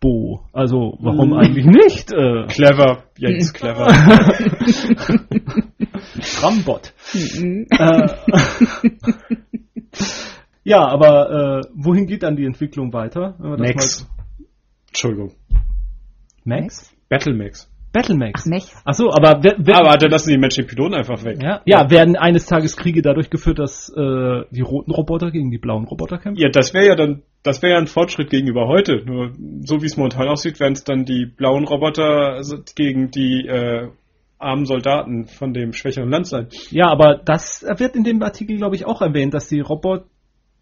Rambo. 0.05 0.45
Also, 0.53 0.97
warum 1.01 1.31
Mhm. 1.31 1.37
eigentlich 1.39 1.65
nicht? 1.67 2.13
Äh, 2.13 2.47
Clever, 2.49 3.05
Jens, 3.19 3.53
clever. 3.55 3.87
Rambot. 6.43 6.93
äh, 7.15 7.65
ja, 10.65 10.87
aber 10.87 11.31
äh, 11.31 11.63
wohin 11.75 12.07
geht 12.07 12.23
dann 12.23 12.37
die 12.37 12.45
Entwicklung 12.45 12.93
weiter? 12.93 13.35
wenn 13.39 13.51
wir 13.51 13.57
das 13.57 13.67
Max. 13.69 14.03
mal- 14.03 14.09
Entschuldigung. 14.89 15.33
Max? 16.45 16.95
Battlemax. 17.95 18.43
Ach, 18.43 18.51
Mech. 18.51 18.67
Ach 18.85 18.93
so, 18.93 19.13
aber, 19.13 19.39
wer, 19.43 19.55
wer, 19.59 19.77
Aber 19.77 19.97
dann 19.97 20.11
lassen 20.11 20.31
die 20.31 20.37
menschlichen 20.37 20.69
Piloten 20.69 20.95
einfach 20.95 21.25
weg. 21.25 21.41
ja, 21.41 21.63
ja, 21.65 21.89
werden 21.91 22.17
eines 22.17 22.45
Tages 22.45 22.77
Kriege 22.77 23.03
dadurch 23.03 23.31
geführt, 23.31 23.61
dass 23.61 23.89
äh, 23.89 24.43
die 24.51 24.63
roten 24.63 24.91
Roboter 24.91 25.31
gegen 25.31 25.51
die 25.51 25.59
blauen 25.59 25.85
Roboter 25.85 26.19
kämpfen? 26.19 26.43
Ja, 26.43 26.51
das 26.51 26.75
wäre 26.75 26.89
ja 26.89 26.97
dann, 26.97 27.23
das 27.45 27.63
wäre 27.63 27.75
ja 27.75 27.79
ein 27.79 27.87
Fortschritt 27.87 28.31
gegenüber 28.31 28.67
heute. 28.67 29.03
Nur 29.07 29.31
so 29.61 29.81
wie 29.81 29.87
es 29.87 29.97
momentan 29.97 30.29
aussieht, 30.29 30.59
werden 30.59 30.73
es 30.73 30.83
dann 30.83 31.05
die 31.05 31.25
blauen 31.25 31.65
Roboter 31.65 32.41
gegen 32.75 33.13
die 33.13 33.47
äh, 33.47 33.89
armen 34.39 34.67
Soldaten 34.67 35.27
von 35.27 35.55
dem 35.55 35.73
schwächeren 35.73 36.11
Land 36.11 36.27
sein. 36.27 36.49
Ja, 36.71 36.89
aber 36.89 37.21
das 37.25 37.65
wird 37.79 37.95
in 37.95 38.03
dem 38.03 38.21
Artikel, 38.23 38.57
glaube 38.57 38.75
ich, 38.75 38.85
auch 38.85 39.03
erwähnt, 39.03 39.35
dass 39.35 39.49
die 39.49 39.61
Robot 39.61 40.05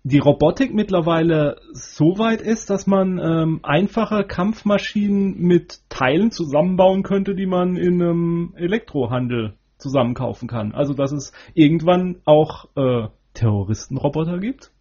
die 0.05 0.18
Robotik 0.18 0.74
mittlerweile 0.74 1.61
so 1.72 2.18
weit 2.18 2.42
ist, 2.42 2.70
dass 2.70 2.86
man 2.86 3.18
ähm, 3.18 3.61
einfache 3.62 4.24
Kampfmaschinen 4.24 5.38
mit 5.38 5.80
Teilen 5.88 6.32
zusammenbauen 6.32 7.03
könnte, 7.03 7.34
die 7.34 7.46
man 7.46 7.76
in 7.76 8.03
einem 8.03 8.55
Elektrohandel 8.57 9.55
zusammenkaufen 9.78 10.48
kann. 10.48 10.72
Also 10.72 10.94
dass 10.94 11.12
es 11.12 11.32
irgendwann 11.55 12.20
auch 12.24 12.66
äh, 12.76 13.09
Terroristenroboter 13.34 14.38
gibt. 14.38 14.72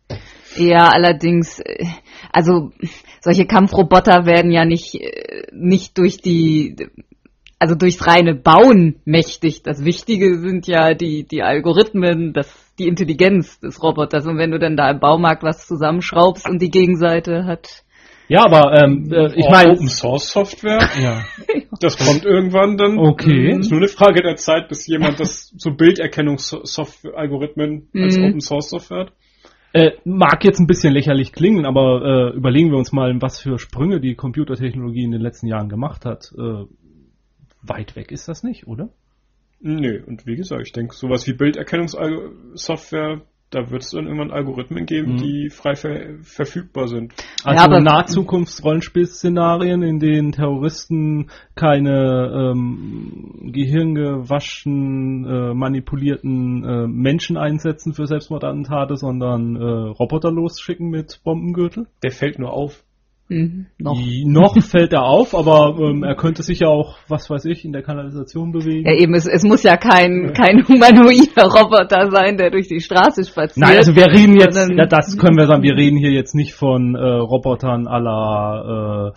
Ja, 0.57 0.89
allerdings, 0.89 1.59
äh, 1.59 1.85
also 2.33 2.71
solche 3.21 3.45
Kampfroboter 3.45 4.25
werden 4.25 4.51
ja 4.51 4.65
nicht, 4.65 4.95
äh, 4.95 5.47
nicht 5.53 5.97
durch 5.97 6.17
die, 6.17 6.75
also 7.61 7.75
durchs 7.75 8.07
reine 8.07 8.33
Bauen 8.33 8.95
mächtig. 9.05 9.61
Das 9.61 9.85
Wichtige 9.85 10.39
sind 10.39 10.65
ja 10.65 10.95
die, 10.95 11.27
die 11.27 11.43
Algorithmen, 11.43 12.33
das, 12.33 12.51
die 12.79 12.87
Intelligenz 12.87 13.59
des 13.59 13.83
Roboters. 13.83 14.25
Und 14.25 14.39
wenn 14.39 14.49
du 14.49 14.57
dann 14.57 14.75
da 14.75 14.89
im 14.89 14.99
Baumarkt 14.99 15.43
was 15.43 15.67
zusammenschraubst 15.67 16.49
und 16.49 16.59
die 16.59 16.71
Gegenseite 16.71 17.45
hat. 17.45 17.83
Ja, 18.27 18.45
aber 18.45 18.73
ähm, 18.81 19.11
äh, 19.13 19.27
ich 19.35 19.45
Oh, 19.45 19.51
meine, 19.51 19.73
Open 19.73 19.89
Source 19.89 20.31
Software, 20.31 20.89
ja, 20.99 21.21
das 21.79 21.97
kommt 21.97 22.25
irgendwann 22.25 22.77
dann. 22.77 22.97
okay. 22.97 23.51
ist 23.59 23.69
nur 23.69 23.79
eine 23.81 23.89
Frage 23.89 24.23
der 24.23 24.37
Zeit, 24.37 24.67
bis 24.67 24.87
jemand 24.87 25.19
das 25.19 25.53
so 25.55 25.69
Bilderkennungsalgorithmen 25.71 27.89
als 27.93 28.17
Mhm. 28.17 28.23
Open 28.23 28.41
Source 28.41 28.69
Software 28.69 29.01
hat. 29.01 29.11
Äh, 29.73 29.91
mag 30.03 30.43
jetzt 30.43 30.59
ein 30.59 30.67
bisschen 30.67 30.91
lächerlich 30.93 31.31
klingen, 31.31 31.65
aber 31.65 32.31
äh, 32.33 32.35
überlegen 32.35 32.71
wir 32.71 32.77
uns 32.77 32.91
mal, 32.91 33.13
was 33.21 33.39
für 33.39 33.57
Sprünge 33.59 34.01
die 34.01 34.15
Computertechnologie 34.15 35.03
in 35.03 35.11
den 35.11 35.21
letzten 35.21 35.47
Jahren 35.47 35.69
gemacht 35.69 36.03
hat. 36.05 36.31
Äh, 36.37 36.65
weit 37.63 37.95
weg 37.95 38.11
ist 38.11 38.27
das 38.27 38.43
nicht, 38.43 38.67
oder? 38.67 38.89
Nö, 39.59 40.01
und 40.05 40.25
wie 40.25 40.35
gesagt, 40.35 40.63
ich 40.65 40.71
denke, 40.73 40.95
sowas 40.95 41.27
wie 41.27 41.33
Bilderkennungssoftware 41.33 43.21
da 43.51 43.69
wird 43.69 43.83
es 43.83 43.91
dann 43.91 44.05
irgendwann 44.05 44.31
Algorithmen 44.31 44.85
geben, 44.85 45.15
Mhm. 45.15 45.17
die 45.17 45.49
frei 45.49 45.75
ver 45.75 46.15
verfügbar 46.21 46.87
sind. 46.87 47.13
Also 47.43 47.59
Ja, 47.59 47.65
aber- 47.65 47.81
Nahzukunfts-Rollenspielszenarien, 47.81 49.83
in 49.83 49.99
denen 49.99 50.31
Terroristen 50.31 51.29
keine 51.53 52.53
ähm, 52.53 53.51
gehirngewaschen, 53.51 55.25
äh, 55.25 55.53
manipulierten 55.53 56.63
äh, 56.63 56.87
Menschen 56.87 57.35
einsetzen 57.37 57.93
für 57.93 58.07
Selbstmordattentate, 58.07 58.95
sondern 58.95 59.57
äh, 59.57 59.63
Roboter 59.63 60.31
losschicken 60.31 60.89
mit 60.89 61.19
Bombengürtel. 61.25 61.87
Der 62.03 62.11
fällt 62.11 62.39
nur 62.39 62.53
auf. 62.53 62.85
Mhm, 63.31 63.67
noch. 63.79 63.93
Die- 63.97 64.25
noch 64.25 64.61
fällt 64.61 64.91
er 64.91 65.03
auf, 65.03 65.33
aber 65.33 65.77
ähm, 65.79 66.03
er 66.03 66.15
könnte 66.15 66.43
sich 66.43 66.59
ja 66.59 66.67
auch, 66.67 66.97
was 67.07 67.29
weiß 67.29 67.45
ich, 67.45 67.63
in 67.63 67.71
der 67.71 67.81
Kanalisation 67.81 68.51
bewegen. 68.51 68.85
Ja, 68.85 68.93
eben, 68.93 69.13
es, 69.15 69.25
es 69.25 69.43
muss 69.43 69.63
ja 69.63 69.77
kein, 69.77 70.33
kein 70.33 70.67
humanoider 70.67 71.45
Roboter 71.47 72.11
sein, 72.11 72.35
der 72.37 72.51
durch 72.51 72.67
die 72.67 72.81
Straße 72.81 73.23
spaziert. 73.23 73.65
Nein, 73.65 73.77
also 73.77 73.95
wir 73.95 74.07
reden 74.07 74.35
jetzt, 74.37 74.55
sondern- 74.55 74.77
ja, 74.79 74.85
das 74.85 75.17
können 75.17 75.37
wir 75.37 75.47
sagen, 75.47 75.63
wir 75.63 75.75
reden 75.77 75.97
hier 75.97 76.11
jetzt 76.11 76.35
nicht 76.35 76.53
von 76.53 76.95
äh, 76.95 76.99
Robotern 77.01 77.87
à 77.87 77.99
la, 77.99 79.07
äh, 79.07 79.11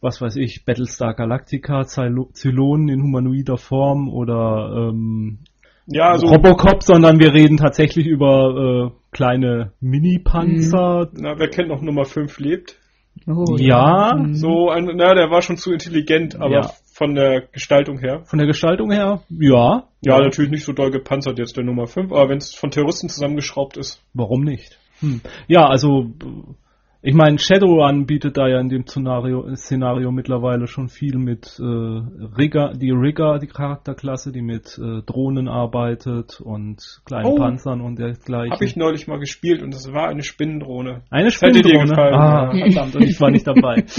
was 0.00 0.22
weiß 0.22 0.36
ich, 0.36 0.64
Battlestar 0.64 1.12
Galactica, 1.14 1.82
Zylo- 1.82 2.32
Zylonen 2.32 2.88
in 2.88 3.02
humanoider 3.02 3.58
Form 3.58 4.08
oder 4.08 4.88
ähm, 4.90 5.40
Ja, 5.86 6.12
also 6.12 6.28
Robocop, 6.28 6.82
sondern 6.82 7.18
wir 7.20 7.34
reden 7.34 7.58
tatsächlich 7.58 8.06
über 8.06 8.90
äh, 8.90 8.96
kleine 9.12 9.72
Mini-Panzer. 9.80 11.10
na, 11.12 11.38
wer 11.38 11.48
kennt 11.48 11.68
noch 11.68 11.82
Nummer 11.82 12.04
5 12.06 12.38
lebt? 12.38 12.80
Oh, 13.26 13.56
Ja, 13.56 14.14
Mhm. 14.16 14.34
So 14.34 14.70
ein, 14.70 14.84
na, 14.96 15.14
der 15.14 15.30
war 15.30 15.40
schon 15.42 15.56
zu 15.56 15.72
intelligent, 15.72 16.36
aber 16.40 16.52
Ja. 16.54 16.70
von 16.92 17.14
der 17.14 17.42
Gestaltung 17.52 17.98
her. 17.98 18.22
von 18.26 18.38
der 18.38 18.46
Gestaltung 18.46 18.90
her, 18.90 19.22
ja. 19.30 19.84
Ja, 20.02 20.18
natürlich 20.20 20.50
nicht 20.50 20.64
so 20.64 20.72
doll 20.72 20.90
gepanzert 20.90 21.38
jetzt 21.38 21.56
der 21.56 21.64
Nummer 21.64 21.86
5, 21.86 22.12
aber 22.12 22.28
wenn 22.28 22.38
es 22.38 22.54
von 22.54 22.70
Terroristen 22.70 23.08
zusammengeschraubt 23.08 23.76
ist. 23.76 24.02
Warum 24.12 24.42
nicht? 24.42 24.78
Hm. 25.00 25.20
Ja, 25.48 25.66
also 25.66 26.10
ich 27.06 27.12
meine, 27.14 27.38
Shadowrun 27.38 28.06
bietet 28.06 28.38
da 28.38 28.48
ja 28.48 28.58
in 28.60 28.70
dem 28.70 28.86
Szenario, 28.86 29.54
Szenario 29.56 30.10
mittlerweile 30.10 30.66
schon 30.66 30.88
viel 30.88 31.18
mit 31.18 31.58
äh, 31.60 31.62
Rigger, 31.62 32.72
die 32.72 32.90
Rigger, 32.92 33.38
die 33.38 33.46
Charakterklasse, 33.46 34.32
die 34.32 34.40
mit 34.40 34.78
äh, 34.78 35.02
Drohnen 35.02 35.46
arbeitet 35.46 36.40
und 36.40 37.02
kleinen 37.04 37.26
Oh. 37.26 37.34
Panzern 37.36 37.82
und 37.82 37.98
dergleichen. 37.98 38.52
Habe 38.54 38.64
ich 38.64 38.76
neulich 38.76 39.06
mal 39.06 39.18
gespielt 39.18 39.62
und 39.62 39.74
es 39.74 39.92
war 39.92 40.08
eine 40.08 40.22
Spinnendrohne. 40.22 41.02
Eine 41.10 41.26
Das 41.26 41.34
Spinnendrohne. 41.34 41.90
gefallen, 41.90 42.14
Ah, 42.14 42.52
ja. 42.54 42.64
verdammt, 42.72 42.96
und 42.96 43.02
ich 43.04 43.20
war 43.20 43.30
nicht 43.30 43.46
dabei. 43.46 43.84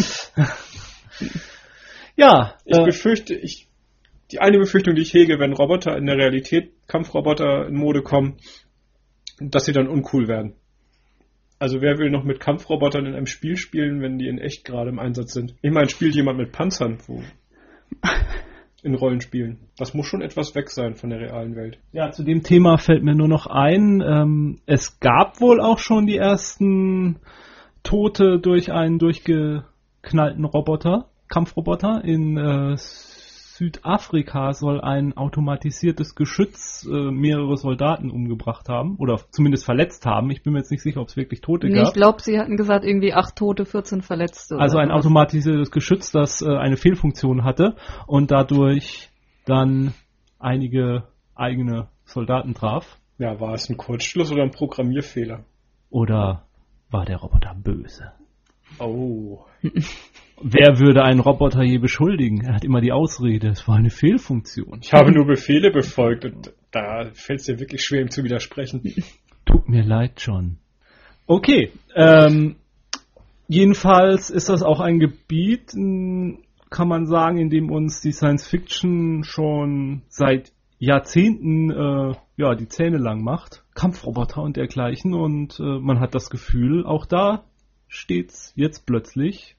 ja, 2.15 2.55
Ich 2.65 2.77
äh, 2.77 2.85
befürchte, 2.85 3.35
ich, 3.35 3.67
die 4.31 4.39
eine 4.39 4.57
Befürchtung, 4.57 4.95
die 4.95 5.03
ich 5.03 5.13
hege, 5.13 5.37
wenn 5.39 5.53
Roboter 5.53 5.95
in 5.95 6.07
der 6.07 6.17
Realität, 6.17 6.71
Kampfroboter 6.87 7.67
in 7.67 7.75
Mode 7.75 8.01
kommen, 8.01 8.37
dass 9.39 9.65
sie 9.65 9.73
dann 9.73 9.87
uncool 9.87 10.27
werden. 10.27 10.55
Also 11.59 11.81
wer 11.81 11.97
will 11.97 12.09
noch 12.09 12.23
mit 12.23 12.39
Kampfrobotern 12.39 13.05
in 13.05 13.15
einem 13.15 13.27
Spiel 13.27 13.55
spielen, 13.55 14.01
wenn 14.01 14.17
die 14.17 14.27
in 14.27 14.39
echt 14.39 14.65
gerade 14.65 14.89
im 14.89 14.99
Einsatz 14.99 15.33
sind? 15.33 15.55
Ich 15.61 15.71
meine, 15.71 15.89
spielt 15.89 16.15
jemand 16.15 16.37
mit 16.37 16.51
Panzern 16.51 16.97
wo 17.07 17.21
in 18.83 18.95
Rollenspielen. 18.95 19.59
Das 19.77 19.93
muss 19.93 20.07
schon 20.07 20.21
etwas 20.21 20.53
weg 20.55 20.69
sein 20.69 20.95
von 20.95 21.09
der 21.09 21.19
realen 21.19 21.55
Welt. 21.55 21.79
Ja, 21.91 22.11
zu 22.11 22.23
dem 22.23 22.43
Thema 22.43 22.77
fällt 22.77 23.03
mir 23.03 23.15
nur 23.15 23.27
noch 23.27 23.47
ein, 23.47 24.01
ähm, 24.01 24.59
es 24.65 24.99
gab 24.99 25.41
wohl 25.41 25.59
auch 25.61 25.79
schon 25.79 26.05
die 26.05 26.17
ersten 26.17 27.17
Tote 27.83 28.39
durch 28.39 28.71
einen 28.71 28.99
durchgeknallten 28.99 30.45
Roboter, 30.45 31.07
Kampfroboter. 31.29 32.03
In 32.03 32.37
äh, 32.37 32.75
Südafrika 33.57 34.51
soll 34.51 34.81
ein 34.81 35.15
automatisiertes 35.15 36.15
Geschütz 36.15 36.85
äh, 36.85 37.09
mehrere 37.09 37.55
Soldaten 37.55 38.11
umgebracht 38.11 38.67
haben 38.67 38.97
oder 38.97 39.17
zumindest 39.31 39.63
verletzt 39.63 40.05
haben. 40.05 40.29
Ich 40.29 40.43
bin 40.43 40.51
mir 40.51 40.59
jetzt 40.59 40.71
nicht 40.71 40.81
sicher, 40.81 40.99
ob 40.99 41.07
es 41.07 41.15
wirklich 41.15 41.39
Tote 41.39 41.67
Nee, 41.67 41.75
gab. 41.75 41.87
ich 41.87 41.93
glaube, 41.93 42.21
sie 42.21 42.37
hatten 42.37 42.57
gesagt, 42.57 42.83
irgendwie 42.83 43.13
acht 43.13 43.37
Tote, 43.37 43.63
14 43.63 44.01
Verletzte. 44.01 44.57
Also 44.57 44.77
ein 44.77 44.91
automatisiertes 44.91 45.71
Geschütz, 45.71 46.11
das 46.11 46.41
äh, 46.41 46.53
eine 46.53 46.75
Fehlfunktion 46.75 47.45
hatte 47.45 47.77
und 48.07 48.29
dadurch 48.31 49.09
dann 49.45 49.93
einige 50.37 51.03
eigene 51.33 51.87
Soldaten 52.03 52.55
traf. 52.55 52.99
Ja, 53.19 53.39
war 53.39 53.53
es 53.53 53.69
ein 53.69 53.77
Kurzschluss 53.77 54.33
oder 54.33 54.43
ein 54.43 54.51
Programmierfehler? 54.51 55.45
Oder 55.89 56.45
war 56.89 57.05
der 57.05 57.17
Roboter 57.17 57.55
böse? 57.55 58.11
Oh. 58.79 59.45
Wer 60.41 60.79
würde 60.79 61.03
einen 61.03 61.21
Roboter 61.21 61.63
je 61.63 61.77
beschuldigen? 61.77 62.41
Er 62.45 62.55
hat 62.55 62.65
immer 62.65 62.81
die 62.81 62.91
Ausrede, 62.91 63.47
es 63.49 63.67
war 63.67 63.77
eine 63.77 63.89
Fehlfunktion. 63.89 64.79
Ich 64.81 64.93
habe 64.93 65.11
nur 65.11 65.25
Befehle 65.25 65.71
befolgt 65.71 66.25
und 66.25 66.53
da 66.71 67.09
fällt 67.13 67.39
es 67.39 67.45
dir 67.45 67.59
wirklich 67.59 67.83
schwer, 67.83 68.01
ihm 68.01 68.09
zu 68.09 68.23
widersprechen. 68.23 68.81
Tut 69.45 69.69
mir 69.69 69.83
leid, 69.83 70.13
John. 70.17 70.57
Okay, 71.25 71.71
ähm, 71.95 72.57
jedenfalls 73.47 74.29
ist 74.29 74.49
das 74.49 74.61
auch 74.61 74.81
ein 74.81 74.99
Gebiet, 74.99 75.71
kann 75.71 76.87
man 76.87 77.05
sagen, 77.05 77.37
in 77.37 77.49
dem 77.49 77.71
uns 77.71 78.01
die 78.01 78.11
Science 78.11 78.45
Fiction 78.45 79.23
schon 79.23 80.01
seit 80.09 80.51
Jahrzehnten 80.77 81.71
äh, 81.71 82.15
ja 82.35 82.55
die 82.55 82.67
Zähne 82.67 82.97
lang 82.97 83.23
macht. 83.23 83.63
Kampfroboter 83.73 84.41
und 84.41 84.57
dergleichen 84.57 85.13
und 85.13 85.59
äh, 85.59 85.79
man 85.79 85.99
hat 85.99 86.13
das 86.13 86.29
Gefühl, 86.29 86.85
auch 86.85 87.05
da 87.05 87.45
steht's 87.87 88.51
jetzt 88.55 88.85
plötzlich 88.85 89.54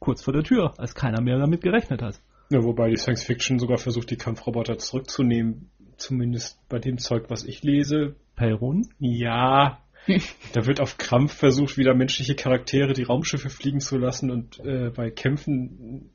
kurz 0.00 0.22
vor 0.22 0.32
der 0.32 0.42
Tür, 0.42 0.74
als 0.78 0.94
keiner 0.94 1.20
mehr 1.20 1.38
damit 1.38 1.62
gerechnet 1.62 2.02
hat. 2.02 2.20
Ja, 2.50 2.64
wobei 2.64 2.90
die 2.90 2.96
Science 2.96 3.22
Fiction 3.22 3.60
sogar 3.60 3.78
versucht, 3.78 4.10
die 4.10 4.16
Kampfroboter 4.16 4.78
zurückzunehmen. 4.78 5.70
Zumindest 5.96 6.58
bei 6.68 6.78
dem 6.78 6.98
Zeug, 6.98 7.26
was 7.28 7.44
ich 7.44 7.62
lese. 7.62 8.16
Peyron? 8.34 8.88
Ja, 8.98 9.78
da 10.52 10.66
wird 10.66 10.80
auf 10.80 10.98
Krampf 10.98 11.34
versucht, 11.34 11.76
wieder 11.76 11.94
menschliche 11.94 12.34
Charaktere 12.34 12.92
die 12.92 13.04
Raumschiffe 13.04 13.50
fliegen 13.50 13.80
zu 13.80 13.98
lassen 13.98 14.30
und 14.30 14.58
äh, 14.60 14.90
bei 14.90 15.10
Kämpfen 15.10 16.10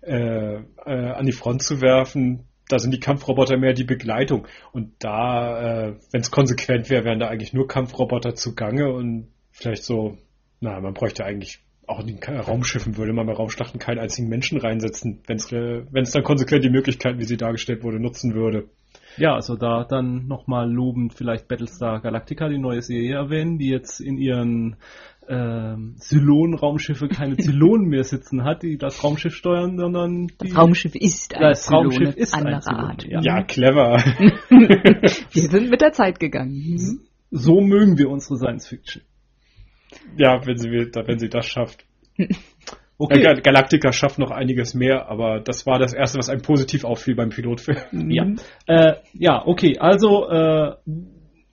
äh, 0.00 0.54
äh, 0.54 0.62
an 0.86 1.26
die 1.26 1.32
Front 1.32 1.62
zu 1.62 1.80
werfen. 1.80 2.44
Da 2.68 2.78
sind 2.78 2.92
die 2.92 3.00
Kampfroboter 3.00 3.56
mehr 3.56 3.72
die 3.72 3.84
Begleitung. 3.84 4.46
Und 4.72 4.92
da, 5.00 5.88
äh, 5.88 5.94
wenn 6.12 6.20
es 6.20 6.30
konsequent 6.30 6.88
wäre, 6.90 7.04
wären 7.04 7.18
da 7.18 7.28
eigentlich 7.28 7.52
nur 7.52 7.66
Kampfroboter 7.66 8.34
zugange 8.34 8.92
und 8.92 9.28
vielleicht 9.50 9.84
so, 9.84 10.16
na, 10.60 10.80
man 10.80 10.94
bräuchte 10.94 11.24
eigentlich 11.24 11.60
auch 11.88 12.00
in 12.00 12.06
den 12.06 12.18
Raumschiffen 12.22 12.96
würde 12.96 13.12
man 13.12 13.26
bei 13.26 13.32
Raumschlachten 13.32 13.80
keinen 13.80 13.98
einzigen 13.98 14.28
Menschen 14.28 14.60
reinsetzen, 14.60 15.20
wenn 15.26 15.36
es 15.36 15.52
äh, 15.52 15.82
dann 16.12 16.22
konsequent 16.22 16.64
die 16.64 16.70
Möglichkeiten, 16.70 17.18
wie 17.18 17.24
sie 17.24 17.36
dargestellt 17.36 17.82
wurde, 17.82 18.00
nutzen 18.00 18.34
würde. 18.34 18.68
Ja, 19.16 19.34
also 19.34 19.56
da 19.56 19.84
dann 19.84 20.26
nochmal 20.28 20.70
lobend 20.70 21.14
vielleicht 21.14 21.48
Battlestar 21.48 22.00
Galactica, 22.00 22.48
die 22.48 22.58
neue 22.58 22.82
Serie 22.82 23.16
erwähnen, 23.16 23.58
die 23.58 23.68
jetzt 23.68 24.00
in 24.00 24.16
ihren 24.16 24.76
ähm, 25.28 25.96
Zylon-Raumschiffe 25.98 27.08
keine 27.08 27.36
Zylonen 27.38 27.88
mehr 27.88 28.04
sitzen 28.04 28.44
hat, 28.44 28.62
die 28.62 28.78
das 28.78 29.02
Raumschiff 29.02 29.34
steuern, 29.34 29.76
sondern 29.76 30.28
die 30.28 30.48
Das 30.48 30.56
Raumschiff 30.56 30.94
ist 30.94 31.34
ein 31.34 31.40
Das 31.40 31.70
Raumschiff 31.70 32.16
ist 32.16 32.34
ein 32.34 32.46
anderer 32.46 32.60
Zylone, 32.60 32.82
Art. 32.88 33.04
ja. 33.06 33.20
Ja, 33.20 33.42
clever. 33.42 33.96
Wir 34.48 35.42
sind 35.42 35.70
mit 35.70 35.80
der 35.80 35.92
Zeit 35.92 36.20
gegangen. 36.20 37.00
So 37.30 37.60
mögen 37.60 37.98
wir 37.98 38.08
unsere 38.08 38.38
Science 38.38 38.68
Fiction. 38.68 39.02
Ja, 40.16 40.44
wenn 40.46 40.58
sie, 40.58 40.70
wenn 40.70 41.18
sie 41.18 41.28
das 41.28 41.46
schafft. 41.46 41.84
Okay. 43.00 43.20
Gal- 43.22 43.40
Galactica 43.40 43.92
schafft 43.92 44.18
noch 44.18 44.32
einiges 44.32 44.74
mehr, 44.74 45.08
aber 45.08 45.38
das 45.38 45.66
war 45.66 45.78
das 45.78 45.94
erste, 45.94 46.18
was 46.18 46.28
einem 46.28 46.42
positiv 46.42 46.84
auffiel 46.84 47.14
beim 47.14 47.28
Pilotfilm. 47.28 48.10
Ja, 48.10 48.26
äh, 48.66 48.94
ja, 49.12 49.46
okay. 49.46 49.78
Also, 49.78 50.28
äh, 50.28 50.74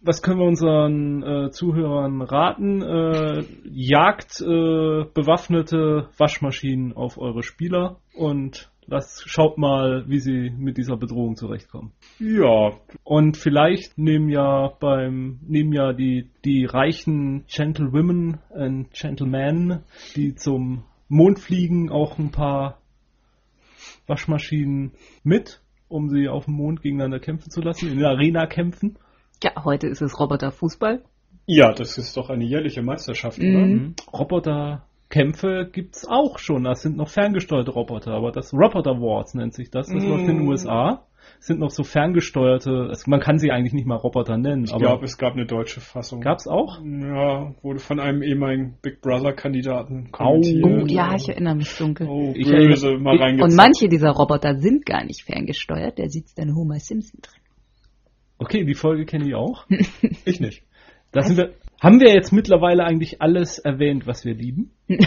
was 0.02 0.24
können 0.24 0.40
wir 0.40 0.48
unseren 0.48 1.22
äh, 1.22 1.52
Zuhörern 1.52 2.22
raten? 2.24 2.82
Äh, 2.82 3.44
jagt 3.64 4.42
äh, 4.42 5.06
bewaffnete 5.14 6.10
Waschmaschinen 6.18 6.94
auf 6.94 7.20
eure 7.20 7.44
Spieler 7.44 7.98
und 8.16 8.72
lasst, 8.88 9.24
schaut 9.28 9.58
mal, 9.58 10.06
wie 10.08 10.20
sie 10.20 10.50
mit 10.50 10.78
dieser 10.78 10.98
Bedrohung 10.98 11.36
zurechtkommen. 11.36 11.92
Ja, 12.20 12.74
Und 13.04 13.38
vielleicht 13.38 13.98
nehmen 13.98 14.30
ja 14.30 14.70
beim 14.80 15.40
nehmen 15.48 15.74
ja 15.74 15.94
die 15.94 16.30
die 16.44 16.66
reichen 16.66 17.46
Gentlewomen 17.48 18.40
und 18.50 18.92
Gentlemen, 18.92 19.84
die 20.16 20.36
zum 20.36 20.84
Mond 21.08 21.40
fliegen, 21.40 21.92
auch 21.92 22.18
ein 22.18 22.32
paar 22.32 22.80
Waschmaschinen 24.08 24.92
mit, 25.24 25.62
um 25.88 26.10
sie 26.10 26.28
auf 26.28 26.46
dem 26.46 26.56
Mond 26.56 26.82
gegeneinander 26.82 27.20
kämpfen 27.20 27.50
zu 27.50 27.62
lassen, 27.62 27.92
in 27.92 28.00
der 28.00 28.10
Arena 28.10 28.46
kämpfen. 28.48 28.98
Ja, 29.44 29.64
heute 29.64 29.88
ist 29.88 30.02
es 30.02 30.20
Roboterfußball. 30.20 31.04
ja, 31.48 31.74
das 31.74 31.98
ist 31.98 32.18
doch 32.18 32.30
eine 32.30 32.46
jährliche 32.46 32.82
Meisterschaft, 32.82 33.38
oder? 33.40 33.66
Mhm. 33.66 33.96
Roboterkämpfe 35.10 35.70
gibt's 35.72 36.08
auch 36.08 36.40
schon. 36.40 36.64
Das 36.64 36.82
sind 36.82 36.98
noch 36.98 37.10
ferngesteuerte 37.10 37.72
Roboter, 37.72 38.12
aber 38.14 38.32
das 38.32 38.54
Roboter 38.54 39.00
Wars 39.00 39.34
nennt 39.34 39.54
sich 39.54 39.70
das. 39.70 39.88
Das 39.88 40.04
läuft 40.04 40.22
in 40.28 40.38
den 40.38 40.46
Mm. 40.46 40.50
USA. 40.50 41.06
Das 41.38 41.48
sind 41.48 41.60
noch 41.60 41.72
so 41.72 41.84
ferngesteuerte, 41.84 42.90
es- 42.92 43.08
man 43.08 43.20
kann 43.20 43.40
sie 43.40 43.50
eigentlich 43.52 43.74
nicht 43.74 43.88
mal 43.88 43.96
Roboter 43.96 44.38
nennen, 44.38 44.64
Ich 44.66 44.72
aber 44.74 44.80
glaube, 44.82 45.06
es 45.06 45.18
gab 45.18 45.34
eine 45.34 45.48
deutsche 45.48 45.82
Fassung. 45.82 46.22
gab's 46.22 46.48
auch? 46.48 46.80
Ja, 46.84 47.56
wurde 47.64 47.80
von 47.80 48.00
einem 48.00 48.22
ehemaligen 48.22 48.78
Big 48.84 49.02
Brother-Kandidaten 49.02 50.10
Au. 50.12 50.40
kommentiert. 50.40 50.64
Oh, 50.66 50.86
ja, 50.86 51.16
ich 51.16 51.28
erinnere 51.28 51.56
mich 51.56 51.76
dunkel. 51.78 52.08
Oh, 52.08 52.32
Ich 52.36 52.46
böse, 52.48 52.90
erinnere- 52.90 53.00
mal 53.02 53.16
ich-. 53.34 53.42
Und 53.42 53.56
manche 53.56 53.88
dieser 53.90 54.12
Roboter 54.12 54.60
sind 54.60 54.86
gar 54.86 55.04
nicht 55.04 55.24
ferngesteuert, 55.24 55.98
da 55.98 56.08
sitzt 56.08 56.38
dann 56.38 56.56
Homer 56.56 56.80
Simpson 56.80 57.20
drin. 57.24 57.42
Okay, 58.38 58.64
die 58.64 58.76
Folge 58.76 59.06
kenne 59.06 59.28
ich 59.28 59.34
auch. 59.36 59.66
Ich 60.26 60.40
nicht. 60.40 60.64
Da 61.12 61.22
sind 61.24 61.38
wir, 61.38 61.54
haben 61.82 62.00
wir 62.00 62.14
jetzt 62.14 62.32
mittlerweile 62.32 62.84
eigentlich 62.84 63.22
alles 63.22 63.60
erwähnt, 63.60 64.08
was 64.08 64.26
wir 64.26 64.34
lieben? 64.34 64.72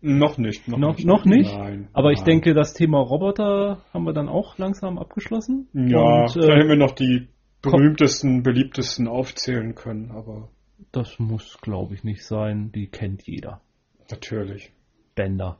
Noch 0.00 0.36
nicht. 0.36 0.68
Noch, 0.68 0.76
Noch, 0.78 0.96
nicht. 0.96 1.06
noch 1.06 1.24
nicht? 1.24 1.50
Nein. 1.56 1.88
Aber 1.94 2.10
ich 2.12 2.18
nein. 2.18 2.26
denke, 2.26 2.52
das 2.52 2.74
Thema 2.74 2.98
Roboter 2.98 3.82
haben 3.94 4.04
wir 4.04 4.12
dann 4.12 4.28
auch 4.28 4.58
langsam 4.58 4.98
abgeschlossen. 4.98 5.68
Ja, 5.72 6.24
Und, 6.24 6.36
äh, 6.36 6.56
hätten 6.56 6.68
wir 6.68 6.76
noch 6.76 6.92
die 6.92 7.28
berühmtesten, 7.62 8.42
beliebtesten 8.42 9.08
aufzählen 9.08 9.74
können, 9.74 10.10
aber 10.10 10.50
das 10.92 11.18
muss, 11.18 11.58
glaube 11.62 11.94
ich, 11.94 12.04
nicht 12.04 12.22
sein. 12.26 12.70
Die 12.72 12.88
kennt 12.88 13.22
jeder. 13.26 13.62
natürlich. 14.10 14.72
Bender. 15.14 15.58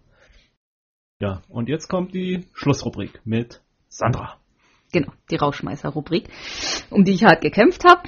Ja, 1.23 1.41
und 1.49 1.71
jetzt 1.71 1.89
kommt 1.89 2.13
die 2.13 2.45
Schlussrubrik 2.53 3.23
mit 3.25 3.63
Sandra. 3.89 4.37
Genau, 4.95 5.13
die 5.29 5.35
Rauschmeißer-Rubrik, 5.35 6.29
um 6.89 7.03
die 7.03 7.15
ich 7.15 7.25
hart 7.25 7.41
gekämpft 7.41 7.83
habe. 7.85 8.03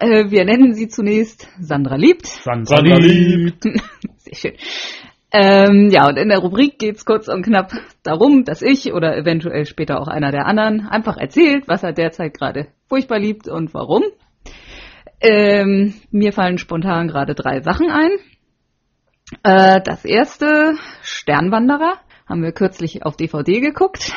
Äh, 0.00 0.32
wir 0.32 0.44
nennen 0.44 0.74
sie 0.74 0.88
zunächst 0.88 1.48
Sandra 1.60 1.94
liebt. 1.94 2.26
Sandra, 2.26 2.78
Sandra 2.78 2.96
liebt. 2.96 3.62
Sehr 4.16 4.34
schön. 4.34 4.54
Ähm, 5.30 5.90
ja, 5.90 6.08
und 6.08 6.16
in 6.16 6.30
der 6.30 6.38
Rubrik 6.38 6.80
geht's 6.80 7.04
kurz 7.04 7.28
und 7.28 7.44
knapp 7.44 7.72
darum, 8.02 8.44
dass 8.44 8.62
ich 8.62 8.92
oder 8.92 9.16
eventuell 9.16 9.64
später 9.64 10.00
auch 10.00 10.08
einer 10.08 10.32
der 10.32 10.46
anderen 10.46 10.88
einfach 10.88 11.16
erzählt, 11.16 11.68
was 11.68 11.84
er 11.84 11.92
derzeit 11.92 12.34
gerade 12.34 12.66
furchtbar 12.88 13.20
liebt 13.20 13.46
und 13.46 13.72
warum. 13.72 14.02
Ähm, 15.20 15.94
mir 16.10 16.32
fallen 16.32 16.58
spontan 16.58 17.06
gerade 17.06 17.36
drei 17.36 17.60
Sachen 17.60 17.90
ein. 17.90 18.10
Äh, 19.44 19.80
das 19.84 20.04
erste, 20.04 20.74
Sternwanderer, 21.02 21.94
haben 22.26 22.42
wir 22.42 22.50
kürzlich 22.50 23.06
auf 23.06 23.16
DVD 23.16 23.60
geguckt. 23.60 24.12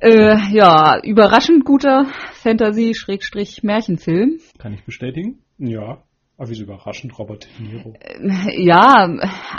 Äh, 0.00 0.36
ja, 0.52 0.98
überraschend 1.02 1.64
guter 1.64 2.06
Fantasy-Märchenfilm. 2.32 4.38
Kann 4.58 4.72
ich 4.72 4.84
bestätigen? 4.84 5.40
Ja, 5.58 6.02
aber 6.38 6.48
wieso 6.48 6.64
überraschend, 6.64 7.18
Robert 7.18 7.46
De 7.58 7.66
Niro. 7.66 7.94
Ja, 8.56 9.10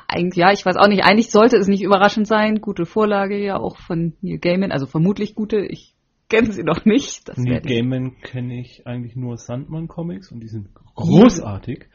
eigentlich, 0.08 0.38
ja, 0.38 0.52
ich 0.52 0.66
weiß 0.66 0.78
auch 0.78 0.88
nicht. 0.88 1.04
Eigentlich 1.04 1.30
sollte 1.30 1.58
es 1.58 1.68
nicht 1.68 1.84
überraschend 1.84 2.26
sein. 2.26 2.60
Gute 2.60 2.88
Vorlage 2.88 3.38
ja 3.38 3.58
auch 3.58 3.78
von 3.78 4.14
Neil 4.22 4.40
Gaiman, 4.40 4.72
also 4.72 4.88
vermutlich 4.88 5.36
gute. 5.36 5.60
Ich 5.60 5.94
kenne 6.28 6.52
sie 6.52 6.64
noch 6.64 6.86
nicht. 6.86 7.30
Das 7.30 7.38
Neil 7.38 7.62
Gaiman 7.62 8.16
kenne 8.24 8.60
ich 8.60 8.88
eigentlich 8.88 9.16
nur 9.16 9.38
Sandman 9.38 9.88
Comics 9.88 10.32
und 10.32 10.40
die 10.40 10.48
sind 10.48 10.70
großartig. 10.96 11.86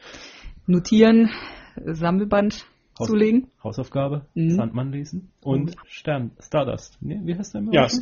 notieren, 0.67 1.31
Sammelband 1.75 2.65
zulegen. 3.05 3.47
Hausaufgabe, 3.63 4.25
Mhm. 4.33 4.49
Sandman 4.51 4.91
lesen 4.91 5.29
und 5.43 5.75
Stern, 5.87 6.31
Stardust. 6.39 6.97
Nee, 7.01 7.19
wie 7.23 7.35
heißt 7.35 7.53
der 7.53 7.61
immer? 7.61 7.73
Ja, 7.73 7.89
Stardust. 7.89 8.01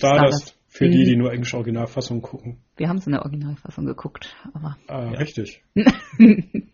Stardust, 0.49 0.59
für 0.67 0.89
die, 0.89 0.99
Mhm. 0.99 1.05
die 1.05 1.15
nur 1.17 1.31
englische 1.33 1.57
Originalfassung 1.57 2.21
gucken. 2.21 2.57
Wir 2.77 2.87
haben 2.89 2.97
es 2.97 3.05
in 3.07 3.13
der 3.13 3.21
Originalfassung 3.23 3.85
geguckt, 3.85 4.35
aber 4.53 4.77
Äh, 4.87 5.15
Richtig. 5.17 5.63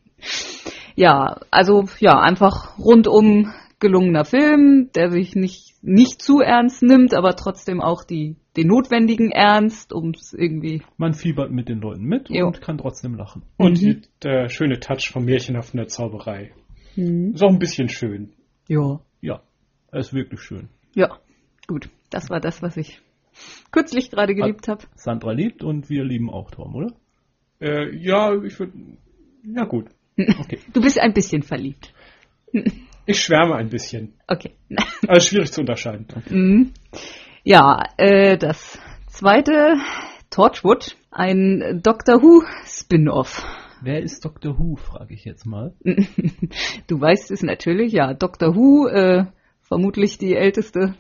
ja, 0.96 1.40
also 1.52 1.86
ja, 2.00 2.20
einfach 2.20 2.78
rundum 2.78 3.52
gelungener 3.80 4.26
Film, 4.26 4.90
der 4.96 5.10
sich 5.10 5.36
nicht 5.36 5.72
nicht 5.84 6.22
zu 6.22 6.42
ernst 6.42 6.84
nimmt, 6.84 7.16
aber 7.16 7.36
trotzdem 7.36 7.82
auch 7.82 8.04
die 8.04 8.36
den 8.56 8.68
notwendigen 8.68 9.32
Ernst, 9.32 9.94
um 9.94 10.12
es 10.12 10.32
irgendwie 10.34 10.84
Man 10.98 11.14
fiebert 11.14 11.52
mit 11.52 11.70
den 11.70 11.80
Leuten 11.80 12.04
mit 12.04 12.30
Jo. 12.30 12.48
und 12.48 12.62
kann 12.62 12.78
trotzdem 12.78 13.16
lachen. 13.16 13.42
Und 13.58 13.82
Mhm. 13.82 14.02
der 14.22 14.50
schöne 14.50 14.80
Touch 14.80 15.10
vom 15.12 15.26
Märchenhaften 15.26 15.78
der 15.78 15.88
Zauberei. 15.88 16.52
Ist 16.96 17.44
auch 17.44 17.50
ein 17.50 17.60
bisschen 17.60 17.90
schön. 17.90 18.34
ja 18.68 19.00
Ja, 19.22 19.42
er 19.92 20.00
ist 20.00 20.14
wirklich 20.14 20.42
schön. 20.42 20.70
Ja, 20.94 21.18
gut. 21.68 21.90
Das 22.10 22.30
war 22.30 22.40
das, 22.40 22.62
was 22.62 22.76
ich 22.78 23.02
kürzlich 23.72 24.12
gerade 24.12 24.36
geliebt 24.36 24.68
habe. 24.68 24.84
Sandra 24.96 25.32
liebt 25.32 25.64
und 25.64 25.90
wir 25.90 26.04
lieben 26.04 26.30
auch 26.30 26.52
Tom, 26.52 26.76
oder? 26.76 26.94
Äh, 27.62 27.96
ja, 27.96 28.36
ich 28.44 28.60
würde. 28.60 28.74
Ja, 29.44 29.66
gut. 29.66 29.90
Okay. 30.40 30.60
Du 30.74 30.82
bist 30.82 31.00
ein 31.00 31.14
bisschen 31.14 31.44
verliebt. 31.44 31.94
Ich 33.08 33.20
schwärme 33.24 33.56
ein 33.56 33.70
bisschen. 33.70 34.14
Okay. 34.28 34.52
Also 35.08 35.28
schwierig 35.30 35.52
zu 35.52 35.62
unterscheiden. 35.62 36.06
Mhm. 36.30 36.74
Ja, 37.44 37.84
äh, 37.98 38.38
das 38.38 38.80
zweite, 39.08 39.74
Torchwood, 40.30 40.96
ein 41.10 41.82
Doctor 41.84 42.22
Who 42.22 42.44
Spin-off. 42.66 43.44
Wer 43.84 44.04
ist 44.04 44.24
Dr. 44.24 44.60
Who, 44.60 44.76
frage 44.76 45.14
ich 45.14 45.26
jetzt 45.26 45.46
mal. 45.46 45.74
Du 46.88 47.02
weißt 47.02 47.32
es 47.32 47.42
natürlich, 47.42 47.94
ja. 47.94 48.14
Doctor 48.14 48.56
Who, 48.56 48.88
äh, 48.88 49.26
vermutlich 49.62 50.18
die 50.18 50.36
älteste 50.36 50.96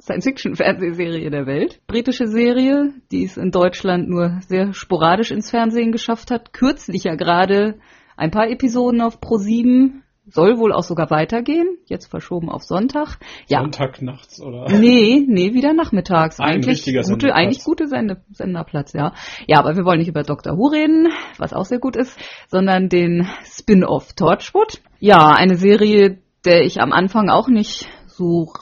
Science-Fiction-Fernsehserie 0.00 1.30
der 1.30 1.46
Welt. 1.46 1.80
Britische 1.86 2.28
Serie, 2.28 2.94
die 3.10 3.24
es 3.24 3.36
in 3.36 3.50
Deutschland 3.50 4.08
nur 4.08 4.38
sehr 4.46 4.72
sporadisch 4.72 5.30
ins 5.30 5.50
Fernsehen 5.50 5.90
geschafft 5.90 6.30
hat. 6.30 6.52
Kürzlich 6.52 7.04
ja 7.04 7.16
gerade 7.16 7.78
ein 8.16 8.30
paar 8.30 8.48
Episoden 8.48 9.00
auf 9.00 9.20
Pro 9.20 9.36
7. 9.36 10.02
Soll 10.32 10.58
wohl 10.58 10.72
auch 10.72 10.82
sogar 10.84 11.10
weitergehen. 11.10 11.78
Jetzt 11.86 12.06
verschoben 12.06 12.48
auf 12.48 12.62
Sonntag. 12.62 13.18
Ja. 13.48 13.60
Sonntag 13.60 14.00
nachts 14.00 14.40
oder. 14.40 14.66
Nee, 14.70 15.24
nee, 15.26 15.54
wieder 15.54 15.72
nachmittags. 15.72 16.38
Ein 16.38 16.54
eigentlich 16.54 16.76
richtiger 16.76 17.00
gute, 17.00 17.08
Sendeplatz. 17.08 17.36
eigentlich 17.36 17.64
gute 17.64 17.88
Sende, 17.88 18.22
Senderplatz, 18.30 18.92
ja. 18.92 19.12
Ja, 19.46 19.58
aber 19.58 19.76
wir 19.76 19.84
wollen 19.84 19.98
nicht 19.98 20.08
über 20.08 20.22
Doctor 20.22 20.56
Who 20.56 20.68
reden, 20.68 21.08
was 21.38 21.52
auch 21.52 21.64
sehr 21.64 21.80
gut 21.80 21.96
ist, 21.96 22.18
sondern 22.48 22.88
den 22.88 23.26
Spin-off 23.44 24.12
Torchwood. 24.12 24.80
Ja, 25.00 25.32
eine 25.32 25.56
Serie, 25.56 26.18
der 26.44 26.62
ich 26.62 26.80
am 26.80 26.92
Anfang 26.92 27.28
auch 27.28 27.48
nicht 27.48 27.88
so 28.06 28.52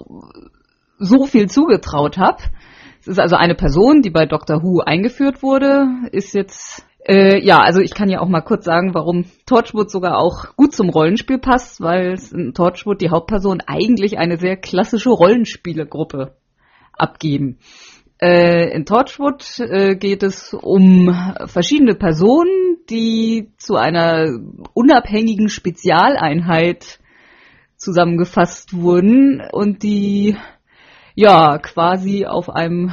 so 0.98 1.26
viel 1.26 1.48
zugetraut 1.48 2.18
habe. 2.18 2.42
Es 3.00 3.06
ist 3.06 3.20
also 3.20 3.36
eine 3.36 3.54
Person, 3.54 4.02
die 4.02 4.10
bei 4.10 4.26
Doctor 4.26 4.62
Who 4.62 4.80
eingeführt 4.80 5.42
wurde, 5.42 5.86
ist 6.10 6.34
jetzt 6.34 6.84
äh, 7.08 7.42
ja, 7.42 7.60
also 7.60 7.80
ich 7.80 7.94
kann 7.94 8.10
ja 8.10 8.20
auch 8.20 8.28
mal 8.28 8.42
kurz 8.42 8.66
sagen, 8.66 8.92
warum 8.92 9.24
Torchwood 9.46 9.90
sogar 9.90 10.18
auch 10.18 10.54
gut 10.56 10.74
zum 10.74 10.90
Rollenspiel 10.90 11.38
passt, 11.38 11.80
weil 11.80 12.18
in 12.32 12.52
Torchwood 12.52 13.00
die 13.00 13.08
Hauptperson 13.08 13.62
eigentlich 13.66 14.18
eine 14.18 14.36
sehr 14.36 14.58
klassische 14.58 15.08
Rollenspielegruppe 15.08 16.36
abgeben. 16.92 17.60
Äh, 18.20 18.74
in 18.74 18.84
Torchwood 18.84 19.58
äh, 19.58 19.96
geht 19.96 20.22
es 20.22 20.52
um 20.52 21.16
verschiedene 21.46 21.94
Personen, 21.94 22.76
die 22.90 23.52
zu 23.56 23.76
einer 23.76 24.28
unabhängigen 24.74 25.48
Spezialeinheit 25.48 26.98
zusammengefasst 27.76 28.76
wurden 28.76 29.40
und 29.52 29.82
die 29.82 30.36
ja 31.14 31.58
quasi 31.58 32.26
auf 32.26 32.50
einem 32.50 32.92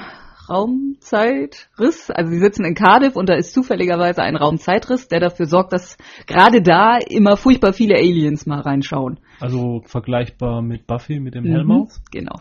Raumzeitriss, 0.49 2.09
also 2.09 2.31
sie 2.31 2.39
sitzen 2.39 2.65
in 2.65 2.75
Cardiff 2.75 3.15
und 3.15 3.29
da 3.29 3.35
ist 3.35 3.53
zufälligerweise 3.53 4.21
ein 4.21 4.35
Raumzeitriss, 4.35 5.07
der 5.07 5.19
dafür 5.19 5.45
sorgt, 5.45 5.73
dass 5.73 5.97
gerade 6.27 6.61
da 6.61 6.97
immer 6.97 7.37
furchtbar 7.37 7.73
viele 7.73 7.95
Aliens 7.95 8.45
mal 8.45 8.61
reinschauen. 8.61 9.19
Also 9.39 9.81
vergleichbar 9.85 10.61
mit 10.61 10.87
Buffy 10.87 11.19
mit 11.19 11.35
dem 11.35 11.43
Mhm, 11.43 11.51
Helm 11.51 11.71
auf. 11.71 11.99
Genau. 12.11 12.39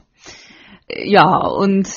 Ja, 0.89 1.47
und 1.47 1.89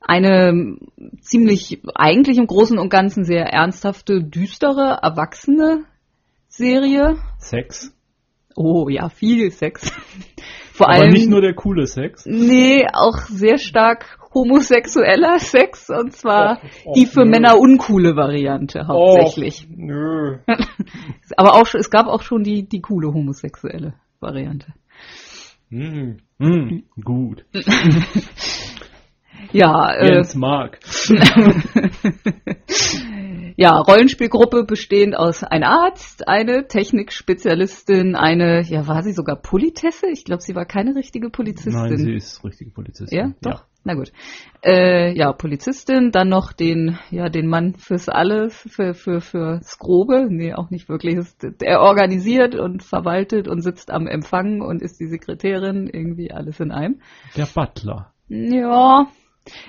eine 0.00 0.76
ziemlich, 1.20 1.82
eigentlich 1.94 2.38
im 2.38 2.46
Großen 2.46 2.78
und 2.78 2.90
Ganzen 2.90 3.24
sehr 3.24 3.46
ernsthafte, 3.46 4.22
düstere, 4.22 4.98
erwachsene 5.02 5.84
Serie. 6.48 7.16
Sex. 7.38 7.92
Oh 8.54 8.88
ja, 8.88 9.08
viel 9.08 9.50
Sex. 9.50 9.92
Vor 10.76 10.88
Aber 10.90 10.98
allem. 11.00 11.12
nicht 11.12 11.28
nur 11.30 11.40
der 11.40 11.54
coole 11.54 11.86
Sex. 11.86 12.26
Nee, 12.26 12.86
auch 12.92 13.16
sehr 13.28 13.56
stark 13.58 14.18
homosexueller 14.34 15.38
Sex 15.38 15.88
und 15.88 16.12
zwar 16.12 16.58
Och, 16.62 16.86
och, 16.86 16.94
die 16.96 17.06
für 17.06 17.24
nö. 17.24 17.30
Männer 17.30 17.58
uncoole 17.58 18.14
Variante 18.14 18.86
hauptsächlich. 18.86 19.66
Och, 19.70 19.76
nö. 19.76 20.38
Aber 21.36 21.54
auch 21.54 21.66
es 21.74 21.90
gab 21.90 22.06
auch 22.06 22.22
schon 22.22 22.42
die 22.42 22.68
die 22.68 22.82
coole 22.82 23.08
homosexuelle 23.12 23.94
Variante. 24.20 24.74
Hm. 25.70 26.18
Hm, 26.38 26.82
gut. 27.02 27.44
Ja, 29.52 29.92
äh, 29.92 30.14
Jens 30.14 30.34
mag. 30.36 30.78
ja, 33.56 33.78
Rollenspielgruppe 33.78 34.64
bestehend 34.64 35.16
aus 35.16 35.44
einem 35.44 35.64
Arzt, 35.64 36.28
eine 36.28 36.66
Technikspezialistin, 36.66 38.14
eine, 38.14 38.62
ja, 38.62 38.86
war 38.86 39.02
sie 39.02 39.12
sogar 39.12 39.36
Politesse? 39.36 40.06
Ich 40.12 40.24
glaube, 40.24 40.42
sie 40.42 40.54
war 40.54 40.64
keine 40.64 40.94
richtige 40.94 41.30
Polizistin. 41.30 41.74
Nein, 41.74 41.96
sie 41.96 42.14
ist 42.14 42.44
richtige 42.44 42.70
Polizistin. 42.70 43.18
Ja, 43.18 43.32
doch. 43.40 43.64
Na 43.86 43.94
gut. 43.94 44.10
Äh, 44.64 45.16
ja, 45.16 45.32
Polizistin, 45.32 46.10
dann 46.10 46.28
noch 46.28 46.52
den, 46.52 46.98
ja, 47.12 47.28
den 47.28 47.46
Mann 47.46 47.74
fürs 47.74 48.08
Alles, 48.08 48.66
für, 48.68 48.94
für, 48.94 49.20
fürs 49.20 49.78
Grobe. 49.78 50.26
Nee, 50.28 50.54
auch 50.54 50.70
nicht 50.70 50.88
wirklich. 50.88 51.20
Er 51.60 51.80
organisiert 51.80 52.56
und 52.56 52.82
verwaltet 52.82 53.46
und 53.46 53.62
sitzt 53.62 53.92
am 53.92 54.08
Empfang 54.08 54.60
und 54.60 54.82
ist 54.82 54.98
die 54.98 55.06
Sekretärin, 55.06 55.86
irgendwie 55.86 56.32
alles 56.32 56.58
in 56.58 56.72
einem. 56.72 57.00
Der 57.36 57.46
Butler. 57.46 58.12
Ja. 58.28 59.06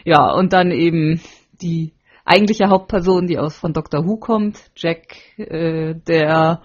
Ja, 0.05 0.31
und 0.33 0.53
dann 0.53 0.71
eben 0.71 1.21
die 1.61 1.93
eigentliche 2.25 2.69
Hauptperson, 2.69 3.27
die 3.27 3.37
aus 3.37 3.55
von 3.57 3.73
Doctor 3.73 4.05
Who 4.05 4.17
kommt, 4.17 4.59
Jack, 4.75 5.15
äh, 5.37 5.95
der 5.95 6.61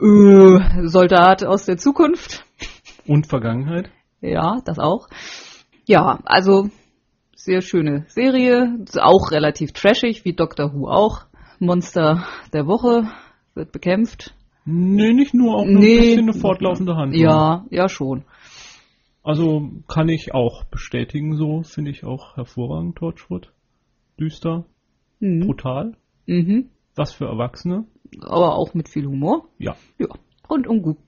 äh, 0.00 0.86
Soldat 0.88 1.44
aus 1.44 1.66
der 1.66 1.76
Zukunft. 1.76 2.44
Und 3.06 3.26
Vergangenheit. 3.26 3.90
Ja, 4.20 4.60
das 4.64 4.78
auch. 4.78 5.08
Ja, 5.86 6.20
also 6.24 6.68
sehr 7.34 7.60
schöne 7.60 8.04
Serie, 8.08 8.78
auch 9.00 9.32
relativ 9.32 9.72
trashig, 9.72 10.24
wie 10.24 10.32
Doctor 10.32 10.72
Who 10.72 10.88
auch. 10.88 11.26
Monster 11.58 12.24
der 12.52 12.66
Woche 12.66 13.08
wird 13.54 13.72
bekämpft. 13.72 14.34
Nee, 14.64 15.12
nicht 15.12 15.34
nur, 15.34 15.56
auch 15.56 15.64
noch 15.64 15.80
Nee. 15.80 15.94
ein 15.96 16.00
bisschen 16.00 16.30
eine 16.30 16.34
fortlaufende 16.34 16.94
Handlung. 16.96 17.20
Ja, 17.20 17.64
ja 17.70 17.88
schon. 17.88 18.24
Also 19.22 19.70
kann 19.88 20.08
ich 20.08 20.34
auch 20.34 20.64
bestätigen, 20.64 21.36
so 21.36 21.62
finde 21.62 21.90
ich 21.92 22.04
auch 22.04 22.36
hervorragend, 22.36 22.96
Torchwood. 22.96 23.52
Düster, 24.18 24.64
Mhm. 25.20 25.46
brutal, 25.46 25.92
Mhm. 26.26 26.70
was 26.96 27.12
für 27.12 27.26
Erwachsene. 27.26 27.84
Aber 28.20 28.56
auch 28.56 28.74
mit 28.74 28.88
viel 28.88 29.06
Humor. 29.06 29.46
Ja, 29.58 29.76
Ja, 29.98 30.08
rundum 30.50 30.82
gut. 30.82 30.98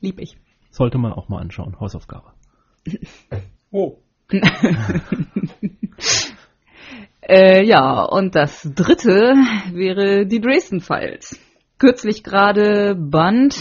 Lieb 0.00 0.18
ich. 0.20 0.36
sollte 0.70 0.96
man 0.98 1.12
auch 1.12 1.28
mal 1.28 1.40
anschauen, 1.40 1.78
Hausaufgabe. 1.78 2.32
Oh. 3.70 3.96
Äh, 7.24 7.64
ja, 7.64 8.02
und 8.02 8.34
das 8.34 8.62
dritte 8.74 9.34
wäre 9.72 10.26
die 10.26 10.40
Dresden 10.40 10.80
Files. 10.80 11.38
Kürzlich 11.78 12.24
gerade 12.24 12.96
Band 12.96 13.56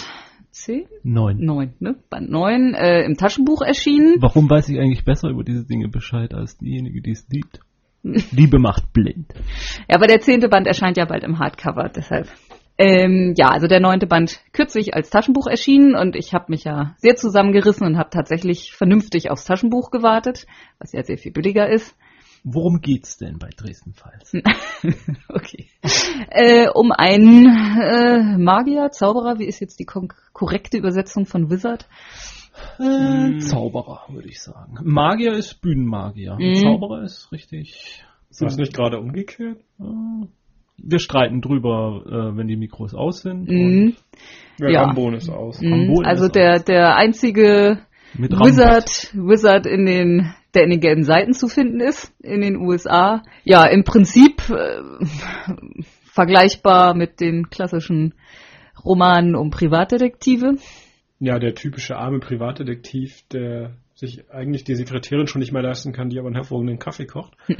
10? 0.51 0.85
Neun. 1.03 1.37
9, 1.39 1.73
ne? 1.79 1.95
Band 2.09 2.29
9 2.29 2.73
äh, 2.73 3.03
im 3.03 3.15
Taschenbuch 3.15 3.61
erschienen. 3.61 4.17
Warum 4.19 4.49
weiß 4.49 4.69
ich 4.69 4.79
eigentlich 4.79 5.05
besser 5.05 5.29
über 5.29 5.43
diese 5.43 5.65
Dinge 5.65 5.87
Bescheid 5.87 6.33
als 6.33 6.57
diejenige, 6.57 7.01
die 7.01 7.11
es 7.11 7.27
liebt? 7.29 7.59
Liebe 8.03 8.59
macht 8.59 8.93
blind. 8.93 9.33
Ja, 9.89 9.95
aber 9.95 10.07
der 10.07 10.21
zehnte 10.21 10.49
Band 10.49 10.67
erscheint 10.67 10.97
ja 10.97 11.05
bald 11.05 11.23
im 11.23 11.39
Hardcover, 11.39 11.89
deshalb. 11.89 12.27
Ähm, 12.77 13.33
ja, 13.37 13.49
also 13.49 13.67
der 13.67 13.79
neunte 13.79 14.07
Band 14.07 14.39
kürzlich 14.53 14.95
als 14.95 15.09
Taschenbuch 15.09 15.45
erschienen 15.47 15.95
und 15.95 16.15
ich 16.15 16.33
habe 16.33 16.45
mich 16.47 16.63
ja 16.63 16.95
sehr 16.97 17.15
zusammengerissen 17.15 17.85
und 17.85 17.97
habe 17.97 18.09
tatsächlich 18.09 18.73
vernünftig 18.73 19.29
aufs 19.29 19.45
Taschenbuch 19.45 19.91
gewartet, 19.91 20.47
was 20.79 20.91
ja 20.91 21.03
sehr 21.03 21.17
viel 21.17 21.31
billiger 21.31 21.69
ist. 21.69 21.95
Worum 22.43 22.81
geht's 22.81 23.17
denn 23.17 23.37
bei 23.37 23.49
Dresden 23.55 23.93
Files? 23.93 24.33
okay. 25.29 25.67
Äh, 26.29 26.69
um 26.73 26.91
einen 26.91 27.45
äh, 27.45 28.37
Magier, 28.37 28.89
Zauberer, 28.91 29.37
wie 29.37 29.45
ist 29.45 29.59
jetzt 29.59 29.79
die 29.79 29.85
korrekte 29.85 30.77
Übersetzung 30.77 31.25
von 31.25 31.51
Wizard? 31.51 31.87
Äh, 32.79 33.37
Zauberer, 33.39 34.05
würde 34.09 34.27
ich 34.27 34.41
sagen. 34.41 34.77
Magier 34.83 35.33
ist 35.33 35.61
Bühnenmagier. 35.61 36.35
Mhm. 36.39 36.55
Zauberer 36.55 37.03
ist 37.03 37.31
richtig. 37.31 38.03
Ist 38.29 38.41
das 38.41 38.57
nicht 38.57 38.73
gerade 38.73 38.97
umgekehrt? 38.99 39.59
Wir 40.77 40.99
streiten 40.99 41.41
drüber, 41.41 42.03
äh, 42.05 42.37
wenn 42.37 42.47
die 42.47 42.55
Mikros 42.55 42.95
aus 42.95 43.21
sind. 43.21 43.47
Mhm. 43.49 43.95
Ja, 44.57 44.69
Ja. 44.69 44.83
Rambon 44.83 45.13
ist 45.13 45.29
aus. 45.29 45.61
Mhm. 45.61 45.73
Ambolen 45.73 46.05
Also 46.07 46.25
ist 46.25 46.35
der, 46.35 46.59
der 46.59 46.95
einzige 46.95 47.79
Mit 48.17 48.31
Wizard, 48.33 49.11
Wizard 49.13 49.65
in 49.65 49.85
den, 49.85 50.33
der 50.53 50.63
in 50.63 50.69
den 50.71 50.79
gelben 50.81 51.03
Seiten 51.03 51.33
zu 51.33 51.47
finden 51.47 51.79
ist, 51.79 52.13
in 52.21 52.41
den 52.41 52.57
USA. 52.57 53.23
Ja, 53.43 53.65
im 53.65 53.83
Prinzip 53.83 54.49
äh, 54.49 54.81
vergleichbar 56.03 56.93
mit 56.93 57.19
den 57.19 57.49
klassischen 57.49 58.13
Romanen 58.83 59.35
um 59.35 59.49
Privatdetektive. 59.49 60.55
Ja, 61.19 61.39
der 61.39 61.53
typische 61.55 61.97
arme 61.97 62.19
Privatdetektiv, 62.19 63.21
der 63.31 63.75
sich 63.95 64.29
eigentlich 64.31 64.63
die 64.63 64.75
Sekretärin 64.75 65.27
schon 65.27 65.39
nicht 65.39 65.51
mehr 65.51 65.61
leisten 65.61 65.93
kann, 65.93 66.09
die 66.09 66.17
aber 66.17 66.27
einen 66.27 66.35
hervorragenden 66.35 66.79
Kaffee 66.79 67.05
kocht. 67.05 67.33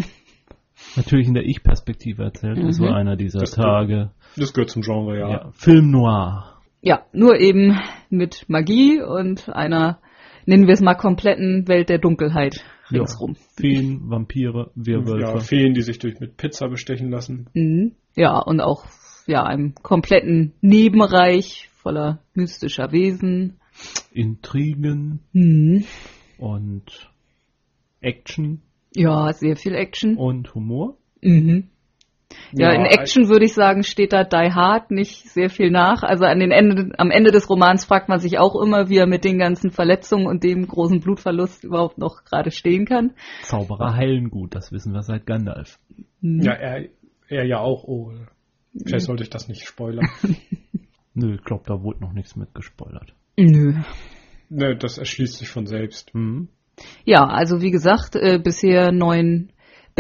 Natürlich 0.96 1.28
in 1.28 1.36
der 1.36 1.46
Ich-Perspektive 1.46 2.24
erzählt. 2.24 2.58
Das 2.58 2.80
Mhm. 2.80 2.84
war 2.86 2.96
einer 2.96 3.16
dieser 3.16 3.42
Das- 3.42 3.52
Tage. 3.52 4.12
Das 4.36 4.54
gehört 4.54 4.72
zum 4.72 4.82
Genre, 4.82 5.20
ja. 5.20 5.30
Ja. 5.30 5.50
Film 5.54 5.92
Noir. 5.92 6.56
Ja, 6.82 7.06
nur 7.14 7.40
eben 7.40 7.80
mit 8.10 8.46
Magie 8.50 9.00
und 9.02 9.48
einer, 9.50 10.00
nennen 10.46 10.68
wir 10.68 10.74
es 10.74 10.82
mal, 10.82 10.96
kompletten 10.96 11.68
Welt 11.68 11.90
der 11.90 11.98
Dunkelheit 12.00 12.64
Ja. 12.90 13.00
ringsrum. 13.00 13.36
Feen, 13.56 14.02
Vampire, 14.10 14.72
Ja, 14.76 14.86
Werwölfe. 14.86 15.40
Feen, 15.42 15.74
die 15.74 15.82
sich 15.82 16.00
durch 16.00 16.20
mit 16.20 16.38
Pizza 16.38 16.68
bestechen 16.68 17.10
lassen. 17.10 17.48
Mhm. 17.54 17.94
Ja, 18.16 18.40
und 18.40 18.60
auch 18.62 18.86
ja, 19.28 19.44
einem 19.44 19.76
kompletten 19.76 20.54
Nebenreich 20.62 21.70
voller 21.74 22.20
mystischer 22.34 22.92
Wesen. 22.92 23.58
Intrigen 24.12 25.20
Mhm. 25.34 25.86
und 26.38 27.10
Action 28.02 28.62
Ja, 28.96 29.32
sehr 29.34 29.56
viel 29.56 29.74
Action. 29.76 30.18
und 30.18 30.54
Humor. 30.54 30.98
Mhm. 31.22 31.70
Ja, 32.54 32.72
Ja, 32.72 32.80
in 32.80 32.86
Action 32.86 33.30
würde 33.30 33.46
ich 33.46 33.54
sagen, 33.54 33.84
steht 33.84 34.14
da 34.14 34.24
Die 34.24 34.54
Hard 34.54 34.92
nicht 34.92 35.30
sehr 35.30 35.50
viel 35.50 35.72
nach. 35.72 36.04
Also 36.04 36.26
an 36.26 36.40
den 36.40 36.52
Ende, 36.52 36.92
am 36.98 37.12
Ende 37.12 37.32
des 37.32 37.50
Romans 37.50 37.86
fragt 37.86 38.10
man 38.10 38.20
sich 38.20 38.38
auch 38.38 38.62
immer, 38.62 38.90
wie 38.90 38.98
er 38.98 39.08
mit 39.08 39.24
den 39.24 39.38
ganzen 39.38 39.72
Verletzungen 39.72 40.28
und 40.28 40.44
dem 40.44 40.68
großen 40.68 41.00
Blutverlust 41.00 41.64
überhaupt 41.64 41.98
noch 41.98 42.24
gerade 42.24 42.52
stehen 42.52 42.86
kann. 42.86 43.12
Zauberer 43.44 43.96
heilen 43.96 44.30
gut, 44.30 44.56
das 44.56 44.72
wissen 44.72 44.94
wir 44.94 45.02
seit 45.04 45.26
Gandalf. 45.26 45.80
Mhm. 46.22 46.42
Ja, 46.42 46.54
er, 46.54 46.90
er 47.28 47.46
ja 47.46 47.60
auch. 47.60 47.84
Oh, 47.86 48.14
vielleicht 48.86 49.06
sollte 49.06 49.24
ich 49.24 49.30
das 49.30 49.48
nicht 49.48 49.66
spoilern. 49.66 50.08
Nö, 51.14 51.36
ich 51.36 51.44
glaube, 51.44 51.64
da 51.66 51.82
wurde 51.82 52.02
noch 52.02 52.14
nichts 52.14 52.36
mit 52.36 52.54
gespoilert. 52.54 53.14
Nö. 53.38 53.74
ne, 54.50 54.76
das 54.78 54.98
erschließt 54.98 55.38
sich 55.38 55.50
von 55.50 55.66
selbst. 55.66 56.14
Mhm. 56.14 56.50
Ja, 57.04 57.26
also 57.26 57.62
wie 57.62 57.72
gesagt, 57.72 58.16
äh, 58.16 58.40
bisher 58.42 58.92
neun 58.92 59.52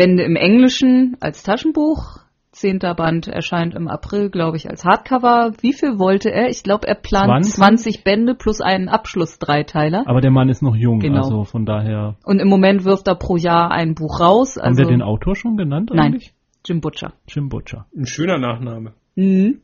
Bände 0.01 0.23
im 0.23 0.35
Englischen 0.35 1.15
als 1.19 1.43
Taschenbuch. 1.43 2.17
Zehnter 2.51 2.95
Band 2.95 3.27
erscheint 3.27 3.75
im 3.75 3.87
April, 3.87 4.29
glaube 4.31 4.57
ich, 4.57 4.67
als 4.69 4.83
Hardcover. 4.83 5.53
Wie 5.61 5.73
viel 5.73 5.99
wollte 5.99 6.31
er? 6.31 6.49
Ich 6.49 6.63
glaube, 6.63 6.87
er 6.87 6.95
plant 6.95 7.45
20? 7.45 7.53
20 7.53 8.03
Bände 8.03 8.33
plus 8.35 8.61
einen 8.61 8.89
Abschluss-Dreiteiler. 8.89 10.03
Aber 10.07 10.19
der 10.19 10.31
Mann 10.31 10.49
ist 10.49 10.63
noch 10.63 10.75
jung, 10.75 10.99
Genau. 10.99 11.17
also 11.17 11.43
von 11.43 11.65
daher. 11.67 12.15
Und 12.25 12.39
im 12.39 12.47
Moment 12.49 12.83
wirft 12.83 13.07
er 13.07 13.15
pro 13.15 13.37
Jahr 13.37 13.69
ein 13.71 13.93
Buch 13.93 14.19
raus. 14.19 14.57
Haben 14.57 14.69
Also 14.69 14.79
wir 14.79 14.87
den 14.89 15.03
Autor 15.03 15.35
schon 15.35 15.55
genannt 15.55 15.91
Nein. 15.93 16.13
eigentlich? 16.13 16.33
Jim 16.65 16.81
Butcher. 16.81 17.13
Jim 17.27 17.47
Butcher. 17.49 17.85
Ein 17.95 18.05
schöner 18.07 18.37
Nachname. 18.39 18.93
Mhm. 19.15 19.61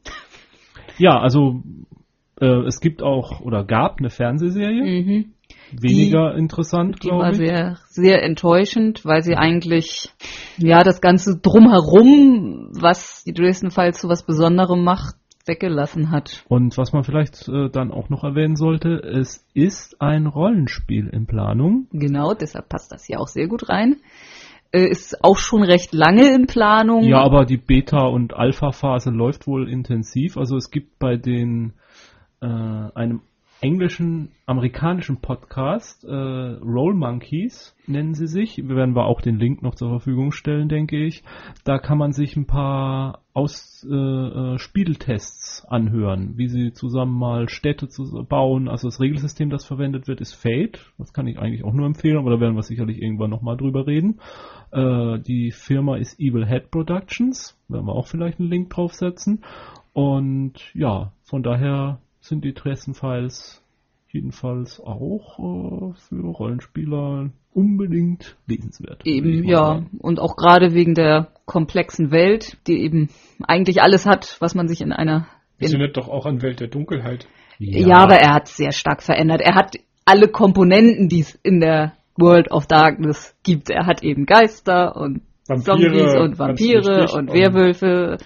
Ja, 1.00 1.20
also 1.20 1.62
äh, 2.40 2.46
es 2.68 2.80
gibt 2.80 3.02
auch 3.02 3.42
oder 3.42 3.64
gab 3.66 3.98
eine 4.00 4.10
Fernsehserie, 4.12 4.84
Mhm. 5.04 5.34
Weniger 5.72 6.36
interessant, 6.36 7.04
Die 7.04 7.10
war 7.10 7.32
glaube 7.32 7.32
ich. 7.32 7.38
sehr, 7.50 7.78
sehr 7.90 8.24
enttäuschend, 8.24 9.06
weil 9.06 9.24
sie 9.24 9.36
eigentlich, 9.36 10.10
ja, 10.58 10.84
das 10.84 11.02
Ganze 11.02 11.40
drumherum, 11.40 12.70
was 12.80 13.24
die 13.24 13.34
Dresden 13.34 13.72
Files 13.72 14.00
zu 14.00 14.10
was 14.10 14.26
Besonderem 14.26 14.84
macht, 14.84 15.16
weggelassen 15.46 16.12
hat. 16.12 16.44
Und 16.50 16.78
was 16.78 16.92
man 16.94 17.04
vielleicht 17.04 17.48
äh, 17.48 17.70
dann 17.70 17.92
auch 17.92 18.10
noch 18.10 18.24
erwähnen 18.24 18.56
sollte, 18.56 18.96
es 18.98 19.46
ist 19.54 20.02
ein 20.02 20.28
Rollenspiel 20.28 21.08
in 21.08 21.26
Planung. 21.26 21.88
Genau, 21.92 22.34
deshalb 22.34 22.68
passt 22.70 22.92
das 22.92 23.06
hier 23.06 23.20
auch 23.22 23.28
sehr 23.28 23.48
gut 23.48 23.70
rein. 23.70 23.96
Äh, 24.74 24.88
Ist 24.90 25.24
auch 25.24 25.38
schon 25.38 25.64
recht 25.64 25.94
lange 25.94 26.34
in 26.36 26.48
Planung. 26.48 27.04
Ja, 27.04 27.22
aber 27.22 27.46
die 27.46 27.58
Beta- 27.58 28.08
und 28.08 28.34
Alpha-Phase 28.34 29.10
läuft 29.12 29.48
wohl 29.48 29.70
intensiv. 29.70 30.38
Also 30.38 30.58
es 30.58 30.70
gibt 30.70 31.00
bei 31.00 31.16
den 31.16 31.74
äh, 32.42 32.46
einem 32.46 33.22
englischen, 33.62 34.30
amerikanischen 34.46 35.18
Podcast, 35.18 36.04
äh, 36.04 36.12
Roll 36.12 36.94
Monkeys 36.94 37.76
nennen 37.88 38.14
sie 38.14 38.28
sich. 38.28 38.58
Wir 38.58 38.76
werden 38.76 38.96
wir 38.96 39.06
auch 39.06 39.22
den 39.22 39.40
Link 39.40 39.64
noch 39.64 39.76
zur 39.76 39.90
Verfügung 39.90 40.32
stellen, 40.32 40.70
denke 40.70 41.04
ich. 41.04 41.24
Da 41.64 41.80
kann 41.80 41.98
man 41.98 42.12
sich 42.12 42.36
ein 42.36 42.46
paar 42.46 43.22
aus 43.34 43.86
äh, 43.90 43.96
äh, 43.96 44.58
Spieltests 44.60 45.66
anhören, 45.68 46.38
wie 46.38 46.48
sie 46.48 46.72
zusammen 46.72 47.18
mal 47.18 47.50
Städte 47.50 47.88
zu 47.88 48.26
bauen. 48.28 48.68
Also 48.68 48.90
das 48.90 49.00
Regelsystem, 49.00 49.50
das 49.50 49.66
verwendet 49.66 50.08
wird, 50.08 50.22
ist 50.22 50.34
Fate. 50.34 50.92
Das 50.98 51.14
kann 51.14 51.28
ich 51.28 51.40
eigentlich 51.40 51.64
auch 51.64 51.74
nur 51.74 51.88
empfehlen, 51.88 52.18
aber 52.18 52.32
da 52.32 52.40
werden 52.40 52.56
wir 52.56 52.64
sicherlich 52.64 53.02
irgendwann 53.02 53.32
nochmal 53.32 53.58
drüber 53.58 53.88
reden. 53.88 54.20
Äh, 54.72 55.20
die 55.20 55.52
Firma 55.52 55.98
ist 55.98 56.20
Evil 56.20 56.46
Head 56.46 56.70
Productions. 56.70 57.58
Werden 57.68 57.88
wir 57.88 57.96
auch 57.96 58.08
vielleicht 58.08 58.40
einen 58.40 58.50
Link 58.50 58.70
draufsetzen. 58.70 59.44
Und 59.94 60.54
ja, 60.76 61.12
von 61.24 61.42
daher 61.42 62.00
sind 62.28 62.44
die 62.44 62.54
Dresden 62.54 62.94
Files 62.94 63.62
jedenfalls 64.10 64.80
auch 64.80 65.40
äh, 65.40 65.94
für 65.96 66.22
Rollenspieler 66.22 67.30
unbedingt 67.54 68.38
lesenswert. 68.48 69.06
Eben, 69.06 69.44
ja. 69.44 69.58
sagen. 69.58 69.90
Und 70.00 70.20
auch 70.20 70.36
gerade 70.36 70.74
wegen 70.74 70.94
der 70.94 71.28
komplexen 71.46 72.12
Welt, 72.12 72.58
die 72.68 72.82
eben 72.82 73.10
eigentlich 73.48 73.82
alles 73.82 74.06
hat, 74.06 74.38
was 74.40 74.56
man 74.56 74.68
sich 74.68 74.82
in 74.82 74.92
einer 74.92 75.28
Das 75.60 75.72
in, 75.72 75.80
erinnert 75.80 75.98
doch 75.98 76.08
auch 76.08 76.26
an 76.26 76.42
Welt 76.42 76.60
der 76.60 76.68
Dunkelheit. 76.68 77.28
ja. 77.60 77.98
aber 77.98 78.16
er 78.16 78.34
hat 78.34 78.48
sehr 78.48 78.72
stark 78.72 79.02
verändert. 79.02 79.42
Er 79.42 79.56
hat 79.56 79.78
alle 80.06 80.28
Komponenten, 80.30 81.10
die 81.10 81.22
es 81.22 81.36
in 81.44 81.60
der 81.60 81.94
World 82.16 82.52
of 82.52 82.68
Darkness 82.68 83.36
gibt. 83.44 83.70
Er 83.70 83.86
hat 83.86 84.04
eben 84.04 84.26
Geister 84.26 84.96
und 84.96 85.22
Vampire, 85.48 85.78
Zombies 85.78 86.16
und 86.16 86.40
Vampire 86.40 87.08
und 87.14 87.34
Werwölfe, 87.34 88.18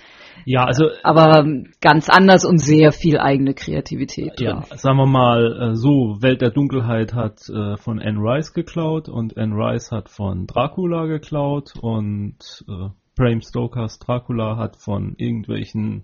ja, 0.45 0.65
also 0.65 0.89
aber 1.03 1.45
ganz 1.81 2.09
anders 2.09 2.45
und 2.45 2.57
sehr 2.57 2.91
viel 2.91 3.19
eigene 3.19 3.53
Kreativität 3.53 4.39
drin. 4.39 4.63
Ja, 4.69 4.77
sagen 4.77 4.97
wir 4.97 5.05
mal 5.05 5.71
äh, 5.71 5.75
so, 5.75 6.21
Welt 6.21 6.41
der 6.41 6.51
Dunkelheit 6.51 7.13
hat 7.13 7.47
äh, 7.49 7.77
von 7.77 7.99
Anne 7.99 8.19
Rice 8.19 8.53
geklaut 8.53 9.09
und 9.09 9.37
Anne 9.37 9.55
Rice 9.55 9.91
hat 9.91 10.09
von 10.09 10.47
Dracula 10.47 11.05
geklaut 11.05 11.73
und 11.81 12.65
äh, 12.67 12.89
Bram 13.17 13.41
Stokers 13.41 13.99
Dracula 13.99 14.55
hat 14.57 14.77
von 14.77 15.15
irgendwelchen 15.17 16.03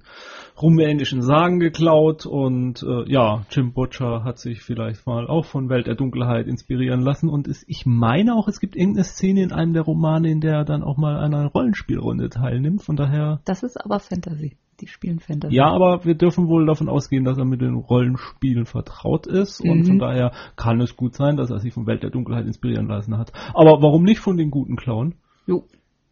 rumänischen 0.62 1.22
Sagen 1.22 1.60
geklaut 1.60 2.26
und 2.26 2.84
äh, 2.84 3.10
ja, 3.12 3.46
Jim 3.50 3.72
Butcher 3.74 4.24
hat 4.24 4.40
sich 4.40 4.62
vielleicht 4.62 5.08
mal 5.08 5.28
auch 5.28 5.46
von 5.46 5.70
Welt 5.70 5.88
der 5.88 5.96
Dunkelheit 5.96 6.48
inspirieren 6.48 7.02
lassen 7.02 7.30
und 7.30 7.48
es, 7.48 7.64
ich 7.68 7.86
meine 7.86 8.34
auch, 8.36 8.48
es 8.48 8.60
gibt 8.60 8.76
irgendeine 8.76 9.06
Szene 9.06 9.42
in 9.44 9.52
einem 9.54 9.74
der 9.74 9.84
Romane, 9.84 10.30
in 10.30 10.42
der 10.42 10.56
er 10.56 10.66
dann 10.66 10.84
auch 10.84 10.98
mal 10.98 11.16
an 11.18 11.34
einer 11.34 11.48
Rollenspielrunde 11.48 12.30
teilnimmt, 12.30 12.84
von 12.84 12.98
daher 12.98 13.40
Das 13.46 13.64
ist 13.64 13.78
aber 13.78 14.00
Fantasy. 14.00 14.58
die 14.82 14.88
spielen 14.88 15.20
Fantasy. 15.20 15.56
Ja, 15.56 15.68
aber 15.72 16.04
wir 16.06 16.16
dürfen 16.16 16.48
wohl 16.50 16.66
davon 16.66 16.90
ausgehen, 16.90 17.24
dass 17.24 17.38
er 17.38 17.46
mit 17.46 17.62
den 17.62 17.76
Rollenspielen 17.76 18.66
vertraut 18.66 19.28
ist 19.28 19.62
und 19.62 19.80
Mhm. 19.80 19.86
von 19.86 20.00
daher 20.00 20.32
kann 20.58 20.82
es 20.82 20.96
gut 20.98 21.16
sein, 21.16 21.38
dass 21.38 21.50
er 21.52 21.60
sich 21.60 21.74
von 21.74 21.88
Welt 21.88 22.04
der 22.04 22.10
Dunkelheit 22.12 22.46
inspirieren 22.46 22.88
lassen 22.88 23.18
hat. 23.18 23.32
Aber 23.54 23.82
warum 23.82 24.04
nicht 24.04 24.20
von 24.20 24.36
den 24.38 24.52
guten 24.52 24.76
Clown? 24.76 25.16
Jo. 25.48 25.64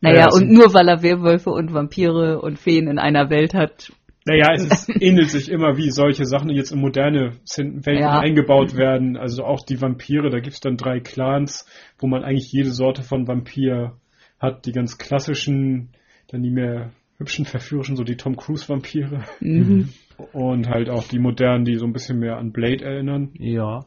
Naja, 0.05 0.19
Ja, 0.21 0.25
es 0.29 0.35
und 0.41 0.51
nur 0.51 0.73
weil 0.73 0.87
er 0.87 1.03
Werwölfe 1.03 1.49
und 1.49 1.73
Vampire 1.73 2.39
und 2.41 2.57
Feen 2.59 2.87
in 2.87 2.99
einer 2.99 3.29
Welt 3.29 3.53
hat. 3.53 3.91
Naja, 4.27 4.53
es 4.55 4.63
ist, 4.65 5.01
ähnelt 5.01 5.29
sich 5.29 5.51
immer, 5.51 5.77
wie 5.77 5.91
solche 5.91 6.25
Sachen 6.25 6.49
jetzt 6.49 6.71
in 6.71 6.79
moderne 6.81 7.33
Welten 7.57 8.01
Ja. 8.01 8.19
eingebaut 8.19 8.75
werden. 8.75 9.17
Also 9.17 9.43
auch 9.43 9.63
die 9.63 9.79
Vampire, 9.79 10.31
da 10.31 10.39
gibt's 10.39 10.59
dann 10.61 10.77
drei 10.77 10.99
Clans, 10.99 11.67
wo 11.99 12.07
man 12.07 12.23
eigentlich 12.23 12.51
jede 12.51 12.71
Sorte 12.71 13.03
von 13.03 13.27
Vampir 13.27 13.93
hat. 14.39 14.65
Die 14.65 14.71
ganz 14.71 14.97
klassischen, 14.97 15.89
dann 16.31 16.41
die 16.41 16.49
mehr 16.49 16.91
hübschen, 17.19 17.45
verführerischen, 17.45 17.95
so 17.97 18.03
die 18.03 18.17
Tom 18.17 18.35
Cruise 18.35 18.67
Vampire. 18.67 19.23
Mhm. 19.41 19.89
Und 20.33 20.69
halt 20.69 20.89
auch 20.89 21.03
die 21.07 21.19
modernen, 21.19 21.65
die 21.65 21.75
so 21.75 21.85
ein 21.85 21.93
bisschen 21.93 22.17
mehr 22.19 22.37
an 22.37 22.51
Blade 22.51 22.83
erinnern. 22.83 23.29
Ja. 23.37 23.85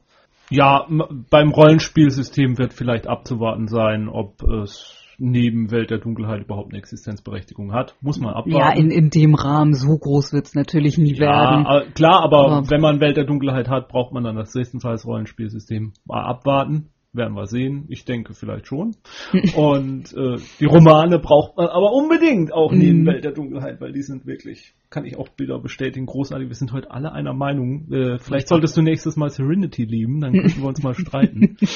Ja, 0.51 0.87
m- 0.89 1.27
beim 1.31 1.51
Rollenspielsystem 1.51 2.59
wird 2.59 2.73
vielleicht 2.75 3.07
abzuwarten 3.09 3.67
sein, 3.67 4.09
ob 4.09 4.43
es 4.45 5.03
neben 5.19 5.71
Welt 5.71 5.91
der 5.91 5.99
Dunkelheit 5.99 6.43
überhaupt 6.45 6.71
eine 6.73 6.79
Existenzberechtigung 6.79 7.73
hat. 7.73 7.97
Muss 8.01 8.19
man 8.21 8.35
abwarten. 8.35 8.51
Ja, 8.53 8.71
in, 8.73 8.91
in 8.91 9.11
dem 9.11 9.35
Rahmen, 9.35 9.75
so 9.75 9.97
groß 9.99 10.33
wird's 10.33 10.55
natürlich 10.55 10.97
nie 10.97 11.19
werden. 11.19 11.65
Ja, 11.65 11.81
äh, 11.81 11.91
klar, 11.91 12.23
aber, 12.23 12.39
Aber- 12.51 12.71
wenn 12.71 12.81
man 12.81 13.01
Welt 13.01 13.17
der 13.17 13.25
Dunkelheit 13.25 13.69
hat, 13.69 13.89
braucht 13.89 14.13
man 14.13 14.25
dann 14.25 14.37
das 14.37 14.53
bestenfalls 14.53 15.05
Rollenspielsystem. 15.07 15.93
Mal 16.07 16.23
abwarten, 16.23 16.91
werden 17.13 17.35
wir 17.35 17.47
sehen. 17.47 17.87
Ich 17.89 18.05
denke 18.05 18.35
vielleicht 18.35 18.67
schon. 18.69 18.95
Und 19.57 20.15
äh, 20.15 20.37
die 20.61 20.67
Romane 20.67 21.19
braucht 21.19 21.57
man 21.57 21.67
aber 21.67 21.93
unbedingt 21.93 22.53
auch 22.53 22.71
neben 22.71 23.01
Mhm. 23.03 23.07
Welt 23.07 23.25
der 23.25 23.33
Dunkelheit, 23.33 23.81
weil 23.81 23.93
die 23.93 24.03
sind 24.03 24.27
wirklich, 24.27 24.75
kann 24.91 25.05
ich 25.05 25.17
auch 25.19 25.29
Bilder 25.31 25.59
bestätigen, 25.59 26.07
großartig. 26.07 26.49
Wir 26.49 26.55
sind 26.55 26.73
heute 26.73 26.91
alle 26.91 27.13
einer 27.13 27.33
Meinung. 27.35 27.91
Äh, 27.93 28.19
vielleicht 28.19 28.47
solltest 28.49 28.77
du 28.77 28.83
nächstes 28.83 29.17
Mal 29.17 29.31
Serenity 29.31 29.85
lieben, 29.85 30.21
dann 30.21 30.33
könnten 30.33 30.61
wir 30.61 30.69
uns 30.69 30.83
mal 30.83 30.95
streiten. 30.95 31.57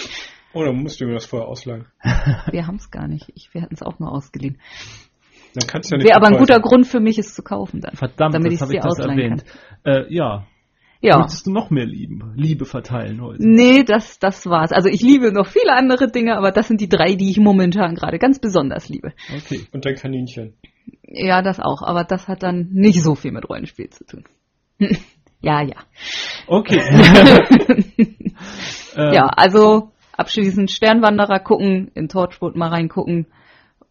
Oder 0.54 0.72
musst 0.72 1.00
du 1.00 1.06
mir 1.06 1.14
das 1.14 1.26
vorher 1.26 1.48
ausleihen? 1.48 1.86
Wir 2.50 2.66
haben's 2.66 2.90
gar 2.90 3.08
nicht. 3.08 3.30
Ich, 3.34 3.52
wir 3.54 3.62
hatten 3.62 3.74
es 3.74 3.82
auch 3.82 3.98
nur 3.98 4.12
ausgeliehen. 4.12 4.58
Dann 5.54 5.66
kannst 5.66 5.90
du 5.90 5.94
ja 5.94 5.98
nicht 5.98 6.06
Wäre 6.06 6.16
aber 6.16 6.28
ein 6.28 6.38
guter. 6.38 6.60
Grund 6.60 6.86
für 6.86 7.00
mich, 7.00 7.18
es 7.18 7.34
zu 7.34 7.42
kaufen 7.42 7.80
dann. 7.80 7.94
Verdammt, 7.94 8.34
damit 8.34 8.52
das 8.52 8.54
ich 8.54 8.60
habe 8.62 8.72
dir 8.72 8.78
ich 8.78 8.84
das 8.84 8.98
ausleihen 9.00 9.18
erwähnt. 9.18 9.44
Äh, 9.84 10.14
ja. 10.14 10.46
Ja. 11.00 11.18
Würdest 11.18 11.46
du 11.46 11.50
noch 11.50 11.70
mehr 11.70 11.84
lieben, 11.84 12.32
Liebe 12.36 12.64
verteilen 12.64 13.20
heute? 13.20 13.38
Nee, 13.44 13.82
das, 13.82 14.18
das 14.20 14.46
war's. 14.46 14.70
Also 14.72 14.88
ich 14.88 15.02
liebe 15.02 15.32
noch 15.32 15.46
viele 15.46 15.72
andere 15.72 16.08
Dinge, 16.10 16.36
aber 16.36 16.52
das 16.52 16.68
sind 16.68 16.80
die 16.80 16.88
drei, 16.88 17.16
die 17.16 17.30
ich 17.30 17.38
momentan 17.38 17.96
gerade 17.96 18.18
ganz 18.18 18.38
besonders 18.38 18.88
liebe. 18.88 19.12
Okay. 19.34 19.66
Und 19.72 19.84
dein 19.84 19.96
Kaninchen. 19.96 20.54
Ja, 21.02 21.42
das 21.42 21.58
auch, 21.58 21.82
aber 21.82 22.04
das 22.04 22.28
hat 22.28 22.42
dann 22.44 22.68
nicht 22.72 23.02
so 23.02 23.16
viel 23.16 23.32
mit 23.32 23.48
Rollenspiel 23.48 23.90
zu 23.90 24.04
tun. 24.06 24.24
ja, 25.40 25.62
ja. 25.62 25.76
Okay. 26.46 26.80
Ähm, 28.94 29.12
Ja, 29.14 29.26
also 29.26 29.92
abschließend 30.22 30.70
Sternwanderer 30.70 31.38
gucken, 31.40 31.90
in 31.94 32.08
Torchwood 32.08 32.56
mal 32.56 32.68
reingucken 32.68 33.26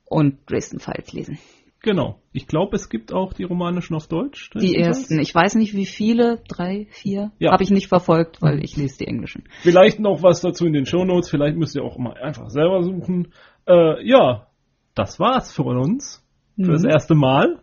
und 0.05 0.38
Dresden 0.49 0.79
Files 0.79 1.13
lesen. 1.13 1.38
Genau. 1.84 2.19
Ich 2.32 2.45
glaube, 2.47 2.75
es 2.75 2.89
gibt 2.89 3.11
auch 3.11 3.34
die 3.34 3.43
romanischen 3.43 3.95
auf 3.95 4.07
Deutsch. 4.07 4.51
Die 4.53 4.75
ersten, 4.75 5.19
ich 5.19 5.34
weiß 5.34 5.55
nicht 5.55 5.73
wie 5.73 5.88
viele, 5.88 6.41
drei, 6.47 6.86
vier, 6.91 7.32
Ja. 7.39 7.51
habe 7.51 7.63
ich 7.63 7.71
nicht 7.71 7.88
verfolgt, 7.88 8.41
weil 8.41 8.63
ich 8.63 8.77
lese 8.77 8.99
die 8.99 9.07
englischen. 9.07 9.45
Vielleicht 9.61 9.99
noch 9.99 10.21
was 10.21 10.41
dazu 10.41 10.65
in 10.67 10.73
den 10.73 10.86
Shownotes. 10.86 11.29
Vielleicht 11.29 11.57
müsst 11.57 11.75
ihr 11.75 11.84
auch 11.84 11.97
mal 11.97 12.13
einfach 12.21 12.49
selber 12.49 12.84
suchen. 12.84 13.34
Äh, 13.67 14.07
ja, 14.07 14.47
das 14.95 15.19
war's 15.19 15.51
für 15.51 15.63
uns. 15.63 16.23
Für 16.55 16.71
das 16.73 16.84
Mhm. 16.84 16.89
erste 16.89 17.15
Mal. 17.15 17.61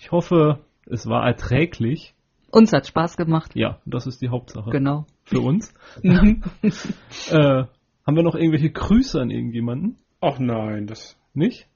Ich 0.00 0.12
hoffe, 0.12 0.60
es 0.88 1.08
war 1.08 1.26
erträglich. 1.26 2.14
Uns 2.52 2.72
hat 2.72 2.86
Spaß 2.86 3.16
gemacht, 3.16 3.50
Ja, 3.56 3.80
das 3.84 4.06
ist 4.06 4.22
die 4.22 4.28
Hauptsache. 4.28 4.70
genau. 4.70 5.06
Für 5.24 5.40
uns. 5.40 5.74
Mhm. 6.04 6.42
Äh, 7.32 7.64
haben 8.06 8.16
wir 8.16 8.22
noch 8.22 8.34
irgendwelche 8.34 8.70
Grüße 8.70 9.20
an 9.20 9.30
irgendjemanden? 9.30 9.96
Ach 10.20 10.38
nein, 10.38 10.86
das. 10.86 11.16
Nicht? 11.34 11.66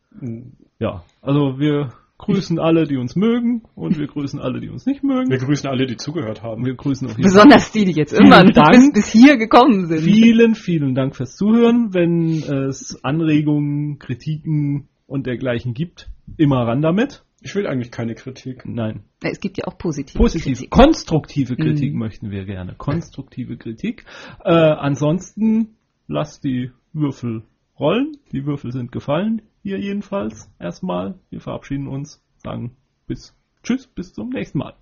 Ja, 0.79 1.05
also 1.21 1.59
wir 1.59 1.93
grüßen 2.19 2.59
alle, 2.59 2.85
die 2.85 2.97
uns 2.97 3.17
mögen 3.17 3.63
und 3.75 3.99
wir 3.99 4.07
grüßen 4.07 4.39
alle, 4.41 4.61
die 4.61 4.69
uns 4.69 4.85
nicht 4.87 5.03
mögen. 5.03 5.31
Wir 5.31 5.39
grüßen 5.39 5.69
alle, 5.69 5.87
die 5.87 5.97
zugehört 5.97 6.43
haben. 6.43 6.65
Wir 6.67 6.75
grüßen 6.75 7.09
Fall. 7.09 7.23
Besonders 7.23 7.73
die, 7.73 7.85
die 7.87 7.93
jetzt 7.93 8.13
immer 8.13 8.45
bis, 8.45 8.93
bis 8.93 9.09
hier 9.11 9.37
gekommen 9.39 9.87
sind. 9.87 10.01
Vielen, 10.03 10.55
vielen 10.55 10.95
Dank 10.95 11.17
fürs 11.17 11.37
Zuhören. 11.37 11.95
Wenn 11.95 12.43
es 12.69 13.03
Anregungen, 13.03 13.99
Kritiken 13.99 14.89
und 15.07 15.27
dergleichen 15.27 15.75
gibt, 15.75 16.09
immer 16.37 16.67
ran 16.67 16.83
damit. 16.83 17.23
Ich 17.43 17.55
will 17.55 17.67
eigentlich 17.67 17.91
keine 17.91 18.15
Kritik. 18.15 18.65
Nein, 18.67 19.05
Es 19.23 19.41
gibt 19.41 19.57
ja 19.57 19.65
auch 19.67 19.79
positive. 19.79 20.19
positive, 20.19 20.57
Kritik. 20.57 20.71
konstruktive 20.71 21.57
Kritik 21.57 21.95
Mhm. 21.95 21.99
möchten 21.99 22.31
wir 22.31 22.45
gerne. 22.45 22.75
Konstruktive 22.77 23.57
Kritik. 23.57 24.05
Äh, 24.45 24.51
ansonsten 24.53 25.77
lasst 26.11 26.45
die 26.45 26.73
Würfel 26.93 27.43
rollen. 27.79 28.19
Die 28.33 28.45
Würfel 28.45 28.73
sind 28.73 28.93
gefallen. 28.93 29.43
Hier 29.63 29.79
jedenfalls 29.79 30.51
erstmal. 30.59 31.19
Wir 31.31 31.41
verabschieden 31.41 31.87
uns. 31.87 32.23
Sagen 32.39 32.77
bis 33.07 33.35
Tschüss, 33.63 33.87
bis 33.87 34.13
zum 34.13 34.31
nächsten 34.31 34.59
Mal. 34.59 34.75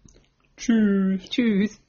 Tschüss. 0.57 1.29
Tschüss. 1.29 1.81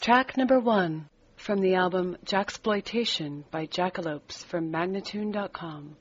Track 0.00 0.34
number 0.38 0.58
one 0.58 1.06
from 1.36 1.60
the 1.60 1.74
album 1.74 2.16
Jacksploitation 2.24 3.44
by 3.50 3.66
Jackalopes 3.66 4.42
from 4.46 4.72
Magnatune.com. 4.72 5.94